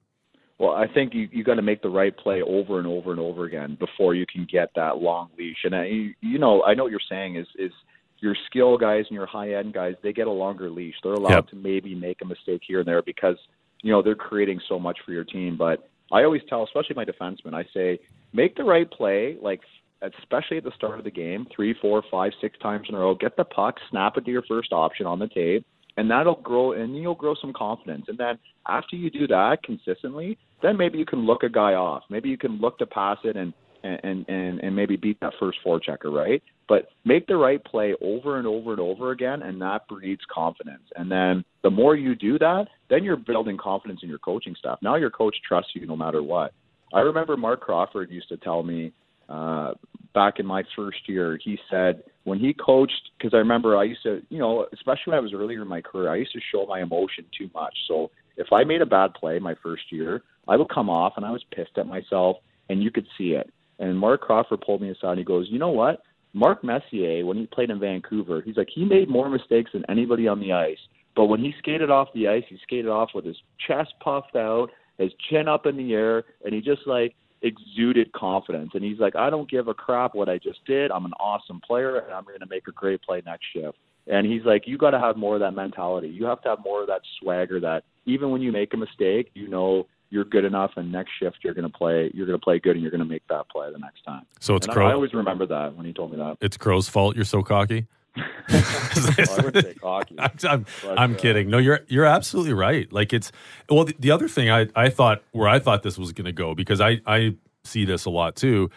Well 0.59 0.71
i 0.71 0.87
think 0.87 1.13
you 1.13 1.27
you 1.29 1.43
got 1.43 1.55
to 1.55 1.61
make 1.61 1.81
the 1.81 1.89
right 1.89 2.15
play 2.15 2.41
over 2.41 2.77
and 2.77 2.87
over 2.87 3.11
and 3.11 3.19
over 3.19 3.43
again 3.43 3.75
before 3.77 4.15
you 4.15 4.25
can 4.25 4.47
get 4.49 4.69
that 4.77 4.99
long 4.99 5.29
leash. 5.37 5.65
And 5.65 5.75
I, 5.75 5.83
you, 6.21 6.39
know 6.39 6.63
i 6.63 6.73
know 6.73 6.83
what 6.83 6.91
you're 6.91 7.01
saying 7.09 7.35
is 7.35 7.47
is 7.57 7.73
your 8.19 8.35
skill 8.45 8.77
guys 8.77 9.03
and 9.09 9.15
your 9.15 9.25
high 9.25 9.55
end 9.55 9.73
guys 9.73 9.95
they 10.01 10.13
get 10.13 10.27
a 10.27 10.31
longer 10.31 10.69
leash. 10.69 10.95
They're 11.03 11.11
allowed 11.11 11.31
yep. 11.31 11.47
to 11.49 11.57
maybe 11.57 11.95
make 11.95 12.21
a 12.21 12.25
mistake 12.25 12.61
here 12.65 12.79
and 12.79 12.87
there 12.87 13.01
because 13.01 13.35
you 13.81 13.91
know 13.91 14.01
they're 14.01 14.15
creating 14.15 14.61
so 14.69 14.79
much 14.79 14.99
for 15.05 15.11
your 15.11 15.25
team. 15.25 15.57
But 15.57 15.88
I 16.11 16.23
always 16.23 16.41
tell, 16.49 16.63
especially 16.63 16.95
my 16.95 17.05
defensemen, 17.05 17.53
I 17.53 17.65
say, 17.73 17.99
make 18.33 18.55
the 18.55 18.63
right 18.63 18.89
play, 18.89 19.37
like 19.41 19.61
especially 20.01 20.57
at 20.57 20.63
the 20.63 20.71
start 20.75 20.97
of 20.97 21.03
the 21.03 21.11
game, 21.11 21.45
three, 21.55 21.75
four, 21.81 22.03
five, 22.09 22.31
six 22.41 22.57
times 22.59 22.87
in 22.89 22.95
a 22.95 22.99
row. 22.99 23.15
Get 23.15 23.35
the 23.35 23.43
puck, 23.43 23.75
snap 23.89 24.17
it 24.17 24.25
to 24.25 24.31
your 24.31 24.43
first 24.47 24.71
option 24.71 25.05
on 25.05 25.19
the 25.19 25.27
tape, 25.27 25.65
and 25.97 26.09
that'll 26.09 26.41
grow, 26.41 26.73
and 26.73 26.95
you'll 26.95 27.15
grow 27.15 27.35
some 27.39 27.53
confidence. 27.53 28.05
And 28.07 28.17
then 28.17 28.39
after 28.67 28.95
you 28.95 29.09
do 29.09 29.27
that 29.27 29.61
consistently, 29.63 30.37
then 30.61 30.77
maybe 30.77 30.97
you 30.97 31.05
can 31.05 31.25
look 31.25 31.43
a 31.43 31.49
guy 31.49 31.73
off. 31.73 32.03
Maybe 32.09 32.29
you 32.29 32.37
can 32.37 32.59
look 32.59 32.77
to 32.79 32.85
pass 32.85 33.17
it 33.23 33.35
and 33.35 33.53
and 33.83 34.25
and 34.27 34.59
and 34.59 34.75
maybe 34.75 34.95
beat 34.95 35.19
that 35.21 35.33
first 35.39 35.59
forechecker, 35.65 36.11
right? 36.11 36.43
But 36.69 36.89
make 37.03 37.25
the 37.25 37.35
right 37.35 37.61
play 37.65 37.95
over 37.99 38.37
and 38.37 38.45
over 38.47 38.71
and 38.71 38.79
over 38.79 39.09
again, 39.09 39.41
and 39.41 39.59
that 39.61 39.87
breeds 39.87 40.21
confidence. 40.31 40.83
And 40.95 41.11
then 41.11 41.43
the 41.63 41.71
more 41.71 41.95
you 41.95 42.15
do 42.15 42.37
that, 42.37 42.67
then 42.91 43.03
you're 43.03 43.17
building 43.17 43.57
confidence 43.57 44.01
in 44.03 44.09
your 44.09 44.19
coaching 44.19 44.55
staff. 44.57 44.77
Now 44.83 44.95
your 44.95 45.09
coach 45.09 45.35
trusts 45.45 45.71
you 45.73 45.87
no 45.87 45.97
matter 45.97 46.21
what. 46.21 46.53
I 46.93 46.99
remember 46.99 47.35
Marc 47.35 47.61
Crawford 47.61 48.11
used 48.11 48.29
to 48.29 48.37
tell 48.37 48.61
me 48.61 48.93
uh, 49.27 49.73
back 50.13 50.35
in 50.39 50.45
my 50.45 50.63
first 50.75 50.97
year, 51.07 51.39
he 51.43 51.57
said 51.69 52.03
when 52.23 52.39
he 52.39 52.53
coached, 52.53 53.01
because 53.17 53.33
I 53.33 53.37
remember 53.37 53.75
I 53.77 53.83
used 53.83 54.03
to, 54.03 54.21
you 54.29 54.39
know, 54.39 54.65
especially 54.73 55.11
when 55.11 55.17
I 55.17 55.21
was 55.21 55.33
earlier 55.33 55.63
in 55.63 55.67
my 55.67 55.81
career, 55.81 56.11
I 56.11 56.17
used 56.17 56.33
to 56.33 56.39
show 56.51 56.65
my 56.67 56.81
emotion 56.81 57.25
too 57.37 57.49
much. 57.53 57.73
So 57.87 58.11
if 58.37 58.47
I 58.51 58.63
made 58.63 58.81
a 58.81 58.87
bad 58.87 59.13
play 59.13 59.39
my 59.39 59.55
first 59.61 59.83
year, 59.91 60.21
I 60.47 60.55
would 60.55 60.69
come 60.69 60.89
off 60.89 61.13
and 61.17 61.25
I 61.25 61.31
was 61.31 61.43
pissed 61.55 61.77
at 61.77 61.87
myself, 61.87 62.37
and 62.69 62.81
you 62.81 62.91
could 62.91 63.07
see 63.17 63.31
it. 63.31 63.51
And 63.79 63.97
Marc 63.97 64.21
Crawford 64.21 64.61
pulled 64.61 64.81
me 64.81 64.89
aside 64.89 65.11
and 65.11 65.19
he 65.19 65.23
goes, 65.23 65.47
You 65.49 65.59
know 65.59 65.69
what? 65.69 66.01
Mark 66.33 66.63
Messier, 66.63 67.25
when 67.25 67.37
he 67.37 67.47
played 67.47 67.69
in 67.69 67.79
Vancouver, 67.79 68.41
he's 68.41 68.57
like 68.57 68.69
he 68.73 68.85
made 68.85 69.09
more 69.09 69.29
mistakes 69.29 69.71
than 69.73 69.83
anybody 69.89 70.27
on 70.27 70.39
the 70.39 70.53
ice. 70.53 70.77
But 71.15 71.25
when 71.25 71.39
he 71.39 71.53
skated 71.57 71.89
off 71.89 72.09
the 72.13 72.27
ice, 72.27 72.43
he 72.47 72.57
skated 72.63 72.87
off 72.87 73.09
with 73.13 73.25
his 73.25 73.37
chest 73.67 73.93
puffed 73.99 74.35
out, 74.35 74.69
his 74.97 75.11
chin 75.29 75.47
up 75.47 75.65
in 75.65 75.75
the 75.75 75.93
air, 75.93 76.23
and 76.45 76.53
he 76.53 76.61
just 76.61 76.85
like 76.85 77.15
exuded 77.41 78.11
confidence. 78.13 78.71
And 78.73 78.83
he's 78.83 78.99
like, 78.99 79.15
I 79.15 79.29
don't 79.29 79.49
give 79.49 79.67
a 79.67 79.73
crap 79.73 80.13
what 80.13 80.29
I 80.29 80.37
just 80.37 80.63
did. 80.65 80.91
I'm 80.91 81.05
an 81.05 81.13
awesome 81.19 81.61
player, 81.65 81.97
and 81.99 82.13
I'm 82.13 82.25
going 82.25 82.39
to 82.39 82.47
make 82.47 82.67
a 82.67 82.71
great 82.71 83.01
play 83.01 83.21
next 83.25 83.45
shift. 83.53 83.77
And 84.07 84.25
he's 84.25 84.43
like, 84.43 84.63
you 84.65 84.77
got 84.77 84.91
to 84.91 84.99
have 84.99 85.17
more 85.17 85.35
of 85.35 85.41
that 85.41 85.51
mentality. 85.51 86.07
You 86.07 86.25
have 86.25 86.41
to 86.41 86.49
have 86.49 86.59
more 86.63 86.81
of 86.81 86.87
that 86.87 87.01
swagger 87.21 87.59
that 87.59 87.83
even 88.05 88.31
when 88.31 88.41
you 88.41 88.51
make 88.51 88.73
a 88.73 88.77
mistake, 88.77 89.29
you 89.33 89.47
know 89.47 89.87
you're 90.09 90.25
good 90.25 90.45
enough, 90.45 90.71
and 90.75 90.91
next 90.91 91.11
shift 91.19 91.37
you're 91.43 91.53
going 91.53 91.69
to 91.69 91.77
play. 91.77 92.11
You're 92.13 92.25
going 92.25 92.39
to 92.39 92.43
play 92.43 92.59
good, 92.59 92.73
and 92.73 92.81
you're 92.81 92.91
going 92.91 92.99
to 92.99 93.05
make 93.05 93.27
that 93.27 93.49
play 93.49 93.71
the 93.71 93.77
next 93.77 94.03
time. 94.03 94.25
So 94.39 94.55
it's 94.55 94.67
Crow. 94.67 94.87
I, 94.87 94.91
I 94.91 94.93
always 94.93 95.13
remember 95.13 95.45
that 95.47 95.75
when 95.75 95.85
he 95.85 95.93
told 95.93 96.11
me 96.11 96.17
that. 96.17 96.37
It's 96.41 96.57
Crow's 96.57 96.89
fault. 96.89 97.15
You're 97.15 97.25
so 97.25 97.41
cocky. 97.41 97.87
well, 98.15 98.25
I 98.49 99.41
wouldn't 99.43 99.65
say 99.65 99.73
cocky. 99.75 100.15
I'm, 100.19 100.31
I'm, 100.43 100.65
but, 100.83 100.99
I'm 100.99 101.13
uh, 101.13 101.17
kidding. 101.17 101.49
No, 101.49 101.57
you're 101.57 101.81
you're 101.87 102.05
absolutely 102.05 102.53
right. 102.53 102.91
Like 102.91 103.13
it's 103.13 103.31
well, 103.69 103.85
the, 103.85 103.95
the 103.99 104.11
other 104.11 104.27
thing 104.27 104.49
I 104.49 104.67
I 104.75 104.89
thought 104.89 105.23
where 105.31 105.47
I 105.47 105.59
thought 105.59 105.83
this 105.83 105.97
was 105.97 106.11
going 106.11 106.25
to 106.25 106.31
go 106.31 106.55
because 106.55 106.81
I 106.81 106.99
I 107.05 107.35
see 107.63 107.85
this 107.85 108.05
a 108.05 108.09
lot 108.09 108.35
too 108.35 108.71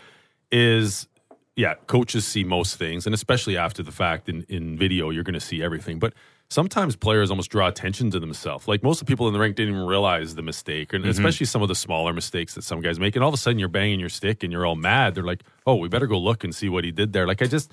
is 0.50 1.08
yeah, 1.56 1.74
coaches 1.86 2.26
see 2.26 2.44
most 2.44 2.76
things, 2.76 3.06
and 3.06 3.14
especially 3.14 3.56
after 3.56 3.82
the 3.82 3.92
fact 3.92 4.28
in 4.28 4.44
in 4.48 4.76
video, 4.76 5.10
you're 5.10 5.24
going 5.24 5.34
to 5.34 5.40
see 5.40 5.62
everything, 5.62 5.98
but 5.98 6.12
sometimes 6.52 6.94
players 6.94 7.30
almost 7.30 7.50
draw 7.50 7.66
attention 7.66 8.10
to 8.10 8.20
themselves. 8.20 8.68
Like 8.68 8.82
most 8.82 9.00
of 9.00 9.06
the 9.06 9.10
people 9.10 9.26
in 9.26 9.32
the 9.32 9.40
rank 9.40 9.56
didn't 9.56 9.74
even 9.74 9.86
realize 9.86 10.34
the 10.34 10.42
mistake, 10.42 10.92
and 10.92 11.02
mm-hmm. 11.02 11.10
especially 11.10 11.46
some 11.46 11.62
of 11.62 11.68
the 11.68 11.74
smaller 11.74 12.12
mistakes 12.12 12.54
that 12.54 12.62
some 12.62 12.80
guys 12.80 13.00
make. 13.00 13.16
And 13.16 13.24
all 13.24 13.28
of 13.28 13.34
a 13.34 13.38
sudden, 13.38 13.58
you're 13.58 13.68
banging 13.68 13.98
your 13.98 14.10
stick 14.10 14.42
and 14.42 14.52
you're 14.52 14.66
all 14.66 14.76
mad. 14.76 15.14
They're 15.14 15.24
like, 15.24 15.42
"Oh, 15.66 15.76
we 15.76 15.88
better 15.88 16.06
go 16.06 16.18
look 16.18 16.44
and 16.44 16.54
see 16.54 16.68
what 16.68 16.84
he 16.84 16.92
did 16.92 17.12
there." 17.12 17.26
Like 17.26 17.42
I 17.42 17.46
just, 17.46 17.72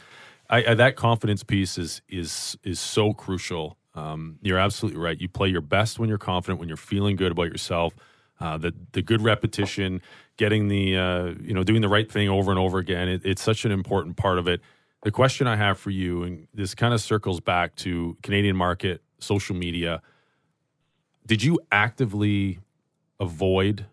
I, 0.50 0.64
I 0.66 0.74
that 0.76 0.96
confidence 0.96 1.44
piece 1.44 1.78
is 1.78 2.02
is 2.08 2.58
is 2.64 2.80
so 2.80 3.14
crucial. 3.14 3.78
Um, 3.96 4.40
you're 4.42 4.60
absolutely 4.60 5.02
right. 5.02 5.20
You 5.20 5.28
play 5.28 5.50
your 5.50 5.62
best 5.62 6.00
when 6.00 6.08
you're 6.08 6.18
confident, 6.18 6.60
when 6.60 6.70
you're 6.70 6.78
feeling 6.78 7.16
good 7.18 7.32
about 7.32 7.48
yourself. 7.52 7.94
Uh, 8.40 8.58
the 8.58 8.74
the 8.94 9.02
good 9.02 9.22
repetition, 9.22 10.02
getting 10.38 10.70
the 10.70 10.98
uh, 10.98 11.26
you 11.42 11.54
know 11.54 11.64
doing 11.64 11.82
the 11.82 11.90
right 11.90 12.10
thing 12.10 12.30
over 12.30 12.50
and 12.50 12.60
over 12.60 12.78
again. 12.78 13.10
It, 13.10 13.26
it's 13.26 13.42
such 13.42 13.66
an 13.66 13.72
important 13.72 14.16
part 14.16 14.38
of 14.38 14.48
it 14.48 14.62
the 15.04 15.12
question 15.12 15.48
I 15.48 15.56
have 15.56 15.78
for 15.78 15.92
you, 15.92 16.24
and 16.24 16.48
this 16.54 16.76
kind 16.76 16.94
of 16.94 17.02
circles 17.02 17.40
back 17.40 17.76
to 17.78 18.18
Canadian 18.22 18.56
market, 18.56 19.02
social 19.20 19.56
media. 19.56 20.02
Did 21.26 21.44
you 21.44 21.60
actively 21.72 22.60
avoid 23.20 23.86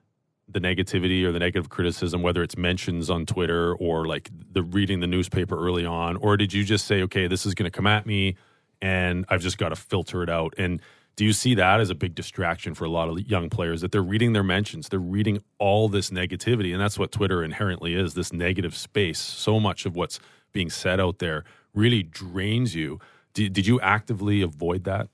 the 0.49 0.61
negativity 0.61 1.25
or 1.25 1.33
the 1.33 1.39
negative 1.39 1.69
criticism, 1.69 2.23
whether 2.23 2.43
it's 2.43 2.57
mentions 2.57 3.11
on 3.11 3.27
Twitter 3.27 3.75
or 3.75 4.07
like 4.07 4.31
the 4.53 4.63
reading 4.63 5.01
the 5.01 5.07
newspaper 5.07 5.59
early 5.59 5.85
on, 5.85 6.17
or 6.17 6.37
did 6.37 6.53
you 6.53 6.65
just 6.65 6.87
say, 6.87 7.03
okay, 7.03 7.27
this 7.27 7.45
is 7.45 7.55
going 7.55 7.71
to 7.71 7.77
come 7.77 7.87
at 7.87 8.07
me, 8.07 8.37
and 8.81 9.25
I've 9.29 9.43
just 9.43 9.59
got 9.59 9.71
to 9.71 9.77
filter 9.77 10.23
it 10.23 10.31
out? 10.31 10.55
And 10.57 10.81
do 11.17 11.25
you 11.25 11.33
see 11.33 11.55
that 11.55 11.81
as 11.81 11.91
a 11.91 11.95
big 11.95 12.15
distraction 12.15 12.75
for 12.75 12.85
a 12.85 12.91
lot 12.91 13.09
of 13.09 13.19
young 13.29 13.49
players 13.49 13.81
that 13.81 13.91
they're 13.91 14.03
reading 14.03 14.35
their 14.35 14.45
mentions, 14.45 14.89
they're 14.89 15.01
reading 15.01 15.43
all 15.59 15.89
this 15.89 16.11
negativity, 16.11 16.73
and 16.73 16.81
that's 16.81 16.99
what 16.99 17.11
Twitter 17.11 17.43
inherently 17.43 17.95
is 17.95 18.15
this 18.15 18.33
negative 18.33 18.77
space. 18.77 19.19
So 19.19 19.59
much 19.59 19.87
of 19.87 19.97
what's 19.97 20.21
being 20.57 20.71
said 20.71 20.99
out 20.99 21.19
there 21.19 21.45
really 21.75 22.03
drains 22.03 22.75
you. 22.75 22.99
Did, 23.35 23.53
did 23.53 23.67
you 23.67 23.79
actively 23.83 24.41
avoid 24.41 24.85
that? 24.85 25.09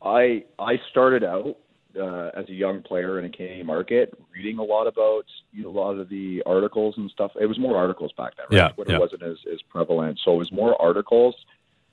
I 0.00 0.44
I 0.60 0.76
started 0.88 1.24
out 1.24 1.56
uh, 2.00 2.30
as 2.36 2.48
a 2.48 2.52
young 2.52 2.82
player 2.82 3.18
in 3.18 3.24
a 3.24 3.28
Canadian 3.28 3.66
market, 3.66 4.16
reading 4.32 4.58
a 4.58 4.62
lot 4.62 4.86
about 4.86 5.24
you 5.52 5.64
know, 5.64 5.70
a 5.70 5.76
lot 5.76 5.98
of 5.98 6.08
the 6.08 6.44
articles 6.46 6.94
and 6.96 7.10
stuff. 7.10 7.32
It 7.40 7.46
was 7.46 7.58
more 7.58 7.76
articles 7.76 8.12
back 8.16 8.34
then, 8.36 8.46
right? 8.52 8.66
Yeah, 8.66 8.68
Twitter 8.68 8.92
yeah. 8.92 8.98
wasn't 9.00 9.24
as, 9.24 9.38
as 9.52 9.60
prevalent, 9.68 10.20
so 10.24 10.34
it 10.34 10.38
was 10.38 10.52
more 10.52 10.80
articles. 10.80 11.34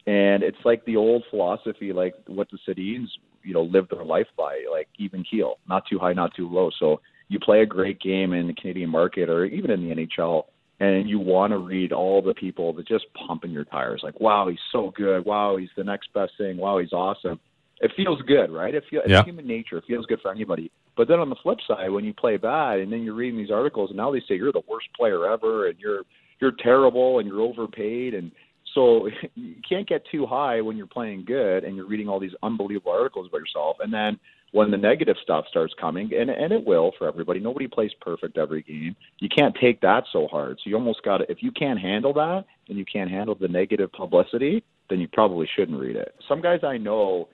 And 0.06 0.43
it's 0.43 0.63
like 0.63 0.86
the 0.86 0.98
old 0.98 1.24
philosophy, 1.32 1.91
like 1.91 2.13
what 2.28 2.48
the 2.52 2.60
Sedins, 2.67 3.08
you 3.41 3.56
know, 3.56 3.63
live 3.63 3.89
their 3.89 4.06
life 4.06 4.28
by, 4.38 4.63
like 4.71 4.88
even 5.00 5.24
keel, 5.24 5.58
not 5.67 5.88
too 5.89 5.98
high, 5.98 6.13
not 6.13 6.36
too 6.36 6.48
low. 6.48 6.69
So 6.80 7.02
you 7.28 7.39
play 7.39 7.62
a 7.62 7.65
great 7.65 8.00
game 8.00 8.32
in 8.34 8.45
the 8.45 8.54
Canadian 8.54 8.91
market 8.91 9.28
or 9.32 9.45
even 9.45 9.71
in 9.71 9.89
the 9.89 9.95
NHL, 9.95 10.43
and 10.79 11.09
you 11.09 11.19
want 11.19 11.51
to 11.51 11.57
read 11.57 11.93
all 11.93 12.21
the 12.21 12.33
people 12.33 12.73
that 12.73 12.88
just 12.88 13.05
pumping 13.27 13.51
your 13.51 13.63
tires, 13.65 14.01
like, 14.03 14.19
wow, 14.19 14.47
he's 14.49 14.59
so 14.71 14.91
good, 14.95 15.25
wow, 15.25 15.55
he's 15.57 15.69
the 15.77 15.83
next 15.83 16.11
best 16.13 16.33
thing, 16.38 16.57
wow, 16.57 16.77
he's 16.79 16.93
awesome. 16.93 17.39
It 17.81 17.91
feels 17.95 18.21
good, 18.23 18.51
right? 18.51 18.73
It 18.73 18.83
feels 18.89 19.03
Yeah. 19.07 19.19
it's 19.19 19.25
human 19.27 19.47
nature. 19.47 19.77
It 19.77 19.85
feels 19.85 20.05
good 20.05 20.21
for 20.21 20.31
anybody. 20.31 20.71
But 20.95 21.07
then 21.07 21.19
on 21.19 21.29
the 21.29 21.35
flip 21.35 21.59
side, 21.67 21.91
when 21.91 22.05
you 22.05 22.13
play 22.13 22.38
bad, 22.38 22.79
and 22.79 22.91
then 22.91 23.03
you're 23.03 23.15
reading 23.15 23.38
these 23.38 23.51
articles, 23.51 23.89
and 23.89 23.97
now 23.97 24.11
they 24.11 24.21
say 24.21 24.35
you're 24.35 24.53
the 24.53 24.63
worst 24.67 24.88
player 24.95 25.29
ever, 25.29 25.67
and 25.67 25.77
you're 25.79 26.03
you're 26.41 26.51
terrible, 26.51 27.19
and 27.19 27.27
you're 27.27 27.41
overpaid, 27.41 28.13
and 28.13 28.31
so 28.73 29.07
you 29.35 29.55
can't 29.67 29.88
get 29.88 30.05
too 30.11 30.25
high 30.25 30.61
when 30.61 30.77
you're 30.77 30.88
playing 30.88 31.25
good, 31.25 31.63
and 31.63 31.75
you're 31.75 31.88
reading 31.88 32.07
all 32.09 32.19
these 32.19 32.35
unbelievable 32.43 32.91
articles 32.91 33.27
about 33.27 33.39
yourself, 33.39 33.77
and 33.81 33.93
then 33.93 34.19
when 34.56 34.72
the 34.72 34.78
negative 34.78 35.18
stuff 35.22 35.44
starts 35.50 35.74
coming, 35.78 36.10
and 36.18 36.30
and 36.30 36.54
it 36.54 36.65
will 36.65 36.94
for 36.98 37.10
everybody. 37.10 37.41
Nobody 37.41 37.68
plays 37.68 37.91
perfect 38.00 38.38
every 38.38 38.62
game. 38.62 38.96
You 39.20 39.28
can't 39.28 39.54
take 39.60 39.82
that 39.82 40.06
so 40.13 40.28
hard. 40.28 40.60
So 40.63 40.70
you 40.70 40.78
almost 40.78 41.04
got 41.04 41.18
to 41.18 41.30
if 41.30 41.44
you 41.44 41.52
can't 41.52 41.78
handle 41.78 42.13
that, 42.13 42.46
and 42.70 42.78
you 42.78 42.86
can't 42.86 43.12
handle 43.12 43.36
the 43.36 43.50
negative 43.50 43.91
publicity, 43.91 44.63
then 44.89 45.02
you 45.02 45.10
probably 45.12 45.46
shouldn't 45.58 45.78
read 45.78 45.98
it. 45.98 46.15
Some 46.30 46.41
guys 46.41 46.62
I 46.63 46.78
know 46.78 47.28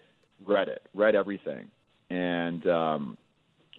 read 0.47 0.67
it, 0.67 0.81
read 0.95 1.13
everything, 1.13 1.67
and 2.09 2.65
um, 2.65 3.17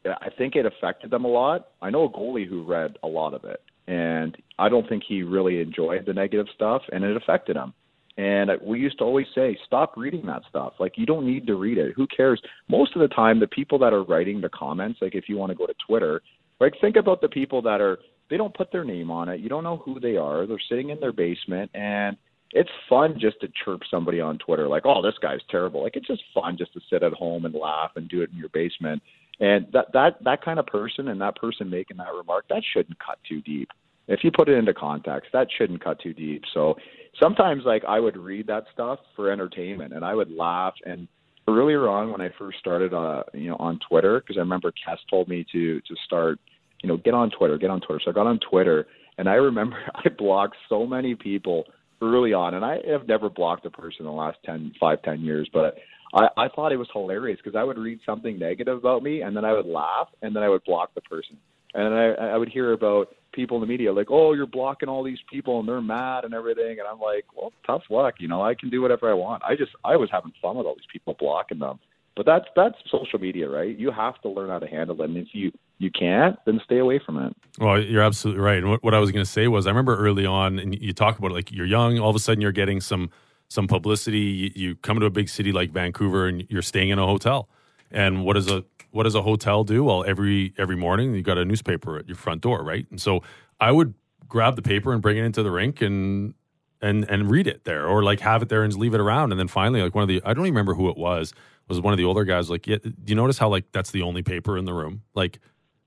I 0.04 0.28
think 0.38 0.54
it 0.54 0.64
affected 0.64 1.10
them 1.10 1.24
a 1.24 1.28
lot. 1.28 1.70
I 1.82 1.90
know 1.90 2.04
a 2.04 2.10
goalie 2.10 2.48
who 2.48 2.62
read 2.62 2.96
a 3.02 3.08
lot 3.08 3.34
of 3.34 3.42
it, 3.42 3.60
and 3.88 4.36
I 4.56 4.68
don't 4.68 4.88
think 4.88 5.02
he 5.08 5.24
really 5.24 5.60
enjoyed 5.60 6.06
the 6.06 6.14
negative 6.14 6.46
stuff, 6.54 6.82
and 6.92 7.02
it 7.02 7.16
affected 7.16 7.56
him. 7.56 7.74
And 8.18 8.50
we 8.62 8.78
used 8.78 8.98
to 8.98 9.04
always 9.04 9.26
say, 9.34 9.56
stop 9.66 9.96
reading 9.96 10.26
that 10.26 10.42
stuff. 10.48 10.74
Like, 10.78 10.92
you 10.96 11.06
don't 11.06 11.26
need 11.26 11.46
to 11.46 11.54
read 11.54 11.78
it. 11.78 11.94
Who 11.96 12.06
cares? 12.14 12.40
Most 12.68 12.94
of 12.94 13.00
the 13.00 13.08
time, 13.08 13.40
the 13.40 13.46
people 13.46 13.78
that 13.78 13.94
are 13.94 14.04
writing 14.04 14.40
the 14.40 14.50
comments, 14.50 14.98
like 15.00 15.14
if 15.14 15.28
you 15.28 15.36
want 15.36 15.50
to 15.50 15.56
go 15.56 15.66
to 15.66 15.74
Twitter, 15.86 16.20
like 16.60 16.74
think 16.80 16.96
about 16.96 17.20
the 17.20 17.28
people 17.28 17.62
that 17.62 17.80
are, 17.80 17.98
they 18.28 18.36
don't 18.36 18.54
put 18.54 18.70
their 18.70 18.84
name 18.84 19.10
on 19.10 19.28
it. 19.28 19.40
You 19.40 19.48
don't 19.48 19.64
know 19.64 19.78
who 19.78 19.98
they 19.98 20.16
are. 20.16 20.46
They're 20.46 20.58
sitting 20.68 20.90
in 20.90 21.00
their 21.00 21.12
basement, 21.12 21.70
and 21.74 22.16
it's 22.52 22.70
fun 22.88 23.16
just 23.18 23.40
to 23.40 23.48
chirp 23.64 23.80
somebody 23.90 24.20
on 24.20 24.38
Twitter, 24.38 24.68
like, 24.68 24.84
oh, 24.84 25.02
this 25.02 25.14
guy's 25.20 25.40
terrible. 25.50 25.82
Like, 25.82 25.96
it's 25.96 26.06
just 26.06 26.22
fun 26.34 26.56
just 26.58 26.72
to 26.74 26.80
sit 26.90 27.02
at 27.02 27.12
home 27.14 27.46
and 27.46 27.54
laugh 27.54 27.92
and 27.96 28.08
do 28.08 28.20
it 28.22 28.30
in 28.30 28.38
your 28.38 28.50
basement. 28.50 29.02
And 29.40 29.66
that 29.72 29.86
that 29.94 30.22
that 30.24 30.44
kind 30.44 30.58
of 30.58 30.66
person 30.66 31.08
and 31.08 31.20
that 31.20 31.36
person 31.36 31.70
making 31.70 31.96
that 31.96 32.12
remark, 32.14 32.44
that 32.48 32.62
shouldn't 32.72 32.98
cut 32.98 33.18
too 33.26 33.40
deep. 33.40 33.70
If 34.08 34.24
you 34.24 34.30
put 34.30 34.48
it 34.48 34.58
into 34.58 34.74
context, 34.74 35.30
that 35.32 35.48
shouldn't 35.56 35.82
cut 35.82 36.00
too 36.00 36.12
deep. 36.12 36.42
So 36.52 36.76
sometimes 37.20 37.62
like 37.64 37.84
I 37.84 38.00
would 38.00 38.16
read 38.16 38.46
that 38.48 38.64
stuff 38.72 38.98
for 39.14 39.30
entertainment 39.30 39.92
and 39.92 40.04
I 40.04 40.14
would 40.14 40.30
laugh 40.30 40.74
and 40.84 41.08
earlier 41.48 41.88
on 41.88 42.12
when 42.12 42.20
I 42.20 42.30
first 42.38 42.58
started 42.58 42.94
uh 42.94 43.24
you 43.34 43.50
know 43.50 43.56
on 43.58 43.78
Twitter 43.88 44.20
because 44.20 44.36
I 44.36 44.40
remember 44.40 44.70
Kess 44.70 44.98
told 45.10 45.28
me 45.28 45.44
to 45.52 45.80
to 45.80 45.94
start 46.04 46.38
you 46.82 46.88
know 46.88 46.96
get 46.96 47.14
on 47.14 47.30
Twitter, 47.30 47.58
get 47.58 47.70
on 47.70 47.80
Twitter. 47.80 48.00
So 48.04 48.10
I 48.10 48.14
got 48.14 48.26
on 48.26 48.38
Twitter 48.50 48.86
and 49.18 49.28
I 49.28 49.34
remember 49.34 49.76
I 49.94 50.08
blocked 50.08 50.56
so 50.68 50.86
many 50.86 51.14
people 51.14 51.64
early 52.00 52.32
on 52.32 52.54
and 52.54 52.64
I 52.64 52.78
have 52.90 53.06
never 53.06 53.28
blocked 53.28 53.66
a 53.66 53.70
person 53.70 54.00
in 54.00 54.06
the 54.06 54.12
last 54.12 54.38
ten, 54.44 54.72
five, 54.80 55.02
ten 55.02 55.20
years, 55.20 55.48
but 55.52 55.76
I, 56.14 56.28
I 56.36 56.48
thought 56.48 56.72
it 56.72 56.76
was 56.76 56.88
hilarious 56.92 57.38
because 57.42 57.56
I 57.56 57.62
would 57.64 57.78
read 57.78 58.00
something 58.04 58.38
negative 58.38 58.78
about 58.78 59.02
me 59.02 59.22
and 59.22 59.36
then 59.36 59.44
I 59.44 59.52
would 59.52 59.66
laugh 59.66 60.08
and 60.20 60.34
then 60.34 60.42
I 60.42 60.48
would 60.48 60.64
block 60.64 60.94
the 60.94 61.00
person. 61.02 61.38
And 61.74 61.94
I, 61.94 62.06
I 62.34 62.36
would 62.36 62.48
hear 62.48 62.72
about 62.72 63.14
people 63.32 63.56
in 63.56 63.60
the 63.62 63.66
media 63.66 63.92
like, 63.92 64.10
"Oh, 64.10 64.34
you're 64.34 64.46
blocking 64.46 64.88
all 64.88 65.02
these 65.02 65.20
people 65.30 65.60
and 65.60 65.68
they're 65.68 65.80
mad 65.80 66.24
and 66.24 66.34
everything." 66.34 66.78
And 66.78 66.88
I'm 66.88 67.00
like, 67.00 67.24
"Well, 67.34 67.52
tough 67.66 67.82
luck, 67.90 68.14
you 68.18 68.28
know. 68.28 68.42
I 68.42 68.54
can 68.54 68.70
do 68.70 68.82
whatever 68.82 69.10
I 69.10 69.14
want." 69.14 69.42
I 69.44 69.56
just 69.56 69.72
I 69.84 69.96
was 69.96 70.10
having 70.10 70.32
fun 70.40 70.56
with 70.56 70.66
all 70.66 70.74
these 70.74 70.86
people 70.92 71.16
blocking 71.18 71.58
them. 71.58 71.78
But 72.14 72.26
that's 72.26 72.44
that's 72.54 72.74
social 72.90 73.18
media, 73.18 73.48
right? 73.48 73.76
You 73.76 73.90
have 73.90 74.20
to 74.22 74.28
learn 74.28 74.50
how 74.50 74.58
to 74.58 74.66
handle 74.66 75.00
it. 75.00 75.04
And 75.08 75.16
if 75.16 75.28
you 75.32 75.50
you 75.78 75.90
can't, 75.90 76.36
then 76.44 76.60
stay 76.64 76.78
away 76.78 77.00
from 77.04 77.18
it. 77.18 77.34
Well, 77.58 77.80
you're 77.80 78.02
absolutely 78.02 78.42
right. 78.42 78.58
And 78.58 78.70
what, 78.70 78.84
what 78.84 78.94
I 78.94 78.98
was 78.98 79.10
going 79.10 79.24
to 79.24 79.30
say 79.30 79.48
was, 79.48 79.66
I 79.66 79.70
remember 79.70 79.96
early 79.96 80.26
on, 80.26 80.58
and 80.58 80.80
you 80.80 80.92
talk 80.92 81.18
about 81.18 81.30
it, 81.30 81.34
like 81.34 81.50
you're 81.50 81.66
young, 81.66 81.98
all 81.98 82.10
of 82.10 82.16
a 82.16 82.20
sudden 82.20 82.40
you're 82.40 82.52
getting 82.52 82.80
some 82.80 83.10
some 83.48 83.66
publicity. 83.66 84.18
You, 84.18 84.50
you 84.54 84.74
come 84.76 85.00
to 85.00 85.06
a 85.06 85.10
big 85.10 85.28
city 85.28 85.52
like 85.52 85.70
Vancouver, 85.70 86.26
and 86.26 86.46
you're 86.50 86.62
staying 86.62 86.90
in 86.90 86.98
a 86.98 87.06
hotel. 87.06 87.48
And 87.92 88.24
what 88.24 88.34
does 88.34 88.50
a 88.50 88.64
what 88.90 89.04
does 89.04 89.14
a 89.14 89.22
hotel 89.22 89.64
do? 89.64 89.84
Well, 89.84 90.04
every 90.06 90.54
every 90.58 90.76
morning 90.76 91.14
you 91.14 91.22
got 91.22 91.38
a 91.38 91.44
newspaper 91.44 91.98
at 91.98 92.08
your 92.08 92.16
front 92.16 92.40
door, 92.40 92.62
right? 92.62 92.86
And 92.90 93.00
so 93.00 93.22
I 93.60 93.72
would 93.72 93.94
grab 94.28 94.56
the 94.56 94.62
paper 94.62 94.92
and 94.92 95.02
bring 95.02 95.18
it 95.18 95.24
into 95.24 95.42
the 95.42 95.50
rink 95.50 95.80
and 95.80 96.34
and 96.80 97.08
and 97.08 97.30
read 97.30 97.46
it 97.46 97.64
there, 97.64 97.86
or 97.86 98.02
like 98.02 98.20
have 98.20 98.42
it 98.42 98.48
there 98.48 98.62
and 98.64 98.74
leave 98.74 98.94
it 98.94 99.00
around. 99.00 99.30
And 99.30 99.38
then 99.38 99.48
finally, 99.48 99.82
like 99.82 99.94
one 99.94 100.02
of 100.02 100.08
the 100.08 100.20
I 100.24 100.34
don't 100.34 100.44
even 100.44 100.54
remember 100.54 100.74
who 100.74 100.88
it 100.88 100.96
was 100.96 101.32
was 101.68 101.80
one 101.80 101.92
of 101.92 101.98
the 101.98 102.04
older 102.04 102.24
guys. 102.24 102.50
Like, 102.50 102.66
yeah, 102.66 102.78
do 102.82 102.92
you 103.06 103.14
notice 103.14 103.38
how 103.38 103.48
like 103.48 103.70
that's 103.72 103.90
the 103.90 104.02
only 104.02 104.22
paper 104.22 104.58
in 104.58 104.64
the 104.64 104.74
room? 104.74 105.02
Like 105.14 105.38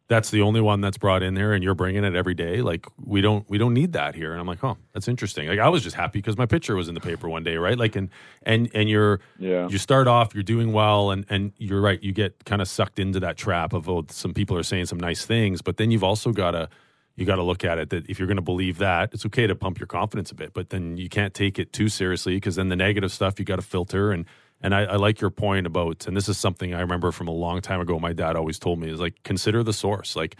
that's 0.07 0.29
the 0.29 0.41
only 0.41 0.61
one 0.61 0.81
that's 0.81 0.97
brought 0.99 1.23
in 1.23 1.33
there 1.33 1.53
and 1.53 1.63
you're 1.63 1.73
bringing 1.75 2.03
it 2.03 2.15
every 2.15 2.35
day? 2.35 2.61
Like 2.61 2.85
we 3.03 3.21
don't 3.21 3.49
we 3.49 3.57
don't 3.57 3.73
need 3.73 3.93
that 3.93 4.13
here. 4.15 4.31
And 4.31 4.39
i'm 4.39 4.47
like 4.47 4.63
oh 4.63 4.77
that's 4.93 5.07
interesting. 5.07 5.47
Like 5.47 5.59
i 5.59 5.67
was 5.69 5.83
just 5.83 5.95
happy 5.95 6.19
because 6.19 6.37
my 6.37 6.45
picture 6.45 6.75
was 6.75 6.87
in 6.87 6.93
the 6.93 7.01
paper 7.01 7.27
one 7.27 7.43
day 7.43 7.57
right? 7.57 7.77
Like 7.77 7.95
and 7.95 8.09
and 8.43 8.69
and 8.75 8.87
you're 8.89 9.19
Yeah. 9.39 9.67
you 9.67 9.77
start 9.77 10.07
off 10.07 10.33
you're 10.35 10.43
doing 10.43 10.73
well 10.73 11.11
and 11.11 11.25
and 11.29 11.53
you're 11.57 11.81
right 11.81 12.01
you 12.03 12.11
get 12.11 12.45
kind 12.45 12.61
of 12.61 12.67
sucked 12.67 12.99
into 12.99 13.19
that 13.21 13.37
trap 13.37 13.73
of 13.73 13.89
oh 13.89 14.05
some 14.09 14.33
people 14.33 14.57
are 14.57 14.63
saying 14.63 14.85
some 14.85 14.99
nice 14.99 15.25
things 15.25 15.61
but 15.61 15.77
then 15.77 15.89
you've 15.91 16.03
also 16.03 16.31
got 16.31 16.51
to 16.51 16.69
you 17.17 17.25
got 17.25 17.37
to 17.37 17.43
look 17.43 17.63
at 17.63 17.77
it 17.79 17.89
that 17.91 18.09
if 18.09 18.19
you're 18.19 18.27
going 18.27 18.35
to 18.35 18.41
believe 18.43 18.77
that 18.77 19.09
it's 19.13 19.25
okay 19.25 19.47
to 19.47 19.55
pump 19.55 19.79
your 19.79 19.87
confidence 19.87 20.31
a 20.31 20.35
bit 20.35 20.53
but 20.53 20.69
then 20.69 20.97
you 20.97 21.07
can't 21.09 21.33
take 21.33 21.57
it 21.57 21.71
too 21.73 21.87
seriously 21.89 22.35
because 22.35 22.55
then 22.57 22.67
the 22.69 22.75
negative 22.75 23.11
stuff 23.11 23.39
you 23.39 23.45
got 23.45 23.55
to 23.55 23.61
filter 23.61 24.11
and 24.11 24.25
and 24.61 24.73
I, 24.73 24.83
I 24.83 24.95
like 24.95 25.21
your 25.21 25.29
point 25.29 25.67
about 25.67 26.07
and 26.07 26.15
this 26.15 26.29
is 26.29 26.37
something 26.37 26.73
i 26.73 26.81
remember 26.81 27.11
from 27.11 27.27
a 27.27 27.31
long 27.31 27.61
time 27.61 27.81
ago 27.81 27.99
my 27.99 28.13
dad 28.13 28.35
always 28.35 28.59
told 28.59 28.79
me 28.79 28.89
is 28.89 28.99
like 28.99 29.23
consider 29.23 29.63
the 29.63 29.73
source. 29.73 30.15
Like 30.15 30.37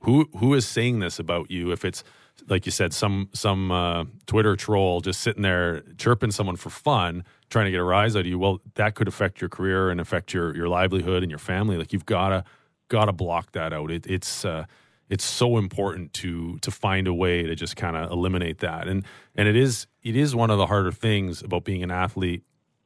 who 0.00 0.28
who 0.38 0.54
is 0.54 0.66
saying 0.66 0.98
this 0.98 1.18
about 1.18 1.50
you 1.50 1.70
if 1.70 1.84
it's 1.84 2.02
like 2.48 2.66
you 2.66 2.72
said 2.72 2.92
some 2.92 3.28
some 3.32 3.70
uh, 3.70 4.04
twitter 4.26 4.56
troll 4.56 5.00
just 5.00 5.20
sitting 5.20 5.42
there 5.42 5.82
chirping 5.98 6.30
someone 6.30 6.56
for 6.56 6.70
fun 6.70 7.24
trying 7.50 7.66
to 7.66 7.70
get 7.70 7.80
a 7.80 7.84
rise 7.84 8.16
out 8.16 8.20
of 8.20 8.26
you? 8.26 8.38
Well 8.38 8.60
that 8.74 8.94
could 8.94 9.08
affect 9.08 9.40
your 9.40 9.50
career 9.50 9.90
and 9.90 10.00
affect 10.00 10.32
your 10.32 10.54
your 10.56 10.68
livelihood 10.68 11.22
and 11.22 11.30
your 11.30 11.38
family. 11.38 11.76
Like 11.76 11.92
you've 11.92 12.06
got 12.06 12.30
to 12.30 12.44
got 12.88 13.06
to 13.06 13.12
block 13.12 13.52
that 13.52 13.72
out. 13.72 13.90
It, 13.90 14.06
it's 14.06 14.44
uh, 14.44 14.66
it's 15.08 15.24
so 15.24 15.58
important 15.58 16.12
to 16.14 16.58
to 16.58 16.70
find 16.70 17.06
a 17.06 17.14
way 17.14 17.42
to 17.42 17.54
just 17.54 17.76
kind 17.76 17.96
of 17.96 18.10
eliminate 18.10 18.58
that. 18.58 18.88
And 18.88 19.04
and 19.34 19.46
it 19.46 19.56
is 19.56 19.86
it 20.02 20.16
is 20.16 20.34
one 20.34 20.50
of 20.50 20.58
the 20.58 20.66
harder 20.66 20.92
things 20.92 21.42
about 21.42 21.64
being 21.64 21.82
an 21.82 21.90
athlete 21.90 22.42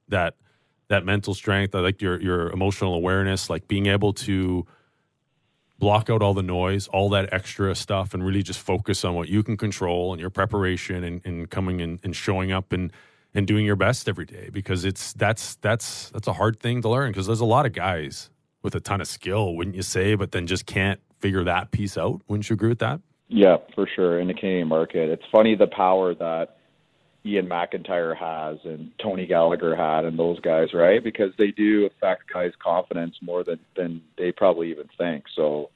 that 0.09 0.35
that 0.89 1.05
mental 1.05 1.35
strength 1.35 1.75
i 1.75 1.81
like 1.81 2.01
your 2.01 2.21
your 2.21 2.51
emotional 2.51 2.95
awareness 2.95 3.51
like 3.51 3.67
being 3.69 3.87
able 3.87 4.13
to 4.13 4.67
block 5.79 6.09
out 6.09 6.23
all 6.23 6.35
the 6.35 6.43
noise, 6.43 6.89
all 6.89 7.11
that 7.11 7.33
extra 7.33 7.75
stuff, 7.75 8.15
and 8.15 8.25
really 8.25 8.43
just 8.43 8.61
focus 8.61 9.05
on 9.05 9.15
what 9.15 9.29
you 9.29 9.43
can 9.43 9.57
control 9.57 10.13
and 10.13 10.21
your 10.21 10.31
preparation 10.31 11.05
and, 11.05 11.21
and 11.25 11.51
coming 11.51 11.81
in 11.81 12.01
and 12.03 12.17
showing 12.17 12.53
up 12.53 12.73
and 12.73 12.93
and 13.35 13.47
doing 13.47 13.67
your 13.67 13.77
best 13.77 14.09
every 14.09 14.25
day 14.25 14.49
because 14.51 14.85
it's 14.85 15.13
that's 15.13 15.57
that's 15.57 16.09
that's 16.11 16.27
a 16.27 16.33
hard 16.33 16.59
thing 16.59 16.81
to 16.81 16.89
learn 16.89 17.11
because 17.11 17.27
there's 17.27 17.41
a 17.41 17.45
lot 17.45 17.67
of 17.67 17.73
guys 17.73 18.31
with 18.63 18.75
a 18.75 18.81
ton 18.81 19.01
of 19.01 19.07
skill, 19.07 19.55
wouldn't 19.55 19.77
you 19.77 19.83
say, 19.83 20.15
but 20.15 20.33
then 20.33 20.47
just 20.47 20.67
can't 20.67 21.01
figure 21.21 21.45
that 21.45 21.71
piece 21.71 21.99
out. 21.99 22.23
Wouldn't 22.29 22.49
you 22.49 22.55
agree 22.55 22.71
with 22.71 22.79
that? 22.79 23.01
Yeah, 23.29 23.59
for 23.75 23.87
sure. 23.95 24.19
In 24.21 24.29
the 24.29 24.35
Canadian 24.35 24.69
market, 24.69 25.11
it's 25.11 25.23
funny 25.31 25.55
the 25.55 25.67
power 25.67 26.15
that 26.15 26.56
Iain 27.27 27.49
MacIntyre 27.49 28.15
has 28.15 28.59
and 28.65 28.91
Tony 29.03 29.27
Gallagher 29.27 29.75
had 29.75 30.05
and 30.05 30.19
those 30.19 30.39
guys, 30.41 30.69
right? 30.73 31.03
Because 31.03 31.33
they 31.39 31.51
do 31.51 31.87
affect 31.87 32.33
guys' 32.33 32.53
confidence 32.63 33.17
more 33.21 33.45
than 33.45 33.59
than 33.77 34.03
they 34.17 34.33
probably 34.33 34.71
even 34.71 34.89
think. 34.97 35.25
So 35.35 35.71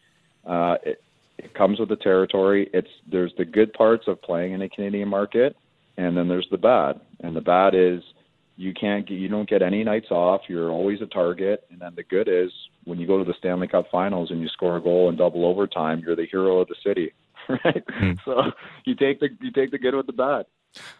uh, 0.46 0.76
it, 0.84 1.02
it 1.38 1.54
comes 1.54 1.80
with 1.80 1.88
the 1.88 1.96
territory. 1.96 2.70
It's 2.72 2.88
there's 3.10 3.32
the 3.36 3.44
good 3.44 3.72
parts 3.72 4.04
of 4.06 4.22
playing 4.22 4.52
in 4.52 4.62
a 4.62 4.68
Canadian 4.68 5.08
market, 5.08 5.56
and 5.96 6.16
then 6.16 6.28
there's 6.28 6.48
the 6.50 6.58
bad. 6.58 7.00
And 7.20 7.34
the 7.34 7.40
bad 7.40 7.74
is 7.74 8.02
you 8.60 8.74
can't 8.74 9.08
get, 9.08 9.14
you 9.14 9.28
don't 9.28 9.48
get 9.48 9.62
any 9.62 9.82
nights 9.82 10.10
off. 10.10 10.42
You're 10.46 10.70
always 10.70 11.00
a 11.00 11.06
target. 11.06 11.64
And 11.70 11.80
then 11.80 11.94
the 11.96 12.02
good 12.02 12.28
is 12.28 12.50
when 12.84 12.98
you 12.98 13.06
go 13.06 13.18
to 13.18 13.24
the 13.24 13.34
Stanley 13.38 13.68
Cup 13.68 13.86
Finals 13.90 14.30
and 14.30 14.40
you 14.40 14.48
score 14.48 14.76
a 14.76 14.82
goal 14.82 15.08
in 15.08 15.16
double 15.16 15.46
overtime, 15.46 16.02
you're 16.04 16.14
the 16.14 16.26
hero 16.30 16.60
of 16.60 16.68
the 16.68 16.74
city, 16.84 17.12
right? 17.64 17.85
Hmm. 17.88 18.12
So 18.24 18.53
you 18.85 18.94
take 18.94 19.20
the 19.20 19.29
you 19.40 19.50
take 19.50 19.70
the 19.70 19.79
good 19.79 19.94
with 19.94 20.07
the 20.07 20.12
bad. 20.12 20.46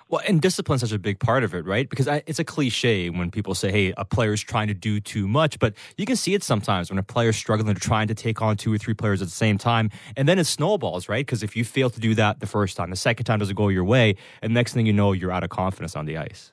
Well, 0.09 0.21
and 0.27 0.43
discipline's 0.43 0.81
such 0.81 0.91
a 0.91 0.99
big 0.99 1.21
part 1.21 1.45
of 1.45 1.55
it, 1.55 1.65
right? 1.65 1.89
Because 1.89 2.09
I, 2.09 2.25
it's 2.27 2.41
a 2.41 2.45
cliche 2.45 3.09
when 3.09 3.31
people 3.31 3.55
say, 3.55 3.71
"Hey, 3.71 3.95
a 3.97 4.05
player's 4.05 4.43
trying 4.43 4.67
to 4.67 4.75
do 4.75 4.99
too 4.99 5.29
much," 5.29 5.61
but 5.61 5.75
you 5.97 6.07
can 6.07 6.17
see 6.17 6.35
it 6.35 6.43
sometimes 6.43 6.91
when 6.91 6.99
a 6.99 7.03
player's 7.05 7.37
struggling 7.37 7.75
to 7.75 7.81
trying 7.81 8.09
to 8.09 8.15
take 8.15 8.43
on 8.43 8.57
two 8.57 8.73
or 8.73 8.79
three 8.79 8.95
players 8.95 9.23
at 9.23 9.29
the 9.29 9.35
same 9.35 9.59
time, 9.59 9.91
and 10.17 10.29
then 10.29 10.39
it 10.39 10.45
snowballs, 10.45 11.09
right? 11.09 11.25
Because 11.25 11.45
if 11.45 11.57
you 11.57 11.65
fail 11.65 11.89
to 11.91 12.01
do 12.01 12.15
that 12.17 12.41
the 12.41 12.47
first 12.47 12.77
time, 12.77 12.91
the 12.91 12.97
second 12.97 13.27
time 13.27 13.39
doesn't 13.39 13.55
go 13.55 13.69
your 13.69 13.85
way, 13.85 14.17
and 14.43 14.53
next 14.53 14.73
thing 14.73 14.87
you 14.87 14.93
know, 14.93 15.13
you're 15.13 15.33
out 15.33 15.45
of 15.45 15.51
confidence 15.51 15.95
on 15.95 16.07
the 16.07 16.19
ice. 16.19 16.53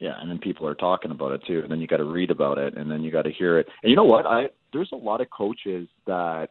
Yeah, 0.00 0.20
and 0.20 0.28
then 0.28 0.38
people 0.38 0.66
are 0.66 0.74
talking 0.74 1.12
about 1.12 1.32
it 1.32 1.42
too, 1.46 1.60
and 1.60 1.70
then 1.70 1.80
you 1.80 1.86
got 1.86 1.98
to 1.98 2.04
read 2.04 2.30
about 2.30 2.58
it, 2.58 2.76
and 2.76 2.90
then 2.90 3.02
you 3.02 3.10
got 3.10 3.22
to 3.22 3.32
hear 3.32 3.58
it. 3.58 3.68
And 3.82 3.90
you 3.90 3.96
know 3.96 4.04
what? 4.04 4.26
I 4.26 4.50
there's 4.72 4.90
a 4.92 4.96
lot 4.96 5.20
of 5.22 5.30
coaches 5.30 5.88
that 6.06 6.50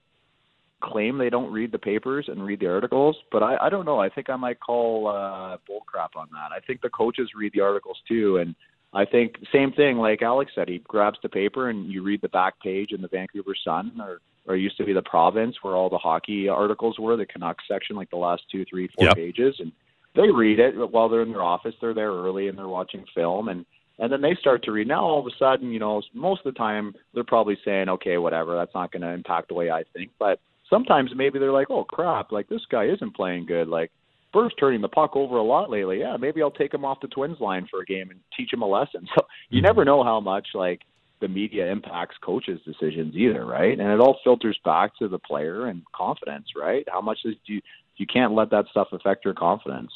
claim 0.83 1.17
they 1.17 1.29
don't 1.29 1.51
read 1.51 1.71
the 1.71 1.79
papers 1.79 2.25
and 2.27 2.45
read 2.45 2.59
the 2.59 2.67
articles, 2.67 3.15
but 3.31 3.41
I, 3.41 3.57
I 3.65 3.69
don't 3.69 3.85
know. 3.85 3.99
I 3.99 4.09
think 4.09 4.29
I 4.29 4.35
might 4.35 4.59
call 4.59 5.07
uh, 5.07 5.57
bullcrap 5.69 6.15
on 6.15 6.27
that. 6.31 6.51
I 6.51 6.59
think 6.65 6.81
the 6.81 6.89
coaches 6.89 7.29
read 7.35 7.53
the 7.53 7.61
articles 7.61 7.97
too, 8.07 8.37
and 8.37 8.53
I 8.93 9.05
think 9.05 9.35
same 9.51 9.71
thing. 9.71 9.97
Like 9.97 10.21
Alex 10.21 10.51
said, 10.53 10.67
he 10.69 10.79
grabs 10.87 11.17
the 11.23 11.29
paper 11.29 11.69
and 11.69 11.91
you 11.91 12.03
read 12.03 12.21
the 12.21 12.29
back 12.29 12.59
page 12.61 12.91
in 12.91 13.01
the 13.01 13.07
Vancouver 13.07 13.55
Sun, 13.63 13.99
or 13.99 14.19
or 14.45 14.57
used 14.57 14.77
to 14.77 14.85
be 14.85 14.93
the 14.93 15.01
Province, 15.01 15.55
where 15.61 15.73
all 15.73 15.89
the 15.89 15.97
hockey 15.97 16.49
articles 16.49 16.99
were, 16.99 17.15
the 17.15 17.25
Canucks 17.25 17.63
section, 17.65 17.95
like 17.95 18.09
the 18.09 18.17
last 18.17 18.43
two, 18.51 18.65
three, 18.69 18.89
four 18.93 19.05
Yep. 19.05 19.15
pages, 19.15 19.55
and 19.59 19.71
they 20.15 20.29
read 20.29 20.59
it 20.59 20.75
while 20.91 21.07
they're 21.07 21.21
in 21.21 21.31
their 21.31 21.41
office. 21.41 21.73
They're 21.79 21.93
there 21.93 22.11
early 22.11 22.49
and 22.49 22.57
they're 22.57 22.67
watching 22.67 23.05
film, 23.15 23.47
and 23.49 23.65
and 23.99 24.11
then 24.11 24.21
they 24.21 24.35
start 24.39 24.63
to 24.63 24.71
read. 24.71 24.87
Now 24.87 25.03
all 25.05 25.19
of 25.19 25.27
a 25.27 25.37
sudden, 25.37 25.71
you 25.71 25.79
know, 25.79 26.01
most 26.13 26.45
of 26.45 26.53
the 26.53 26.57
time 26.57 26.93
they're 27.13 27.23
probably 27.23 27.57
saying, 27.63 27.89
okay, 27.89 28.17
whatever, 28.17 28.55
that's 28.55 28.73
not 28.73 28.91
going 28.91 29.03
to 29.03 29.09
impact 29.09 29.47
the 29.49 29.53
way 29.53 29.69
I 29.69 29.83
think, 29.93 30.11
but 30.19 30.39
sometimes 30.73 31.12
maybe 31.15 31.38
they're 31.38 31.51
like, 31.51 31.69
oh 31.69 31.83
crap, 31.83 32.31
like 32.31 32.49
this 32.49 32.65
guy 32.69 32.86
isn't 32.86 33.15
playing 33.15 33.45
good, 33.45 33.67
like. 33.67 33.91
Burr's 34.31 34.51
turning 34.59 34.81
the 34.81 34.89
puck 34.89 35.15
over 35.15 35.38
a 35.38 35.43
lot 35.43 35.69
lately. 35.69 35.99
Yeah, 35.99 36.17
maybe 36.17 36.41
I'll 36.41 36.49
take 36.49 36.73
him 36.73 36.83
off 36.83 36.97
the 36.99 37.07
Twins 37.07 37.39
line 37.39 37.67
for 37.69 37.81
a 37.81 37.86
game 37.86 38.09
and 38.09 38.19
teach 38.36 38.51
him 38.51 38.63
a 38.63 38.65
lesson. 38.65 39.07
So 39.15 39.21
you 39.51 39.59
mm-hmm. 39.59 39.67
never 39.67 39.86
know 39.86 40.03
how 40.03 40.19
much 40.19 40.47
like 40.55 40.81
the 41.21 41.27
media 41.27 41.71
impacts 41.71 42.15
coaches' 42.19 42.59
decisions 42.65 43.15
either, 43.15 43.45
right? 43.45 43.79
And 43.79 43.89
it 43.91 43.99
all 43.99 44.17
filters 44.23 44.59
back 44.65 44.97
to 44.97 45.07
the 45.07 45.19
player 45.19 45.67
and 45.67 45.83
confidence, 45.95 46.47
right? 46.55 46.83
How 46.91 46.99
much 46.99 47.19
is 47.25 47.36
you 47.45 47.62
you 47.97 48.05
can't 48.05 48.33
let 48.33 48.49
that 48.49 48.65
stuff 48.71 48.88
affect 48.91 49.23
your 49.23 49.33
confidence. 49.33 49.91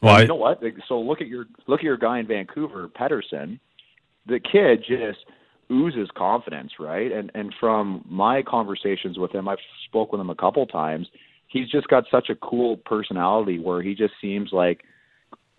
Well, 0.00 0.16
I- 0.16 0.22
you 0.22 0.28
know 0.28 0.34
what? 0.34 0.62
So 0.88 0.98
look 0.98 1.20
at 1.20 1.28
your 1.28 1.46
look 1.66 1.80
at 1.80 1.84
your 1.84 1.96
guy 1.96 2.18
in 2.18 2.26
Vancouver, 2.26 2.88
Pettersson. 2.88 3.60
The 4.26 4.40
kid 4.40 4.84
just 4.88 5.24
oozes 5.72 6.08
confidence, 6.16 6.72
right? 6.78 7.10
And 7.10 7.30
and 7.34 7.54
from 7.58 8.04
my 8.08 8.42
conversations 8.42 9.18
with 9.18 9.32
him, 9.32 9.48
I've 9.48 9.58
spoke 9.86 10.12
with 10.12 10.20
him 10.20 10.30
a 10.30 10.34
couple 10.34 10.66
times. 10.66 11.08
He's 11.48 11.68
just 11.70 11.88
got 11.88 12.04
such 12.10 12.30
a 12.30 12.34
cool 12.34 12.76
personality 12.76 13.58
where 13.58 13.82
he 13.82 13.94
just 13.94 14.14
seems 14.20 14.50
like 14.52 14.84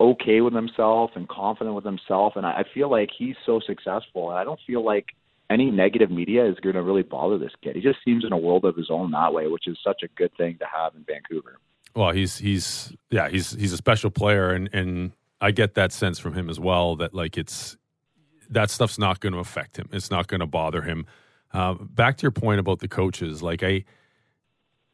okay 0.00 0.40
with 0.40 0.54
himself 0.54 1.12
and 1.14 1.28
confident 1.28 1.74
with 1.76 1.84
himself. 1.84 2.34
And 2.36 2.44
I, 2.46 2.50
I 2.60 2.64
feel 2.72 2.90
like 2.90 3.10
he's 3.16 3.36
so 3.44 3.60
successful, 3.64 4.30
and 4.30 4.38
I 4.38 4.44
don't 4.44 4.60
feel 4.66 4.84
like 4.84 5.06
any 5.50 5.70
negative 5.70 6.10
media 6.10 6.46
is 6.46 6.58
going 6.60 6.74
to 6.74 6.82
really 6.82 7.02
bother 7.02 7.38
this 7.38 7.52
kid. 7.62 7.76
He 7.76 7.82
just 7.82 7.98
seems 8.04 8.24
in 8.24 8.32
a 8.32 8.38
world 8.38 8.64
of 8.64 8.76
his 8.76 8.88
own 8.90 9.10
that 9.12 9.32
way, 9.32 9.46
which 9.46 9.66
is 9.66 9.78
such 9.84 10.02
a 10.02 10.08
good 10.08 10.32
thing 10.36 10.56
to 10.58 10.66
have 10.72 10.94
in 10.94 11.04
Vancouver. 11.04 11.58
Well, 11.94 12.10
he's 12.10 12.38
he's 12.38 12.92
yeah, 13.10 13.28
he's 13.28 13.52
he's 13.52 13.72
a 13.72 13.76
special 13.76 14.10
player, 14.10 14.50
and 14.50 14.68
and 14.72 15.12
I 15.40 15.52
get 15.52 15.74
that 15.74 15.92
sense 15.92 16.18
from 16.18 16.34
him 16.34 16.50
as 16.50 16.58
well. 16.58 16.96
That 16.96 17.14
like 17.14 17.38
it's 17.38 17.76
that 18.50 18.70
stuff's 18.70 18.98
not 18.98 19.20
going 19.20 19.32
to 19.32 19.38
affect 19.38 19.78
him. 19.78 19.88
It's 19.92 20.10
not 20.10 20.26
going 20.26 20.40
to 20.40 20.46
bother 20.46 20.82
him. 20.82 21.06
Uh, 21.52 21.74
back 21.74 22.16
to 22.18 22.22
your 22.22 22.32
point 22.32 22.60
about 22.60 22.80
the 22.80 22.88
coaches, 22.88 23.42
like 23.42 23.62
I 23.62 23.84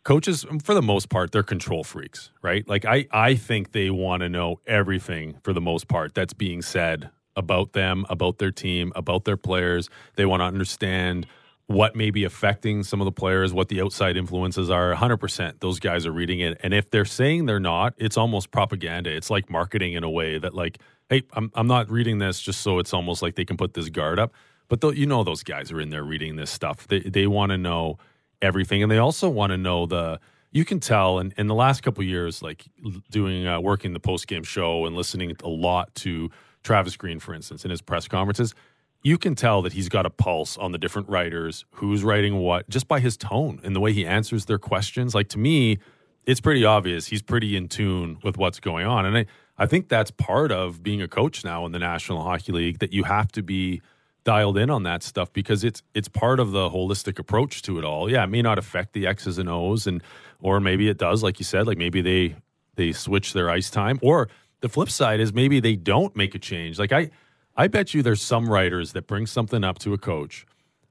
coaches 0.04 0.46
for 0.62 0.74
the 0.74 0.82
most 0.82 1.08
part 1.08 1.30
they're 1.32 1.42
control 1.42 1.84
freaks 1.84 2.30
right? 2.42 2.66
Like 2.68 2.84
i 2.84 3.06
i 3.12 3.34
think 3.34 3.72
they 3.72 3.90
want 3.90 4.22
to 4.22 4.28
know 4.28 4.60
everything 4.66 5.36
for 5.42 5.52
the 5.52 5.60
most 5.60 5.88
part 5.88 6.14
that's 6.14 6.32
being 6.32 6.62
said 6.62 7.10
about 7.36 7.72
them 7.72 8.06
about 8.08 8.38
their 8.38 8.50
team 8.50 8.92
about 8.96 9.24
their 9.24 9.36
players. 9.36 9.88
They 10.16 10.26
want 10.26 10.40
to 10.40 10.44
understand 10.44 11.26
what 11.66 11.94
may 11.94 12.10
be 12.10 12.24
affecting 12.24 12.82
some 12.82 13.00
of 13.00 13.04
the 13.04 13.12
players 13.12 13.52
what 13.52 13.68
the 13.68 13.80
outside 13.80 14.16
influences 14.16 14.70
are. 14.70 14.94
100% 14.94 15.60
those 15.60 15.78
guys 15.78 16.06
are 16.06 16.12
reading 16.12 16.40
it. 16.40 16.58
And 16.62 16.74
if 16.74 16.90
they're 16.90 17.04
saying 17.04 17.46
they're 17.46 17.60
not 17.60 17.94
it's 17.98 18.16
almost 18.16 18.50
propaganda. 18.50 19.14
It's 19.14 19.30
like 19.30 19.50
marketing 19.50 19.92
in 19.92 20.02
a 20.02 20.10
way 20.10 20.38
that 20.38 20.54
like 20.54 20.78
hey 21.10 21.22
i'm, 21.34 21.52
I'm 21.54 21.66
not 21.66 21.90
reading 21.90 22.18
this 22.18 22.40
just 22.40 22.62
so 22.62 22.78
it's 22.78 22.94
almost 22.94 23.20
like 23.20 23.34
they 23.34 23.44
can 23.44 23.58
put 23.58 23.74
this 23.74 23.90
guard 23.90 24.18
up 24.18 24.32
but 24.70 24.96
you 24.96 25.04
know 25.04 25.24
those 25.24 25.42
guys 25.42 25.70
are 25.72 25.80
in 25.80 25.90
there 25.90 26.04
reading 26.04 26.36
this 26.36 26.50
stuff. 26.50 26.86
They, 26.86 27.00
they 27.00 27.26
want 27.26 27.50
to 27.50 27.58
know 27.58 27.98
everything 28.40 28.82
and 28.82 28.90
they 28.90 28.96
also 28.96 29.28
want 29.28 29.50
to 29.50 29.58
know 29.58 29.84
the 29.84 30.18
you 30.52 30.64
can 30.64 30.80
tell 30.80 31.18
in, 31.18 31.34
in 31.36 31.46
the 31.46 31.54
last 31.54 31.82
couple 31.82 32.02
years 32.02 32.40
like 32.40 32.64
doing 33.10 33.46
uh, 33.46 33.60
working 33.60 33.92
the 33.92 34.00
post 34.00 34.26
game 34.26 34.44
show 34.44 34.86
and 34.86 34.96
listening 34.96 35.36
a 35.44 35.48
lot 35.48 35.94
to 35.96 36.30
travis 36.62 36.96
green 36.96 37.18
for 37.18 37.34
instance 37.34 37.66
in 37.66 37.70
his 37.70 37.82
press 37.82 38.08
conferences 38.08 38.54
you 39.02 39.18
can 39.18 39.34
tell 39.34 39.60
that 39.60 39.74
he's 39.74 39.90
got 39.90 40.06
a 40.06 40.10
pulse 40.10 40.56
on 40.56 40.72
the 40.72 40.78
different 40.78 41.08
writers 41.10 41.66
who's 41.72 42.02
writing 42.02 42.36
what 42.36 42.66
just 42.70 42.88
by 42.88 42.98
his 42.98 43.18
tone 43.18 43.60
and 43.62 43.76
the 43.76 43.80
way 43.80 43.92
he 43.92 44.06
answers 44.06 44.44
their 44.44 44.58
questions. 44.58 45.14
Like 45.14 45.28
to 45.30 45.38
me 45.38 45.78
it's 46.24 46.40
pretty 46.40 46.64
obvious 46.64 47.06
he's 47.06 47.22
pretty 47.22 47.56
in 47.56 47.68
tune 47.68 48.18
with 48.22 48.38
what's 48.38 48.60
going 48.60 48.86
on 48.86 49.04
and 49.04 49.18
i, 49.18 49.26
I 49.60 49.66
think 49.66 49.90
that's 49.90 50.10
part 50.10 50.50
of 50.50 50.82
being 50.82 51.02
a 51.02 51.06
coach 51.06 51.44
now 51.44 51.66
in 51.66 51.72
the 51.72 51.78
national 51.78 52.22
hockey 52.22 52.50
league 52.50 52.78
that 52.78 52.94
you 52.94 53.04
have 53.04 53.30
to 53.32 53.42
be 53.42 53.82
dialed 54.24 54.56
in 54.56 54.70
on 54.70 54.84
that 54.84 55.02
stuff 55.02 55.30
because 55.34 55.62
it's 55.64 55.82
it's 55.94 56.08
part 56.08 56.40
of 56.40 56.52
the 56.52 56.70
holistic 56.70 57.18
approach 57.18 57.60
to 57.62 57.78
it 57.78 57.84
all. 57.84 58.10
Yeah, 58.10 58.24
it 58.24 58.28
may 58.28 58.40
not 58.40 58.58
affect 58.58 58.94
the 58.94 59.06
X's 59.06 59.36
and 59.36 59.50
O's 59.50 59.86
and 59.86 60.02
or 60.40 60.60
maybe 60.60 60.88
it 60.88 60.96
does, 60.96 61.22
like 61.22 61.38
you 61.38 61.44
said, 61.44 61.66
like 61.66 61.76
maybe 61.76 62.00
they 62.00 62.36
they 62.76 62.92
switch 62.92 63.34
their 63.34 63.50
ice 63.50 63.68
time. 63.68 63.98
Or 64.02 64.30
the 64.60 64.70
flip 64.70 64.88
side 64.88 65.20
is 65.20 65.34
maybe 65.34 65.60
they 65.60 65.76
don't 65.76 66.16
make 66.16 66.34
a 66.34 66.38
change. 66.38 66.78
Like 66.78 66.92
I 66.92 67.10
I 67.54 67.68
bet 67.68 67.92
you 67.92 68.02
there's 68.02 68.22
some 68.22 68.48
writers 68.48 68.94
that 68.94 69.06
bring 69.06 69.26
something 69.26 69.62
up 69.62 69.78
to 69.80 69.92
a 69.92 69.98
coach, 69.98 70.46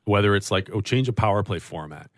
whether 0.05 0.35
it's 0.35 0.51
like, 0.51 0.69
oh, 0.71 0.81
change 0.81 1.09
a 1.09 1.13
power 1.13 1.41
play 1.41 1.57
format. 1.57 2.11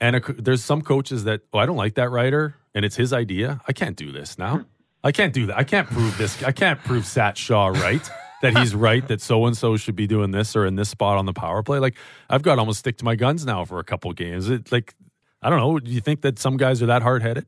And 0.00 0.16
a, 0.16 0.20
there's 0.34 0.62
some 0.62 0.82
coaches 0.82 1.24
that, 1.24 1.40
oh, 1.52 1.58
I 1.58 1.66
don't 1.66 1.76
like 1.76 1.94
that 1.94 2.10
writer, 2.10 2.54
and 2.74 2.84
it's 2.84 2.94
his 2.94 3.12
idea. 3.12 3.60
I 3.66 3.72
can't 3.72 3.96
do 3.96 4.12
this 4.12 4.38
now. 4.38 4.66
I 5.06 5.12
can't 5.12 5.32
do 5.32 5.46
that. 5.46 5.56
I 5.56 5.64
can't 5.64 5.88
prove 5.88 6.18
this. 6.18 6.42
I 6.42 6.52
can't 6.52 6.80
prove 6.82 7.06
Sat 7.06 7.38
Shah 7.38 7.68
right 7.68 8.10
that 8.42 8.56
he's 8.58 8.74
right 8.74 9.06
that 9.08 9.20
so 9.20 9.46
and 9.46 9.56
so 9.56 9.76
should 9.76 9.96
be 9.96 10.06
doing 10.06 10.30
this 10.30 10.54
or 10.56 10.66
in 10.66 10.74
this 10.74 10.88
spot 10.90 11.16
on 11.16 11.24
the 11.26 11.32
power 11.32 11.62
play. 11.62 11.78
Like 11.78 11.96
I've 12.28 12.42
got 12.42 12.56
to 12.56 12.60
almost 12.60 12.80
stick 12.80 12.98
to 12.98 13.04
my 13.04 13.14
guns 13.14 13.46
now 13.46 13.64
for 13.64 13.78
a 13.78 13.84
couple 13.84 14.12
games. 14.12 14.50
It 14.50 14.70
like 14.72 14.94
I 15.42 15.48
don't 15.50 15.58
know. 15.58 15.78
Do 15.78 15.90
you 15.90 16.00
think 16.00 16.22
that 16.22 16.38
some 16.38 16.56
guys 16.56 16.82
are 16.82 16.86
that 16.86 17.02
hard 17.02 17.22
headed? 17.22 17.46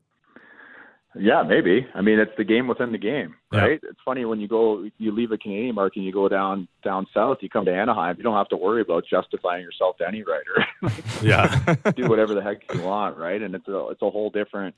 Yeah, 1.19 1.41
maybe. 1.43 1.87
I 1.95 2.01
mean, 2.01 2.19
it's 2.19 2.31
the 2.37 2.43
game 2.43 2.67
within 2.67 2.91
the 2.91 2.97
game, 2.99 3.33
Yeah. 3.51 3.59
right? 3.61 3.79
It's 3.81 3.99
funny 4.05 4.25
when 4.25 4.39
you 4.39 4.47
go, 4.47 4.87
you 4.99 5.11
leave 5.11 5.31
a 5.31 5.39
Canadian 5.39 5.73
market 5.73 5.97
and 5.97 6.05
you 6.05 6.13
go 6.13 6.29
down 6.29 6.67
down 6.83 7.07
south. 7.13 7.39
You 7.41 7.49
come 7.49 7.65
to 7.65 7.73
Anaheim, 7.73 8.15
you 8.17 8.23
don't 8.23 8.35
have 8.37 8.49
to 8.49 8.57
worry 8.57 8.81
about 8.81 9.05
justifying 9.09 9.63
yourself 9.63 9.97
to 9.97 10.07
any 10.07 10.23
writer. 10.23 10.65
Yeah. 11.21 11.75
Do 11.97 12.07
whatever 12.07 12.33
the 12.35 12.41
heck 12.41 12.73
you 12.73 12.81
want, 12.83 13.17
right? 13.17 13.41
And 13.41 13.53
it's 13.53 13.67
a 13.67 13.87
it's 13.89 14.01
a 14.01 14.09
whole 14.09 14.29
different 14.29 14.75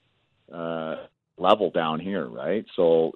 uh, 0.52 0.96
level 1.38 1.72
down 1.72 2.00
here, 2.00 2.28
right? 2.28 2.66
So, 2.76 3.12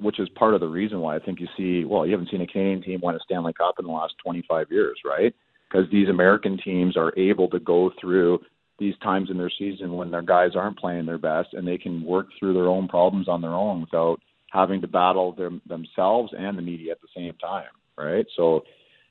which 0.00 0.20
is 0.20 0.28
part 0.30 0.54
of 0.54 0.60
the 0.60 0.68
reason 0.68 1.00
why 1.00 1.16
I 1.16 1.18
think 1.18 1.40
you 1.40 1.48
see. 1.56 1.84
Well, 1.84 2.06
you 2.06 2.12
haven't 2.12 2.30
seen 2.30 2.40
a 2.40 2.46
Canadian 2.46 2.82
team 2.82 3.00
win 3.02 3.16
a 3.16 3.18
Stanley 3.24 3.52
Cup 3.52 3.76
in 3.78 3.86
the 3.86 3.92
last 3.92 4.14
25 4.24 4.66
years, 4.70 4.98
right? 5.04 5.34
Because 5.68 5.90
these 5.90 6.08
American 6.08 6.58
teams 6.64 6.96
are 6.96 7.12
able 7.18 7.48
to 7.50 7.58
go 7.58 7.90
through 8.00 8.40
these 8.78 8.94
times 9.02 9.28
in 9.30 9.36
their 9.36 9.50
season 9.58 9.94
when 9.94 10.10
their 10.10 10.22
guys 10.22 10.52
aren't 10.54 10.78
playing 10.78 11.04
their 11.04 11.18
best 11.18 11.48
and 11.52 11.66
they 11.66 11.78
can 11.78 12.04
work 12.04 12.28
through 12.38 12.54
their 12.54 12.68
own 12.68 12.86
problems 12.86 13.28
on 13.28 13.42
their 13.42 13.54
own 13.54 13.80
without 13.80 14.20
having 14.52 14.80
to 14.80 14.86
battle 14.86 15.32
them, 15.32 15.60
themselves 15.66 16.32
and 16.38 16.56
the 16.56 16.62
media 16.62 16.92
at 16.92 17.00
the 17.00 17.08
same 17.14 17.34
time, 17.34 17.68
right? 17.96 18.26
So 18.36 18.62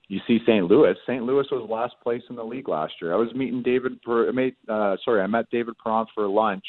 you 0.07 0.19
see 0.25 0.39
St. 0.45 0.65
Louis. 0.65 0.95
St. 1.05 1.23
Louis 1.23 1.45
was 1.51 1.69
last 1.69 1.95
place 2.01 2.23
in 2.29 2.37
the 2.37 2.43
league 2.43 2.69
last 2.69 2.93
year. 3.01 3.13
I 3.13 3.17
was 3.17 3.33
meeting 3.35 3.61
David. 3.61 4.01
Per, 4.01 4.29
uh, 4.29 4.95
sorry, 5.03 5.21
I 5.21 5.27
met 5.27 5.49
David 5.51 5.75
Perron 5.83 6.07
for 6.15 6.27
lunch 6.27 6.63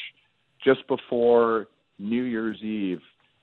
just 0.63 0.87
before 0.87 1.67
New 1.97 2.23
Year's 2.23 2.61
Eve, 2.61 3.01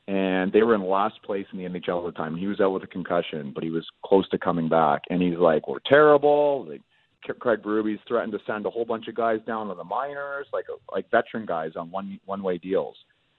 and 0.08 0.52
they 0.52 0.62
were 0.62 0.74
in 0.74 0.84
last 0.84 1.22
place 1.22 1.46
in 1.52 1.58
the 1.58 1.64
NHL 1.64 2.06
at 2.06 2.14
the 2.14 2.18
time. 2.18 2.36
He 2.36 2.46
was 2.46 2.60
out 2.60 2.72
with 2.72 2.84
a 2.84 2.88
concussion, 2.88 3.52
but 3.54 3.64
he 3.64 3.70
was 3.70 3.86
close 4.04 4.28
to 4.30 4.38
coming 4.38 4.68
back. 4.68 5.02
And 5.10 5.20
he's 5.20 5.38
like, 5.38 5.66
"We're 5.68 5.80
terrible." 5.80 6.66
Like, 6.68 6.82
Craig 7.40 7.62
Berube's 7.62 8.00
threatened 8.06 8.32
to 8.32 8.38
send 8.46 8.66
a 8.66 8.70
whole 8.70 8.84
bunch 8.84 9.08
of 9.08 9.14
guys 9.14 9.40
down 9.46 9.68
to 9.68 9.74
the 9.74 9.84
minors, 9.84 10.46
like 10.52 10.66
like 10.92 11.10
veteran 11.10 11.46
guys 11.46 11.72
on 11.76 11.90
one 11.90 12.20
one 12.24 12.42
way 12.42 12.58
deals, 12.58 12.96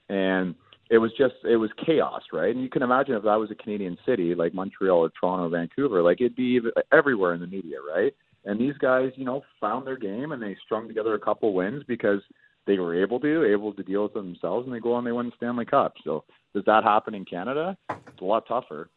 and 0.09 0.55
it 0.89 0.97
was 0.97 1.11
just 1.17 1.35
it 1.43 1.57
was 1.57 1.69
chaos, 1.85 2.23
right? 2.31 2.53
And 2.53 2.63
you 2.63 2.69
can 2.69 2.81
imagine 2.81 3.15
if 3.15 3.23
that 3.23 3.35
was 3.35 3.51
a 3.51 3.55
Canadian 3.55 3.97
city 4.05 4.35
like 4.35 4.53
Montreal 4.53 4.99
or 4.99 5.09
Toronto 5.09 5.45
or 5.45 5.49
Vancouver, 5.49 6.01
like 6.01 6.21
it'd 6.21 6.35
be 6.35 6.59
everywhere 6.91 7.33
in 7.33 7.41
the 7.41 7.47
media, 7.47 7.77
right? 7.81 8.13
And 8.45 8.59
these 8.59 8.77
guys, 8.77 9.11
you 9.15 9.25
know, 9.25 9.41
found 9.59 9.85
their 9.85 9.97
game 9.97 10.31
and 10.31 10.41
they 10.41 10.55
strung 10.65 10.87
together 10.87 11.13
a 11.13 11.19
couple 11.19 11.53
wins 11.53 11.83
because 11.87 12.21
they 12.67 12.77
were 12.77 13.01
able 13.01 13.19
to, 13.21 13.51
able 13.51 13.73
to 13.73 13.83
deal 13.83 14.03
with 14.03 14.11
it 14.11 14.19
themselves, 14.19 14.67
and 14.67 14.75
they 14.75 14.79
go 14.79 14.93
on 14.93 15.03
they 15.03 15.11
win 15.11 15.27
the 15.27 15.31
Stanley 15.37 15.65
Cup. 15.65 15.93
So 16.03 16.23
does 16.53 16.63
that 16.65 16.83
happen 16.83 17.15
in 17.15 17.25
Canada? 17.25 17.77
It's 17.89 18.21
a 18.21 18.25
lot 18.25 18.45
tougher. 18.47 18.89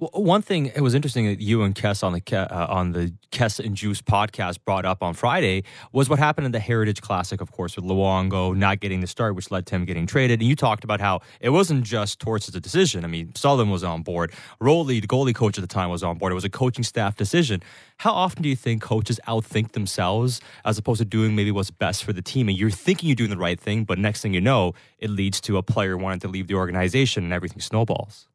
One 0.00 0.40
thing 0.40 0.72
it 0.74 0.80
was 0.80 0.94
interesting 0.94 1.26
that 1.26 1.42
you 1.42 1.62
and 1.62 1.74
Kess 1.74 2.02
on 2.02 2.14
the 2.14 2.22
uh, 2.34 2.66
on 2.70 2.92
the 2.92 3.12
Kess 3.32 3.62
and 3.62 3.76
Juice 3.76 4.00
podcast 4.00 4.56
brought 4.64 4.86
up 4.86 5.02
on 5.02 5.12
Friday 5.12 5.62
was 5.92 6.08
what 6.08 6.18
happened 6.18 6.46
in 6.46 6.52
the 6.52 6.58
Heritage 6.58 7.02
Classic, 7.02 7.42
of 7.42 7.52
course, 7.52 7.76
with 7.76 7.84
Luongo 7.84 8.56
not 8.56 8.80
getting 8.80 9.00
the 9.00 9.06
start, 9.06 9.34
which 9.34 9.50
led 9.50 9.66
to 9.66 9.74
him 9.74 9.84
getting 9.84 10.06
traded. 10.06 10.40
And 10.40 10.48
you 10.48 10.56
talked 10.56 10.84
about 10.84 11.02
how 11.02 11.20
it 11.38 11.50
wasn't 11.50 11.84
just 11.84 12.18
Torts' 12.18 12.46
decision. 12.46 13.04
I 13.04 13.08
mean, 13.08 13.34
Sullivan 13.34 13.68
was 13.68 13.84
on 13.84 14.00
board. 14.00 14.32
Rollie, 14.58 15.02
the 15.02 15.06
goalie 15.06 15.34
coach 15.34 15.58
at 15.58 15.60
the 15.60 15.68
time, 15.68 15.90
was 15.90 16.02
on 16.02 16.16
board. 16.16 16.32
It 16.32 16.34
was 16.34 16.46
a 16.46 16.50
coaching 16.50 16.82
staff 16.82 17.16
decision. 17.16 17.62
How 17.98 18.12
often 18.12 18.42
do 18.42 18.48
you 18.48 18.56
think 18.56 18.80
coaches 18.80 19.20
outthink 19.28 19.72
themselves 19.72 20.40
as 20.64 20.78
opposed 20.78 21.00
to 21.00 21.04
doing 21.04 21.36
maybe 21.36 21.50
what's 21.50 21.70
best 21.70 22.04
for 22.04 22.14
the 22.14 22.22
team? 22.22 22.48
And 22.48 22.56
you're 22.56 22.70
thinking 22.70 23.10
you're 23.10 23.16
doing 23.16 23.28
the 23.28 23.36
right 23.36 23.60
thing, 23.60 23.84
but 23.84 23.98
next 23.98 24.22
thing 24.22 24.32
you 24.32 24.40
know, 24.40 24.72
it 24.98 25.10
leads 25.10 25.42
to 25.42 25.58
a 25.58 25.62
player 25.62 25.98
wanting 25.98 26.20
to 26.20 26.28
leave 26.28 26.46
the 26.46 26.54
organization 26.54 27.22
and 27.22 27.34
everything 27.34 27.60
snowballs. 27.60 28.29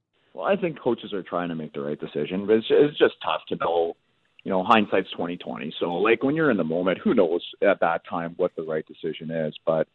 I 0.46 0.56
think 0.56 0.80
coaches 0.80 1.14
are 1.14 1.24
trying 1.24 1.50
to 1.50 1.56
make 1.56 1.74
the 1.74 1.82
right 1.82 2.00
decision, 2.00 2.46
but 2.46 2.58
it's, 2.58 2.68
it's 2.70 2.98
just 2.98 3.16
tough 3.24 3.42
to 3.50 3.56
know 3.56 3.96
you 4.46 4.52
know, 4.52 4.64
hindsight's 4.64 5.10
twenty 5.12 5.38
twenty. 5.38 5.74
So 5.80 5.96
like 5.96 6.24
when 6.24 6.36
you're 6.36 6.52
in 6.52 6.58
the 6.58 6.64
moment, 6.64 7.00
who 7.04 7.14
knows 7.14 7.42
at 7.68 7.80
that 7.82 8.04
time 8.08 8.36
what 8.38 8.52
the 8.56 8.62
right 8.62 8.86
decision 8.86 9.32
is. 9.32 9.56
But 9.66 9.88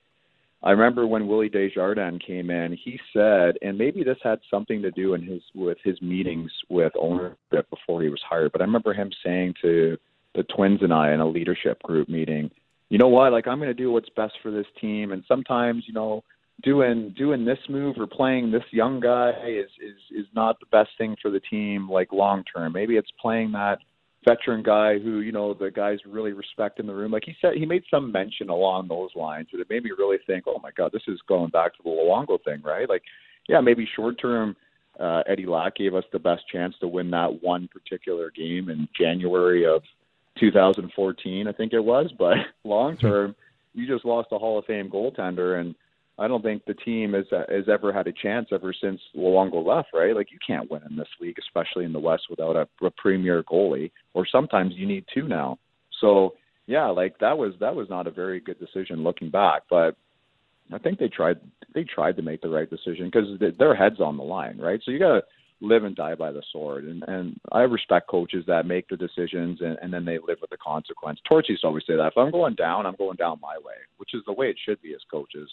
I 0.63 0.73
remember 0.73 1.07
when 1.07 1.29
Willie 1.29 1.49
Desjardins 1.49 2.21
came 2.27 2.51
in, 2.51 2.77
he 2.85 2.99
said, 3.15 3.57
and 3.63 3.79
maybe 3.79 4.03
this 4.03 4.19
had 4.23 4.41
something 4.51 4.83
to 4.83 4.91
do 4.91 5.15
in 5.15 5.23
his 5.23 5.41
with 5.55 5.79
his 5.85 6.03
meetings 6.03 6.51
with 6.69 6.93
ownership 6.99 7.71
before 7.71 8.03
he 8.03 8.09
was 8.09 8.21
hired. 8.29 8.51
But 8.51 8.61
I 8.61 8.65
remember 8.65 8.93
him 8.93 9.11
saying 9.25 9.55
to 9.63 9.97
the 10.35 10.43
Twins 10.43 10.83
and 10.83 10.93
I 10.93 11.13
in 11.13 11.21
a 11.21 11.29
leadership 11.29 11.81
group 11.85 12.09
meeting, 12.09 12.51
you 12.89 12.99
know 12.99 13.09
what, 13.09 13.33
like 13.33 13.47
I'm 13.47 13.59
going 13.59 13.71
to 13.71 13.75
do 13.75 13.93
what's 13.93 14.11
best 14.11 14.35
for 14.43 14.51
this 14.51 14.67
team, 14.81 15.13
and 15.13 15.23
sometimes 15.29 15.85
you 15.87 15.95
know 15.95 16.25
doing 16.63 17.15
doing 17.17 17.45
this 17.45 17.59
move 17.69 17.97
or 17.99 18.07
playing 18.07 18.51
this 18.51 18.65
young 18.71 19.01
guy 19.01 19.33
is 19.47 19.71
is 19.81 19.97
is 20.11 20.27
not 20.35 20.59
the 20.61 20.67
best 20.67 20.91
thing 20.99 21.17
for 21.21 21.31
the 21.31 21.41
team 21.41 21.89
like 21.89 22.13
long 22.13 22.45
term. 22.55 22.73
Maybe 22.73 22.97
it's 22.97 23.11
playing 23.21 23.53
that 23.53 23.79
veteran 24.27 24.63
guy 24.63 24.99
who 24.99 25.21
you 25.21 25.33
know 25.33 25.55
the 25.55 25.71
guys 25.71 25.99
really 26.07 26.33
respect 26.33 26.81
in 26.81 26.87
the 26.87 26.95
room. 26.95 27.13
Like 27.13 27.25
he 27.25 27.35
said, 27.41 27.55
he 27.55 27.67
made 27.67 27.85
some 27.91 28.13
mention 28.13 28.49
along 28.49 28.89
those 28.89 29.11
lines, 29.15 29.49
and 29.53 29.61
it 29.61 29.71
made 29.71 29.85
me 29.85 29.91
really 29.97 30.19
think, 30.27 30.45
oh 30.47 30.61
my 30.63 30.71
god, 30.77 30.93
this 30.93 31.03
is 31.09 31.21
going 31.29 31.51
back 31.51 31.77
to 31.77 31.83
the 31.83 31.91
Luongo 31.91 32.43
thing, 32.45 32.61
right? 32.63 32.89
Like, 32.89 33.03
yeah, 33.49 33.61
maybe 33.61 33.89
short 33.97 34.21
term. 34.21 34.57
Uh, 34.99 35.23
Eddie 35.27 35.47
Lack 35.47 35.77
gave 35.77 35.95
us 35.95 36.05
the 36.13 36.19
best 36.19 36.43
chance 36.53 36.75
to 36.81 36.89
win 36.89 37.11
that 37.11 37.43
one 37.43 37.69
particular 37.69 38.31
game 38.31 38.69
in 38.69 38.87
January 38.99 39.65
of 39.65 39.83
2014, 40.39 41.49
I 41.49 41.53
think 41.53 41.73
it 41.73 41.81
was. 41.81 42.13
But 42.19 42.35
long 42.65 42.99
term, 42.99 43.35
you 43.73 43.87
just 43.87 44.05
lost 44.05 44.29
a 44.33 44.39
Hall 44.39 44.59
of 44.59 44.67
Fame 44.67 44.91
goaltender, 44.91 45.59
and 45.59 45.75
I 46.21 46.29
don't 46.29 46.43
think 46.43 46.65
the 46.67 46.75
team 46.75 47.15
has 47.15 47.25
has 47.31 47.69
ever 47.69 47.93
had 47.93 48.07
a 48.07 48.13
chance 48.13 48.49
ever 48.53 48.73
since 48.79 49.01
Luongo 49.17 49.65
left. 49.67 49.89
Right? 49.95 50.15
Like 50.15 50.31
you 50.31 50.39
can't 50.47 50.71
win 50.71 50.83
in 50.89 50.97
this 50.97 51.09
league, 51.21 51.39
especially 51.39 51.85
in 51.85 51.93
the 51.93 51.99
West, 51.99 52.25
without 52.31 52.57
a, 52.57 52.69
a 52.85 52.91
premier 52.91 53.43
goalie. 53.43 53.91
Or 54.15 54.27
sometimes 54.31 54.75
you 54.77 54.87
need 54.87 55.05
two 55.13 55.27
now. 55.27 55.59
So 56.01 56.35
yeah, 56.67 56.87
like 56.87 57.19
that 57.21 57.37
was 57.37 57.55
that 57.61 57.75
was 57.75 57.89
not 57.89 58.07
a 58.07 58.11
very 58.11 58.41
good 58.41 58.59
decision 58.59 59.03
looking 59.03 59.31
back, 59.31 59.63
but. 59.69 59.97
I 60.73 60.79
think 60.79 61.01
they 61.01 61.09
tried. 61.09 61.41
They 61.75 61.83
tried 61.83 62.15
to 62.15 62.23
make 62.23 62.43
the 62.43 62.49
right 62.49 62.71
decision 62.71 63.11
because 63.11 63.27
their 63.59 63.75
heads 63.75 63.99
on 63.99 64.17
the 64.17 64.23
line, 64.23 64.57
right? 64.57 64.81
So 64.85 64.93
you 64.93 65.01
got 65.01 65.15
to 65.15 65.23
live 65.61 65.85
and 65.85 65.95
die 65.95 66.15
by 66.15 66.33
the 66.33 66.43
sword. 66.53 66.85
And 66.85 67.03
and 67.07 67.41
I 67.53 67.61
respect 67.63 68.09
coaches 68.09 68.45
that 68.47 68.67
make 68.67 68.89
the 68.89 68.97
decisions 68.97 69.61
and, 69.61 69.77
and 69.83 69.93
then 69.93 70.05
they 70.05 70.19
live 70.19 70.39
with 70.41 70.51
the 70.51 70.57
consequence. 70.57 71.21
Torch 71.29 71.47
always 71.65 71.85
say 71.87 71.97
that 71.97 72.07
if 72.07 72.17
I'm 72.17 72.31
going 72.31 72.55
down, 72.55 72.87
I'm 72.87 72.97
going 72.97 73.17
down 73.17 73.39
my 73.43 73.57
way, 73.59 73.75
which 73.99 74.15
is 74.15 74.23
the 74.27 74.33
way 74.33 74.47
it 74.47 74.57
should 74.65 74.81
be 74.81 74.95
as 74.95 75.01
coaches. 75.11 75.51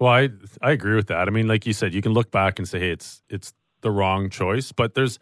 Well, 0.00 0.12
I 0.12 0.30
I 0.62 0.72
agree 0.72 0.96
with 0.96 1.08
that. 1.08 1.28
I 1.28 1.32
mean, 1.32 1.48
like 1.48 1.66
you 1.66 1.74
said, 1.74 1.94
you 1.94 2.02
can 2.02 2.12
look 2.12 2.32
back 2.32 2.58
and 2.58 2.68
say, 2.68 2.80
hey, 2.80 2.90
it's 2.92 3.22
it's 3.30 3.54
the 3.82 3.92
wrong 3.92 4.30
choice, 4.30 4.72
but 4.72 4.94
there's 4.94 5.20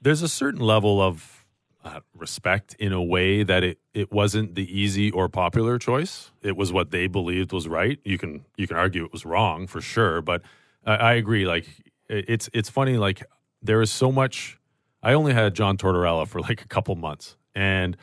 there's 0.00 0.22
a 0.22 0.28
certain 0.28 0.60
level 0.60 1.02
of 1.02 1.44
uh, 1.84 2.00
respect 2.16 2.74
in 2.78 2.92
a 2.92 3.02
way 3.02 3.42
that 3.42 3.64
it, 3.64 3.78
it 3.94 4.12
wasn't 4.12 4.54
the 4.54 4.66
easy 4.80 5.10
or 5.10 5.28
popular 5.28 5.78
choice. 5.78 6.32
It 6.42 6.56
was 6.56 6.72
what 6.72 6.90
they 6.90 7.06
believed 7.08 7.52
was 7.52 7.68
right. 7.68 7.98
You 8.04 8.18
can 8.18 8.44
you 8.56 8.66
can 8.66 8.76
argue 8.76 9.04
it 9.04 9.12
was 9.12 9.26
wrong 9.26 9.66
for 9.66 9.80
sure, 9.82 10.22
but 10.22 10.42
I, 10.86 10.96
I 10.96 11.12
agree. 11.14 11.46
Like 11.46 11.66
it's 12.08 12.50
it's 12.54 12.70
funny. 12.70 12.96
Like 12.96 13.24
there 13.62 13.82
is 13.82 13.92
so 13.92 14.12
much. 14.12 14.58
I 15.02 15.14
only 15.14 15.34
had 15.34 15.54
John 15.54 15.76
Tortorella 15.78 16.26
for 16.28 16.40
like 16.40 16.62
a 16.62 16.68
couple 16.68 16.94
months, 16.96 17.36
and 17.54 17.96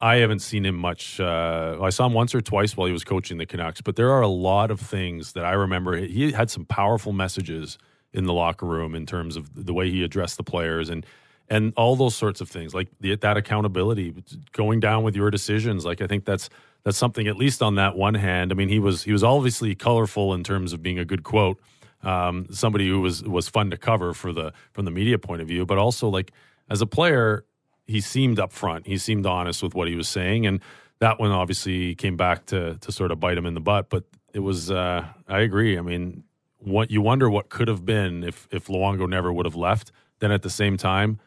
I 0.00 0.16
haven't 0.16 0.38
seen 0.38 0.64
him 0.64 0.76
much. 0.76 1.20
Uh, 1.20 1.78
I 1.80 1.90
saw 1.90 2.06
him 2.06 2.14
once 2.14 2.34
or 2.34 2.40
twice 2.40 2.76
while 2.76 2.86
he 2.86 2.92
was 2.92 3.04
coaching 3.04 3.36
the 3.36 3.46
Canucks, 3.46 3.82
but 3.82 3.96
there 3.96 4.10
are 4.10 4.22
a 4.22 4.28
lot 4.28 4.70
of 4.70 4.80
things 4.80 5.32
that 5.34 5.44
I 5.44 5.52
remember. 5.52 5.96
He 5.96 6.32
had 6.32 6.50
some 6.50 6.64
powerful 6.64 7.12
messages 7.12 7.76
in 8.12 8.24
the 8.24 8.32
locker 8.32 8.66
room 8.66 8.94
in 8.94 9.06
terms 9.06 9.36
of 9.36 9.66
the 9.66 9.74
way 9.74 9.90
he 9.90 10.02
addressed 10.02 10.36
the 10.36 10.42
players 10.42 10.88
and 10.88 11.04
and 11.48 11.72
all 11.76 11.96
those 11.96 12.14
sorts 12.14 12.40
of 12.40 12.48
things, 12.48 12.72
like 12.74 12.86
the, 13.00 13.16
that 13.16 13.36
accountability, 13.36 14.14
going 14.52 14.78
down 14.78 15.02
with 15.02 15.16
your 15.16 15.32
decisions. 15.32 15.84
Like 15.84 16.00
I 16.00 16.06
think 16.06 16.24
that's 16.24 16.48
that's 16.84 16.96
something 16.96 17.26
at 17.26 17.36
least 17.36 17.60
on 17.60 17.74
that 17.74 17.96
one 17.96 18.14
hand. 18.14 18.52
I 18.52 18.54
mean, 18.54 18.68
he 18.68 18.78
was 18.78 19.02
he 19.02 19.12
was 19.12 19.24
obviously 19.24 19.74
colorful 19.74 20.32
in 20.32 20.44
terms 20.44 20.72
of 20.72 20.82
being 20.82 20.98
a 20.98 21.04
good 21.04 21.24
quote, 21.24 21.60
um, 22.02 22.46
somebody 22.50 22.88
who 22.88 23.00
was 23.00 23.22
was 23.24 23.48
fun 23.48 23.70
to 23.70 23.76
cover 23.76 24.14
for 24.14 24.32
the 24.32 24.52
from 24.72 24.84
the 24.86 24.90
media 24.90 25.18
point 25.18 25.42
of 25.42 25.48
view, 25.48 25.66
but 25.66 25.76
also 25.76 26.08
like 26.08 26.32
as 26.70 26.80
a 26.80 26.86
player, 26.86 27.44
he 27.90 28.00
seemed 28.00 28.38
upfront. 28.38 28.86
He 28.86 28.98
seemed 28.98 29.26
honest 29.26 29.62
with 29.62 29.74
what 29.74 29.88
he 29.88 29.96
was 29.96 30.08
saying, 30.08 30.46
and 30.46 30.60
that 31.00 31.18
one 31.18 31.30
obviously 31.30 31.94
came 31.94 32.16
back 32.16 32.46
to 32.46 32.76
to 32.76 32.92
sort 32.92 33.10
of 33.10 33.20
bite 33.20 33.36
him 33.36 33.46
in 33.46 33.54
the 33.54 33.60
butt. 33.60 33.90
But 33.90 34.04
it 34.32 34.40
was, 34.40 34.70
uh, 34.70 35.06
I 35.28 35.40
agree. 35.40 35.76
I 35.76 35.80
mean, 35.80 36.24
what 36.58 36.90
you 36.90 37.00
wonder 37.00 37.28
what 37.28 37.48
could 37.48 37.68
have 37.68 37.84
been 37.84 38.24
if 38.24 38.48
if 38.50 38.66
Luongo 38.68 39.08
never 39.08 39.32
would 39.32 39.46
have 39.46 39.56
left. 39.56 39.92
Then 40.20 40.32
at 40.32 40.42
the 40.42 40.50
same 40.50 40.76
time 40.76 41.18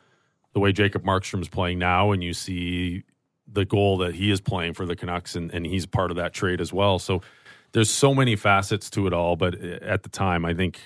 the 0.53 0.59
way 0.59 0.71
Jacob 0.71 1.03
Markstrom 1.03 1.41
is 1.41 1.49
playing 1.49 1.79
now, 1.79 2.11
and 2.11 2.23
you 2.23 2.33
see 2.33 3.03
the 3.51 3.65
goal 3.65 3.97
that 3.97 4.15
he 4.15 4.31
is 4.31 4.39
playing 4.39 4.73
for 4.73 4.85
the 4.85 4.95
Canucks, 4.95 5.35
and, 5.35 5.51
and 5.53 5.65
he's 5.65 5.85
part 5.85 6.11
of 6.11 6.17
that 6.17 6.33
trade 6.33 6.61
as 6.61 6.71
well. 6.71 6.99
So 6.99 7.21
there's 7.73 7.89
so 7.89 8.13
many 8.13 8.35
facets 8.35 8.89
to 8.91 9.05
it 9.07 9.13
all. 9.13 9.35
But 9.35 9.55
at 9.55 10.03
the 10.03 10.09
time, 10.09 10.45
I 10.45 10.53
think, 10.53 10.79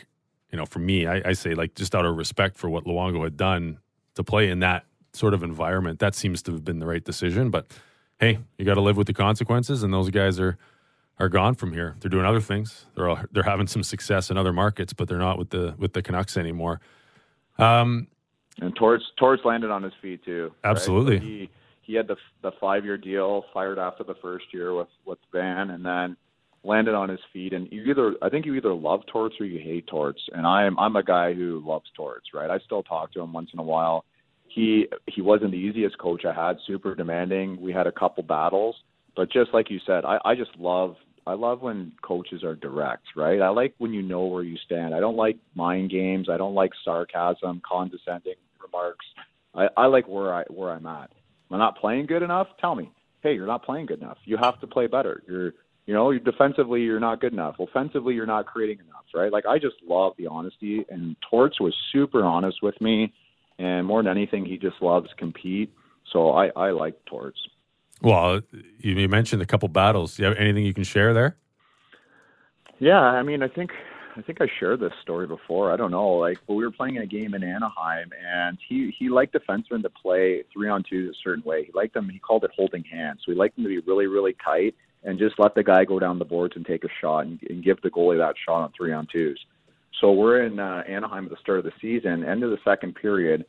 you 0.52 0.58
know, 0.58 0.66
for 0.66 0.80
me, 0.80 1.06
I, 1.06 1.22
I 1.26 1.34
say 1.34 1.54
like 1.54 1.76
just 1.76 1.94
out 1.94 2.06
of 2.06 2.16
respect 2.16 2.58
for 2.58 2.70
what 2.70 2.86
Luongo 2.86 3.24
had 3.24 3.38
done 3.38 3.80
to 4.16 4.24
play 4.24 4.50
in 4.50 4.60
that 4.60 4.86
sort 5.17 5.34
of 5.34 5.43
environment, 5.43 5.99
that 5.99 6.15
seems 6.15 6.41
to 6.43 6.53
have 6.53 6.63
been 6.63 6.80
the 6.80 6.86
right 6.86 7.03
decision. 7.03 7.49
But 7.49 7.67
hey, 8.19 8.39
you 8.58 8.65
got 8.65 8.75
to 8.75 8.82
live 8.82 8.97
with 8.97 9.08
the 9.08 9.13
consequences, 9.13 9.84
and 9.84 9.93
those 9.93 10.10
guys 10.10 10.39
are 10.39 10.58
are 11.19 11.30
gone 11.30 11.56
from 11.56 11.73
here. 11.73 11.95
They're 11.99 12.10
doing 12.10 12.25
other 12.25 12.41
things. 12.41 12.86
They're 12.95 13.10
all, 13.10 13.19
they're 13.32 13.43
having 13.43 13.67
some 13.67 13.84
success 13.84 14.30
in 14.30 14.38
other 14.38 14.53
markets, 14.53 14.93
but 14.93 15.08
they're 15.08 15.17
not 15.17 15.38
with 15.38 15.49
the 15.49 15.75
with 15.77 15.93
the 15.93 16.01
Canucks 16.01 16.38
anymore. 16.38 16.80
Um, 17.58 18.08
and 18.60 18.75
Torts 18.75 19.06
Torts 19.17 19.43
landed 19.45 19.71
on 19.71 19.84
his 19.84 19.93
feet 20.01 20.23
too. 20.23 20.51
Absolutely. 20.63 21.15
Right? 21.15 21.21
So 21.21 21.27
he 21.27 21.49
he 21.82 21.93
had 21.95 22.08
the 22.08 22.17
the 22.41 22.51
five 22.60 22.86
year 22.86 22.97
deal, 22.97 23.45
fired 23.53 23.80
after 23.80 24.03
the 24.03 24.15
first 24.21 24.45
year 24.53 24.73
with 24.75 24.89
with 25.06 25.19
Van, 25.32 25.69
and 25.69 25.86
then 25.86 26.17
landed 26.63 26.95
on 26.95 27.10
his 27.10 27.19
feet. 27.32 27.53
And 27.53 27.67
you 27.71 27.84
either 27.84 28.15
I 28.21 28.30
think 28.30 28.45
you 28.45 28.56
either 28.56 28.73
love 28.73 29.01
Torts 29.08 29.36
or 29.39 29.45
you 29.45 29.60
hate 29.60 29.88
Torts. 29.88 30.21
And 30.34 30.45
I'm 30.45 30.77
I'm 30.77 30.95
a 30.95 31.03
guy 31.03 31.34
who 31.34 31.62
loves 31.65 31.89
Torts. 31.95 32.27
Right. 32.34 32.49
I 32.49 32.60
still 32.60 32.84
talk 32.84 33.13
to 33.13 33.21
him 33.21 33.34
once 33.34 33.49
in 33.53 33.60
a 33.60 33.63
while. 33.63 34.06
He 34.48 34.88
he 35.08 35.22
wasn't 35.22 35.52
the 35.52 35.58
easiest 35.58 35.98
coach 35.98 36.26
I 36.26 36.34
had. 36.34 36.58
Super 36.66 36.96
demanding. 36.96 37.62
We 37.62 37.72
had 37.72 37.88
a 37.88 37.92
couple 37.92 38.24
battles, 38.24 38.76
but 39.16 39.32
just 39.32 39.54
like 39.54 39.70
you 39.70 39.80
said, 39.86 40.06
I 40.06 40.20
I 40.26 40.36
just 40.36 40.52
love 40.58 40.96
I 41.28 41.34
love 41.34 41.62
when 41.62 41.92
coaches 42.02 42.44
are 42.44 42.56
direct, 42.56 43.04
right? 43.16 43.42
I 43.42 43.50
like 43.50 43.76
when 43.80 43.94
you 43.94 44.02
know 44.02 44.26
where 44.26 44.44
you 44.44 44.58
stand. 44.66 44.96
I 44.96 45.02
don't 45.02 45.18
like 45.18 45.38
mind 45.56 45.92
games. 45.92 46.30
I 46.32 46.38
don't 46.38 46.56
like 46.56 46.72
sarcasm, 46.86 47.62
condescending 47.70 48.36
remarks. 48.64 49.06
I, 49.54 49.68
I 49.76 49.86
like 49.88 50.08
where 50.08 50.34
I 50.34 50.44
where 50.44 50.72
I'm 50.72 50.86
at. 50.86 51.12
Am 51.50 51.56
I 51.56 51.58
not 51.58 51.78
playing 51.78 52.06
good 52.06 52.24
enough? 52.24 52.48
Tell 52.62 52.76
me. 52.76 52.92
Hey, 53.22 53.34
you're 53.34 53.48
not 53.48 53.66
playing 53.66 53.88
good 53.88 54.02
enough. 54.02 54.18
You 54.24 54.38
have 54.38 54.60
to 54.62 54.68
play 54.68 54.88
better. 54.88 55.22
You're 55.28 55.54
you 55.86 55.94
know, 55.94 56.12
you're 56.12 56.20
defensively 56.20 56.82
you're 56.82 57.00
not 57.00 57.20
good 57.20 57.34
enough. 57.34 57.56
Offensively 57.60 58.14
you're 58.14 58.26
not 58.26 58.46
creating 58.46 58.80
enough, 58.80 59.06
right? 59.14 59.32
Like 59.32 59.46
I 59.46 59.58
just 59.60 59.76
love 59.86 60.14
the 60.18 60.28
honesty 60.28 60.86
and 60.90 61.18
Torts 61.30 61.60
was 61.60 61.76
super 61.92 62.24
honest 62.24 62.60
with 62.62 62.80
me 62.80 63.14
and 63.60 63.86
more 63.86 64.02
than 64.02 64.12
anything 64.12 64.46
he 64.46 64.58
just 64.58 64.82
loves 64.82 65.10
compete. 65.17 65.74
So 66.12 66.32
I, 66.32 66.52
I 66.56 66.72
like 66.72 67.04
Torts. 67.06 67.39
Well, 68.02 68.41
you 68.80 69.10
mentioned 69.10 69.41
a 69.41 69.46
couple 69.46 69.67
battles. 69.70 70.15
Do 70.15 70.24
you 70.24 70.30
have 70.30 70.38
anything 70.38 70.65
you 70.65 70.74
can 70.74 70.84
share 70.84 71.13
there? 71.13 71.36
Yeah, 72.80 73.00
I 73.00 73.24
mean, 73.24 73.41
I 73.41 73.48
think 73.48 73.72
I 74.15 74.22
think 74.22 74.39
I 74.41 74.48
shared 74.60 74.80
this 74.80 74.93
story 75.02 75.28
before. 75.28 75.72
I 75.72 75.78
don't 75.78 75.91
know. 75.91 76.10
Like, 76.10 76.39
but 76.48 76.54
we 76.56 76.63
were 76.63 76.72
playing 76.72 76.98
a 76.98 77.06
game 77.06 77.34
in 77.34 77.43
Anaheim, 77.43 78.12
and 78.24 78.58
he 78.67 78.93
he 78.98 79.10
liked 79.10 79.34
defensemen 79.36 79.82
to 79.82 79.89
play 79.89 80.43
three 80.54 80.70
on 80.70 80.84
two 80.88 81.12
a 81.12 81.17
certain 81.24 81.43
way. 81.43 81.65
He 81.65 81.72
liked 81.74 81.96
them. 81.96 82.08
He 82.10 82.20
called 82.20 82.43
it 82.43 82.52
holding 82.56 82.84
hands. 82.84 83.22
So 83.26 83.32
he 83.32 83.38
liked 83.38 83.56
them 83.56 83.65
to 83.65 83.70
be 83.70 83.80
really 83.80 84.08
really 84.08 84.36
tight 84.43 84.76
and 85.04 85.17
just 85.17 85.39
let 85.39 85.56
the 85.56 85.63
guy 85.63 85.86
go 85.86 86.00
down 86.00 86.20
the 86.20 86.26
boards 86.26 86.56
and 86.56 86.65
take 86.65 86.84
a 86.84 86.89
shot 87.02 87.26
and, 87.26 87.39
and 87.50 87.63
give 87.63 87.82
the 87.82 87.89
goalie 87.89 88.17
that 88.17 88.36
shot 88.43 88.62
on 88.62 88.72
three 88.78 88.91
on 88.91 89.08
twos. 89.12 89.39
So 90.02 90.12
we're 90.12 90.44
in 90.44 90.60
uh, 90.60 90.84
Anaheim 90.88 91.26
at 91.26 91.32
the 91.32 91.38
start 91.42 91.60
of 91.60 91.66
the 91.66 91.72
season. 91.82 92.24
End 92.24 92.44
of 92.44 92.52
the 92.52 92.58
second 92.64 92.96
period, 92.96 93.46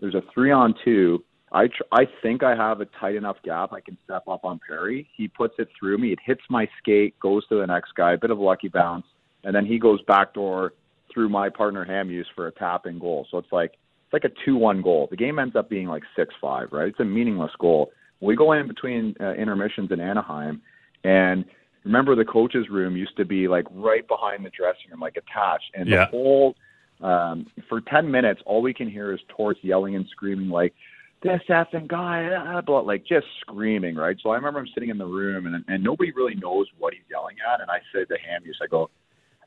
there's 0.00 0.14
a 0.14 0.22
three 0.34 0.50
on 0.50 0.74
two. 0.84 1.24
I 1.52 1.66
tr- 1.66 1.82
I 1.92 2.04
think 2.22 2.42
I 2.42 2.56
have 2.56 2.80
a 2.80 2.86
tight 2.98 3.14
enough 3.14 3.36
gap. 3.44 3.72
I 3.72 3.80
can 3.80 3.96
step 4.04 4.26
up 4.26 4.44
on 4.44 4.58
Perry. 4.66 5.08
He 5.16 5.28
puts 5.28 5.54
it 5.58 5.68
through 5.78 5.98
me. 5.98 6.12
It 6.12 6.18
hits 6.24 6.40
my 6.48 6.66
skate, 6.78 7.18
goes 7.20 7.46
to 7.48 7.60
the 7.60 7.66
next 7.66 7.94
guy. 7.94 8.14
A 8.14 8.18
bit 8.18 8.30
of 8.30 8.38
a 8.38 8.42
lucky 8.42 8.68
bounce 8.68 9.04
and 9.44 9.54
then 9.54 9.66
he 9.66 9.78
goes 9.78 10.00
backdoor 10.06 10.74
through 11.12 11.28
my 11.28 11.48
partner 11.48 11.84
Hamhuis 11.84 12.24
for 12.34 12.46
a 12.46 12.52
tapping 12.52 12.98
goal. 12.98 13.26
So 13.30 13.38
it's 13.38 13.52
like 13.52 13.72
it's 13.72 14.12
like 14.12 14.24
a 14.24 14.34
two-one 14.44 14.82
goal. 14.82 15.08
The 15.10 15.16
game 15.16 15.38
ends 15.38 15.56
up 15.56 15.70
being 15.70 15.88
like 15.88 16.02
six-five, 16.16 16.68
right? 16.72 16.88
It's 16.88 17.00
a 17.00 17.04
meaningless 17.04 17.52
goal. 17.58 17.92
We 18.20 18.36
go 18.36 18.52
in 18.52 18.68
between 18.68 19.14
uh, 19.20 19.32
intermissions 19.34 19.90
in 19.90 20.00
Anaheim, 20.00 20.62
and 21.02 21.44
remember 21.84 22.14
the 22.14 22.24
coaches' 22.24 22.68
room 22.70 22.96
used 22.96 23.16
to 23.16 23.24
be 23.24 23.48
like 23.48 23.66
right 23.72 24.06
behind 24.06 24.44
the 24.44 24.50
dressing 24.50 24.90
room, 24.90 25.00
like 25.00 25.16
attached, 25.16 25.70
and 25.74 25.88
yeah. 25.88 26.04
the 26.04 26.10
whole 26.10 26.54
um, 27.00 27.46
for 27.68 27.80
ten 27.80 28.10
minutes, 28.10 28.40
all 28.46 28.62
we 28.62 28.74
can 28.74 28.88
hear 28.88 29.12
is 29.12 29.20
Torts 29.28 29.60
yelling 29.62 29.96
and 29.96 30.06
screaming 30.10 30.48
like 30.48 30.74
this 31.22 31.40
effing 31.48 31.86
guy, 31.86 32.60
blah, 32.62 32.80
like 32.80 33.04
just 33.06 33.26
screaming, 33.40 33.94
right? 33.94 34.16
So 34.22 34.30
I 34.30 34.36
remember 34.36 34.60
I'm 34.60 34.68
sitting 34.74 34.90
in 34.90 34.98
the 34.98 35.06
room 35.06 35.46
and 35.46 35.64
and 35.68 35.82
nobody 35.82 36.12
really 36.12 36.34
knows 36.34 36.66
what 36.78 36.94
he's 36.94 37.02
yelling 37.10 37.36
at, 37.52 37.60
and 37.60 37.70
I 37.70 37.78
said 37.92 38.08
to 38.08 38.14
Hamhuis, 38.14 38.62
I 38.62 38.66
go, 38.66 38.90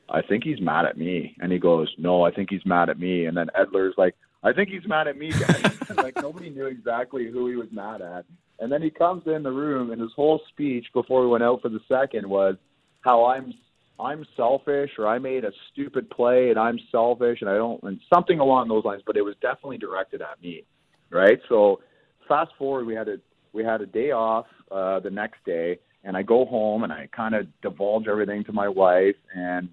I 0.10 0.22
think 0.22 0.44
he's 0.44 0.62
mad 0.62 0.86
at 0.86 0.98
me. 0.98 1.36
And 1.40 1.52
he 1.52 1.60
goes, 1.60 1.94
No, 1.98 2.24
I 2.24 2.32
think 2.32 2.50
he's 2.50 2.66
mad 2.66 2.90
at 2.90 3.00
me. 3.00 3.26
And 3.26 3.36
then 3.36 3.48
Edler's 3.58 3.96
like, 3.98 4.16
I 4.44 4.54
think 4.54 4.70
he's 4.70 4.88
mad 4.88 5.08
at 5.08 5.18
me, 5.18 5.32
guys. 5.32 5.80
like 5.98 6.16
nobody 6.22 6.50
knew 6.50 6.68
exactly 6.68 7.30
who 7.32 7.48
he 7.48 7.56
was 7.56 7.68
mad 7.72 8.02
at. 8.02 8.26
And 8.60 8.72
then 8.72 8.82
he 8.82 8.90
comes 8.90 9.24
in 9.26 9.44
the 9.44 9.52
room, 9.52 9.92
and 9.92 10.02
his 10.02 10.12
whole 10.16 10.42
speech 10.50 10.86
before 10.94 11.22
we 11.22 11.28
went 11.28 11.44
out 11.44 11.62
for 11.62 11.70
the 11.70 11.82
second 11.90 12.28
was 12.30 12.56
how 13.02 13.26
I'm 13.26 13.54
I'm 13.98 14.26
selfish 14.36 14.92
or 14.98 15.08
I 15.08 15.20
made 15.20 15.46
a 15.46 15.52
stupid 15.72 16.10
play 16.10 16.50
and 16.50 16.60
I'm 16.60 16.78
selfish 16.92 17.40
and 17.40 17.50
I 17.50 17.56
don't 17.56 17.82
and 17.84 18.00
something 18.14 18.40
along 18.40 18.68
those 18.68 18.84
lines. 18.84 19.04
But 19.06 19.18
it 19.18 19.22
was 19.22 19.36
definitely 19.42 19.78
directed 19.78 20.22
at 20.22 20.42
me, 20.42 20.64
right? 21.10 21.40
So 21.48 21.82
fast 22.28 22.52
forward, 22.58 22.86
we 22.86 22.96
had 22.96 23.08
a 23.08 23.18
we 23.54 23.64
had 23.64 23.82
a 23.82 23.86
day 23.86 24.12
off 24.12 24.48
uh, 24.72 25.00
the 25.00 25.10
next 25.10 25.44
day, 25.46 25.80
and 26.04 26.18
I 26.18 26.24
go 26.24 26.46
home 26.46 26.84
and 26.84 26.92
I 26.92 27.08
kind 27.16 27.36
of 27.36 27.48
divulge 27.62 28.08
everything 28.08 28.44
to 28.46 28.54
my 28.54 28.68
wife 28.68 29.16
and 29.34 29.70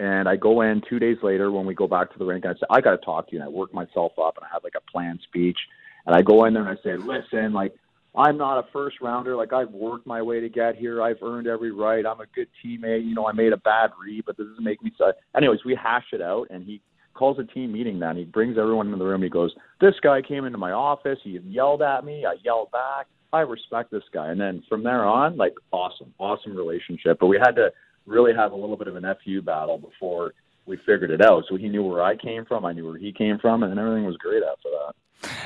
and 0.00 0.26
I 0.26 0.36
go 0.36 0.62
in 0.62 0.80
two 0.88 0.98
days 0.98 1.18
later 1.22 1.50
when 1.50 1.66
we 1.66 1.74
go 1.74 1.86
back 1.86 2.10
to 2.12 2.18
the 2.18 2.24
rink 2.24 2.46
and 2.46 2.54
I 2.54 2.58
say, 2.58 2.66
I 2.70 2.80
got 2.80 2.92
to 2.92 3.04
talk 3.04 3.28
to 3.28 3.32
you. 3.34 3.42
And 3.42 3.46
I 3.46 3.50
work 3.50 3.74
myself 3.74 4.12
up 4.18 4.38
and 4.38 4.44
I 4.44 4.48
have 4.50 4.64
like 4.64 4.72
a 4.74 4.90
planned 4.90 5.20
speech. 5.28 5.58
And 6.06 6.16
I 6.16 6.22
go 6.22 6.46
in 6.46 6.54
there 6.54 6.66
and 6.66 6.78
I 6.78 6.82
say, 6.82 6.96
listen, 6.96 7.52
like, 7.52 7.74
I'm 8.16 8.36
not 8.36 8.58
a 8.58 8.64
first 8.72 8.96
rounder. 9.00 9.36
Like, 9.36 9.52
I've 9.52 9.70
worked 9.70 10.06
my 10.06 10.20
way 10.20 10.40
to 10.40 10.48
get 10.48 10.76
here. 10.76 11.02
I've 11.02 11.22
earned 11.22 11.46
every 11.46 11.70
right. 11.70 12.04
I'm 12.04 12.20
a 12.20 12.26
good 12.34 12.48
teammate. 12.64 13.06
You 13.06 13.14
know, 13.14 13.28
I 13.28 13.32
made 13.32 13.52
a 13.52 13.56
bad 13.56 13.90
read, 14.02 14.24
but 14.26 14.36
this 14.36 14.46
doesn't 14.48 14.64
make 14.64 14.82
me 14.82 14.92
so. 14.98 15.12
Anyways, 15.36 15.60
we 15.64 15.78
hash 15.80 16.06
it 16.12 16.20
out 16.20 16.48
and 16.50 16.64
he 16.64 16.80
calls 17.14 17.38
a 17.38 17.44
team 17.44 17.72
meeting 17.72 18.00
then. 18.00 18.16
He 18.16 18.24
brings 18.24 18.58
everyone 18.58 18.86
into 18.86 18.98
the 18.98 19.04
room. 19.04 19.22
He 19.22 19.28
goes, 19.28 19.54
This 19.80 19.94
guy 20.02 20.22
came 20.22 20.44
into 20.44 20.58
my 20.58 20.72
office. 20.72 21.18
He 21.22 21.38
yelled 21.44 21.82
at 21.82 22.04
me. 22.04 22.24
I 22.26 22.34
yelled 22.42 22.72
back. 22.72 23.06
I 23.32 23.40
respect 23.40 23.92
this 23.92 24.02
guy. 24.12 24.30
And 24.30 24.40
then 24.40 24.64
from 24.68 24.82
there 24.82 25.04
on, 25.04 25.36
like, 25.36 25.54
awesome, 25.70 26.12
awesome 26.18 26.56
relationship. 26.56 27.18
But 27.20 27.28
we 27.28 27.38
had 27.38 27.52
to 27.52 27.70
really 28.06 28.32
have 28.34 28.50
a 28.50 28.56
little 28.56 28.76
bit 28.76 28.88
of 28.88 28.96
an 28.96 29.04
FU 29.24 29.40
battle 29.42 29.78
before 29.78 30.32
we 30.66 30.76
figured 30.78 31.10
it 31.10 31.22
out. 31.22 31.44
So 31.48 31.56
he 31.56 31.68
knew 31.68 31.82
where 31.82 32.02
I 32.02 32.16
came 32.16 32.44
from, 32.44 32.64
I 32.64 32.72
knew 32.72 32.86
where 32.86 32.98
he 32.98 33.12
came 33.12 33.38
from, 33.38 33.62
and 33.62 33.78
everything 33.78 34.04
was 34.04 34.16
great 34.16 34.42
after 34.42 34.68
that. 34.70 34.94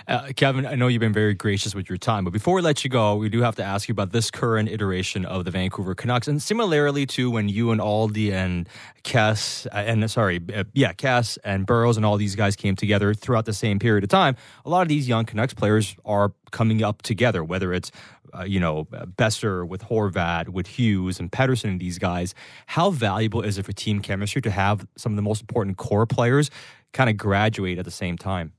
Uh, 0.06 0.28
Kevin, 0.36 0.66
I 0.66 0.74
know 0.74 0.86
you've 0.86 1.00
been 1.00 1.12
very 1.12 1.34
gracious 1.34 1.74
with 1.74 1.88
your 1.88 1.98
time, 1.98 2.24
but 2.24 2.32
before 2.32 2.54
we 2.54 2.62
let 2.62 2.84
you 2.84 2.90
go, 2.90 3.16
we 3.16 3.28
do 3.28 3.40
have 3.42 3.56
to 3.56 3.64
ask 3.64 3.88
you 3.88 3.92
about 3.92 4.12
this 4.12 4.30
current 4.30 4.68
iteration 4.68 5.24
of 5.24 5.44
the 5.44 5.50
Vancouver 5.50 5.94
Canucks. 5.94 6.28
And 6.28 6.40
similarly 6.40 7.06
to 7.06 7.30
when 7.30 7.48
you 7.48 7.70
and 7.70 7.80
Aldi 7.80 8.32
and 8.32 8.68
Kess, 9.02 9.66
uh, 9.66 9.76
and 9.76 10.08
sorry, 10.10 10.40
uh, 10.54 10.64
yeah, 10.74 10.92
Kess 10.92 11.38
and 11.44 11.66
Burrows 11.66 11.96
and 11.96 12.06
all 12.06 12.16
these 12.16 12.36
guys 12.36 12.54
came 12.54 12.76
together 12.76 13.14
throughout 13.14 13.46
the 13.46 13.52
same 13.52 13.78
period 13.78 14.04
of 14.04 14.10
time, 14.10 14.36
a 14.64 14.70
lot 14.70 14.82
of 14.82 14.88
these 14.88 15.08
young 15.08 15.24
Canucks 15.24 15.54
players 15.54 15.96
are 16.04 16.32
coming 16.50 16.82
up 16.84 17.02
together, 17.02 17.42
whether 17.42 17.72
it's 17.72 17.90
uh, 18.38 18.44
you 18.44 18.60
know, 18.60 18.84
Boeser 18.84 19.66
with 19.66 19.82
Horvat, 19.82 20.48
with 20.48 20.66
Hughes 20.66 21.20
and 21.20 21.30
Pettersson 21.30 21.70
and 21.70 21.80
these 21.80 21.98
guys. 21.98 22.34
How 22.66 22.90
valuable 22.90 23.42
is 23.42 23.58
it 23.58 23.64
for 23.64 23.72
team 23.72 24.00
chemistry 24.00 24.42
to 24.42 24.50
have 24.50 24.86
some 24.96 25.12
of 25.12 25.16
the 25.16 25.22
most 25.22 25.40
important 25.40 25.76
core 25.76 26.06
players 26.06 26.50
kind 26.92 27.10
of 27.10 27.16
graduate 27.16 27.78
at 27.78 27.84
the 27.84 27.90
same 27.90 28.16
time? 28.16 28.52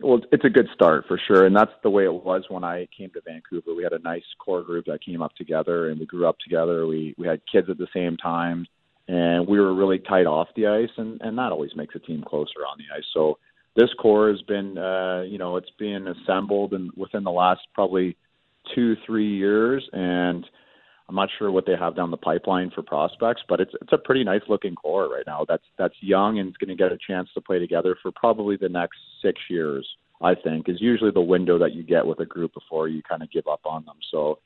Well, 0.00 0.20
it's 0.30 0.44
a 0.44 0.50
good 0.50 0.68
start 0.74 1.06
for 1.08 1.18
sure, 1.26 1.46
and 1.46 1.56
that's 1.56 1.72
the 1.82 1.88
way 1.88 2.04
it 2.04 2.12
was 2.12 2.44
when 2.50 2.64
I 2.64 2.86
came 2.96 3.10
to 3.10 3.20
Vancouver. 3.24 3.74
We 3.74 3.82
had 3.82 3.94
a 3.94 3.98
nice 3.98 4.24
core 4.38 4.62
group 4.62 4.84
that 4.86 5.02
came 5.02 5.22
up 5.22 5.34
together, 5.36 5.88
and 5.88 5.98
we 5.98 6.04
grew 6.04 6.26
up 6.26 6.38
together. 6.38 6.86
We 6.86 7.14
we 7.16 7.26
had 7.26 7.40
kids 7.50 7.70
at 7.70 7.78
the 7.78 7.88
same 7.94 8.18
time, 8.18 8.66
and 9.08 9.46
we 9.46 9.58
were 9.58 9.74
really 9.74 9.98
tight 9.98 10.26
off 10.26 10.48
the 10.54 10.66
ice, 10.66 10.90
and 10.98 11.18
and 11.22 11.38
that 11.38 11.50
always 11.50 11.74
makes 11.74 11.94
a 11.94 11.98
team 11.98 12.22
closer 12.22 12.60
on 12.70 12.76
the 12.76 12.94
ice. 12.94 13.06
So 13.14 13.38
this 13.74 13.88
core 13.94 14.30
has 14.30 14.42
been, 14.42 14.76
uh, 14.76 15.22
you 15.22 15.38
know, 15.38 15.56
it's 15.56 15.70
been 15.78 16.08
assembled 16.08 16.72
and 16.72 16.90
within 16.96 17.24
the 17.24 17.30
last 17.30 17.60
probably 17.74 18.16
two, 18.74 18.96
three 19.06 19.36
years, 19.36 19.88
and 19.92 20.44
I'm 21.08 21.14
not 21.14 21.28
sure 21.38 21.50
what 21.50 21.66
they 21.66 21.76
have 21.78 21.94
down 21.94 22.10
the 22.10 22.16
pipeline 22.16 22.70
for 22.74 22.82
prospects, 22.82 23.42
but 23.48 23.60
it's 23.60 23.72
it's 23.80 23.92
a 23.92 23.98
pretty 23.98 24.24
nice 24.24 24.42
looking 24.48 24.74
core 24.74 25.08
right 25.08 25.24
now. 25.26 25.44
That's 25.48 25.62
that's 25.78 25.94
young 26.00 26.38
and 26.38 26.48
it's 26.48 26.56
going 26.56 26.76
to 26.76 26.82
get 26.82 26.92
a 26.92 26.98
chance 27.06 27.28
to 27.34 27.40
play 27.40 27.58
together 27.58 27.96
for 28.02 28.10
probably 28.10 28.56
the 28.56 28.68
next 28.68 28.98
six 29.22 29.40
years. 29.48 29.86
I 30.22 30.34
think 30.34 30.68
is 30.68 30.80
usually 30.80 31.10
the 31.10 31.20
window 31.20 31.58
that 31.58 31.74
you 31.74 31.82
get 31.82 32.06
with 32.06 32.20
a 32.20 32.26
group 32.26 32.54
before 32.54 32.88
you 32.88 33.02
kind 33.02 33.22
of 33.22 33.30
give 33.30 33.46
up 33.46 33.60
on 33.66 33.84
them. 33.84 33.96
So 34.10 34.38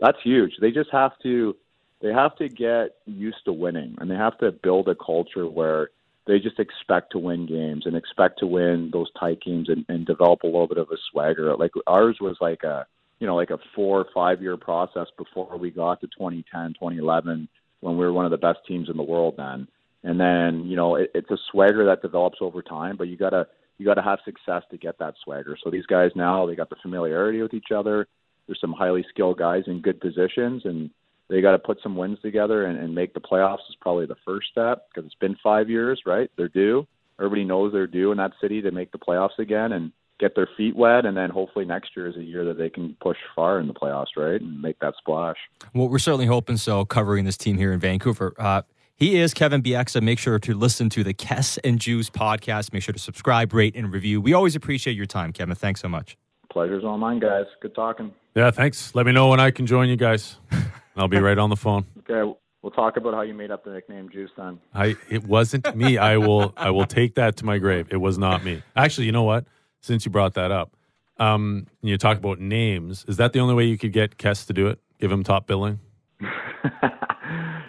that's 0.00 0.18
huge. 0.22 0.52
They 0.60 0.70
just 0.70 0.90
have 0.92 1.12
to 1.24 1.56
they 2.00 2.12
have 2.12 2.36
to 2.36 2.48
get 2.48 2.96
used 3.06 3.44
to 3.44 3.52
winning 3.52 3.96
and 3.98 4.10
they 4.10 4.14
have 4.14 4.38
to 4.38 4.52
build 4.52 4.88
a 4.88 4.94
culture 4.94 5.46
where 5.46 5.90
they 6.26 6.38
just 6.38 6.58
expect 6.58 7.12
to 7.12 7.18
win 7.18 7.46
games 7.46 7.84
and 7.86 7.96
expect 7.96 8.38
to 8.40 8.46
win 8.46 8.90
those 8.92 9.10
tight 9.18 9.40
games 9.44 9.68
and, 9.68 9.84
and 9.88 10.06
develop 10.06 10.42
a 10.42 10.46
little 10.46 10.66
bit 10.66 10.78
of 10.78 10.88
a 10.90 10.96
swagger. 11.10 11.54
Like 11.56 11.72
ours 11.86 12.18
was 12.20 12.36
like 12.40 12.62
a 12.64 12.86
you 13.18 13.26
know, 13.26 13.36
like 13.36 13.50
a 13.50 13.58
four 13.74 14.00
or 14.00 14.06
five 14.14 14.42
year 14.42 14.56
process 14.56 15.06
before 15.16 15.56
we 15.56 15.70
got 15.70 16.00
to 16.00 16.06
2010, 16.06 16.74
2011, 16.74 17.48
when 17.80 17.96
we 17.96 18.04
were 18.04 18.12
one 18.12 18.24
of 18.24 18.30
the 18.30 18.36
best 18.36 18.58
teams 18.66 18.88
in 18.88 18.96
the 18.96 19.02
world 19.02 19.34
then. 19.36 19.68
And 20.02 20.20
then, 20.20 20.66
you 20.66 20.76
know, 20.76 20.96
it, 20.96 21.10
it's 21.14 21.30
a 21.30 21.38
swagger 21.50 21.86
that 21.86 22.02
develops 22.02 22.38
over 22.40 22.62
time, 22.62 22.96
but 22.96 23.08
you 23.08 23.16
gotta 23.16 23.46
you 23.78 23.84
gotta 23.84 24.02
have 24.02 24.18
success 24.24 24.62
to 24.70 24.78
get 24.78 24.98
that 24.98 25.14
swagger. 25.24 25.56
So 25.62 25.70
these 25.70 25.86
guys 25.86 26.10
now 26.14 26.46
they 26.46 26.54
got 26.54 26.70
the 26.70 26.76
familiarity 26.82 27.42
with 27.42 27.54
each 27.54 27.72
other. 27.74 28.06
There's 28.46 28.60
some 28.60 28.72
highly 28.72 29.04
skilled 29.08 29.38
guys 29.38 29.64
in 29.66 29.82
good 29.82 30.00
positions, 30.00 30.62
and 30.64 30.90
they 31.28 31.40
got 31.40 31.52
to 31.52 31.58
put 31.58 31.78
some 31.82 31.96
wins 31.96 32.18
together 32.22 32.66
and, 32.66 32.78
and 32.78 32.94
make 32.94 33.12
the 33.12 33.20
playoffs 33.20 33.68
is 33.68 33.76
probably 33.80 34.06
the 34.06 34.16
first 34.24 34.48
step 34.50 34.86
because 34.88 35.06
it's 35.06 35.16
been 35.16 35.36
five 35.42 35.68
years, 35.68 36.00
right? 36.06 36.30
They're 36.36 36.48
due. 36.48 36.86
Everybody 37.18 37.44
knows 37.44 37.72
they're 37.72 37.88
due 37.88 38.12
in 38.12 38.18
that 38.18 38.32
city 38.40 38.62
to 38.62 38.70
make 38.70 38.92
the 38.92 38.98
playoffs 38.98 39.38
again, 39.38 39.72
and 39.72 39.90
get 40.18 40.34
their 40.34 40.48
feet 40.56 40.76
wet, 40.76 41.04
and 41.04 41.16
then 41.16 41.30
hopefully 41.30 41.64
next 41.64 41.90
year 41.96 42.06
is 42.08 42.16
a 42.16 42.22
year 42.22 42.44
that 42.44 42.58
they 42.58 42.70
can 42.70 42.96
push 43.00 43.18
far 43.34 43.58
in 43.60 43.66
the 43.66 43.74
playoffs, 43.74 44.16
right, 44.16 44.40
and 44.40 44.60
make 44.60 44.78
that 44.80 44.94
splash. 44.98 45.36
Well, 45.74 45.88
we're 45.88 45.98
certainly 45.98 46.26
hoping 46.26 46.56
so. 46.56 46.84
Covering 46.84 47.24
this 47.24 47.36
team 47.36 47.58
here 47.58 47.72
in 47.72 47.80
Vancouver. 47.80 48.34
Uh, 48.38 48.62
he 48.94 49.16
is 49.16 49.34
Kevin 49.34 49.62
Bieksa. 49.62 50.00
Make 50.02 50.18
sure 50.18 50.38
to 50.38 50.54
listen 50.54 50.88
to 50.90 51.04
the 51.04 51.12
Kess 51.12 51.58
and 51.62 51.78
Juice 51.78 52.08
podcast. 52.08 52.72
Make 52.72 52.82
sure 52.82 52.94
to 52.94 52.98
subscribe, 52.98 53.52
rate, 53.52 53.76
and 53.76 53.92
review. 53.92 54.20
We 54.22 54.32
always 54.32 54.56
appreciate 54.56 54.96
your 54.96 55.06
time, 55.06 55.32
Kevin. 55.32 55.54
Thanks 55.54 55.82
so 55.82 55.88
much. 55.88 56.16
Pleasure's 56.50 56.84
all 56.84 56.96
mine, 56.96 57.18
guys. 57.18 57.44
Good 57.60 57.74
talking. 57.74 58.12
Yeah, 58.34 58.50
thanks. 58.50 58.94
Let 58.94 59.04
me 59.04 59.12
know 59.12 59.28
when 59.28 59.40
I 59.40 59.50
can 59.50 59.66
join 59.66 59.90
you 59.90 59.96
guys. 59.96 60.36
I'll 60.96 61.08
be 61.08 61.18
right 61.18 61.36
on 61.36 61.50
the 61.50 61.56
phone. 61.56 61.84
Okay, 61.98 62.38
we'll 62.62 62.70
talk 62.70 62.96
about 62.96 63.12
how 63.12 63.20
you 63.20 63.34
made 63.34 63.50
up 63.50 63.64
the 63.64 63.70
nickname 63.70 64.08
Juice 64.08 64.30
then. 64.38 64.58
I 64.74 64.96
it 65.10 65.24
wasn't 65.24 65.76
me. 65.76 65.98
I 65.98 66.16
will 66.16 66.54
I 66.56 66.70
will 66.70 66.86
take 66.86 67.16
that 67.16 67.36
to 67.36 67.44
my 67.44 67.58
grave. 67.58 67.88
It 67.90 67.98
was 67.98 68.16
not 68.16 68.42
me. 68.44 68.62
Actually, 68.74 69.04
you 69.04 69.12
know 69.12 69.24
what? 69.24 69.44
Since 69.86 70.04
you 70.04 70.10
brought 70.10 70.34
that 70.34 70.50
up, 70.50 70.76
um, 71.18 71.66
you 71.80 71.96
talk 71.96 72.18
about 72.18 72.40
names. 72.40 73.04
Is 73.08 73.16
that 73.16 73.32
the 73.32 73.38
only 73.38 73.54
way 73.54 73.64
you 73.64 73.78
could 73.78 73.92
get 73.92 74.18
Kess 74.18 74.46
to 74.48 74.52
do 74.52 74.66
it? 74.66 74.80
Give 74.98 75.10
him 75.10 75.22
top 75.22 75.46
billing? 75.46 75.78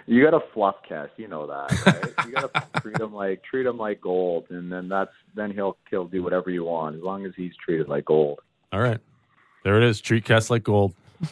you 0.07 0.23
got 0.23 0.31
to 0.31 0.41
fluff 0.53 0.75
Kess, 0.89 1.09
you 1.17 1.27
know 1.27 1.45
that. 1.47 1.85
Right? 1.85 2.27
you 2.27 2.33
got 2.33 2.53
to 2.53 2.63
treat 2.81 2.99
him 2.99 3.13
like 3.13 3.43
treat 3.43 3.65
him 3.65 3.77
like 3.77 4.01
gold, 4.01 4.47
and 4.49 4.71
then 4.71 4.89
that's 4.89 5.11
then 5.35 5.51
he'll 5.51 5.77
he'll 5.89 6.07
do 6.07 6.23
whatever 6.23 6.49
you 6.49 6.63
want 6.63 6.95
as 6.95 7.01
long 7.01 7.25
as 7.25 7.33
he's 7.35 7.55
treated 7.55 7.87
like 7.87 8.05
gold. 8.05 8.39
All 8.73 8.81
right, 8.81 8.99
there 9.63 9.77
it 9.77 9.83
is. 9.83 10.01
Treat 10.01 10.25
Kess 10.25 10.49
like 10.49 10.63
gold. 10.63 10.93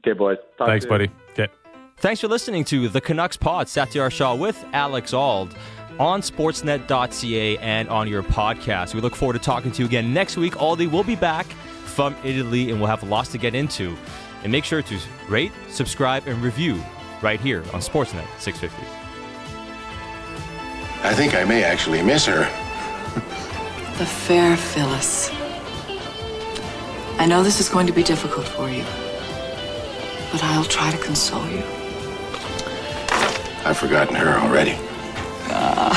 okay, 0.00 0.12
boys. 0.12 0.38
Talk 0.58 0.68
Thanks, 0.68 0.84
buddy. 0.84 1.10
Okay. 1.32 1.48
Thanks 1.96 2.20
for 2.20 2.28
listening 2.28 2.64
to 2.64 2.88
the 2.88 3.00
Canucks 3.00 3.36
Pod, 3.36 3.66
Satiar 3.66 4.10
Shah 4.10 4.34
with 4.34 4.64
Alex 4.72 5.12
Auld 5.12 5.54
on 6.00 6.22
sportsnet.ca 6.22 7.58
and 7.58 7.86
on 7.90 8.08
your 8.08 8.22
podcast. 8.22 8.94
We 8.94 9.02
look 9.02 9.14
forward 9.14 9.34
to 9.34 9.38
talking 9.38 9.70
to 9.72 9.82
you 9.82 9.86
again 9.86 10.14
next 10.14 10.38
week. 10.38 10.54
Aldi 10.54 10.90
will 10.90 11.04
be 11.04 11.14
back 11.14 11.44
from 11.84 12.16
Italy 12.24 12.70
and 12.70 12.80
we'll 12.80 12.88
have 12.88 13.02
lots 13.02 13.30
to 13.32 13.38
get 13.38 13.54
into. 13.54 13.94
And 14.42 14.50
make 14.50 14.64
sure 14.64 14.80
to 14.80 14.98
rate, 15.28 15.52
subscribe, 15.68 16.26
and 16.26 16.42
review 16.42 16.82
right 17.20 17.38
here 17.38 17.58
on 17.74 17.80
Sportsnet 17.82 18.26
650. 18.38 18.82
I 21.02 21.14
think 21.14 21.34
I 21.34 21.44
may 21.44 21.64
actually 21.64 22.00
miss 22.02 22.24
her. 22.24 22.44
the 23.98 24.06
fair 24.06 24.56
Phyllis. 24.56 25.30
I 27.18 27.26
know 27.26 27.42
this 27.42 27.60
is 27.60 27.68
going 27.68 27.86
to 27.86 27.92
be 27.92 28.02
difficult 28.02 28.46
for 28.48 28.70
you, 28.70 28.84
but 30.32 30.42
I'll 30.42 30.64
try 30.64 30.90
to 30.90 30.96
console 30.96 31.46
you. 31.50 31.62
I've 33.66 33.76
forgotten 33.76 34.14
her 34.14 34.38
already. 34.38 34.78
か。 35.50 35.92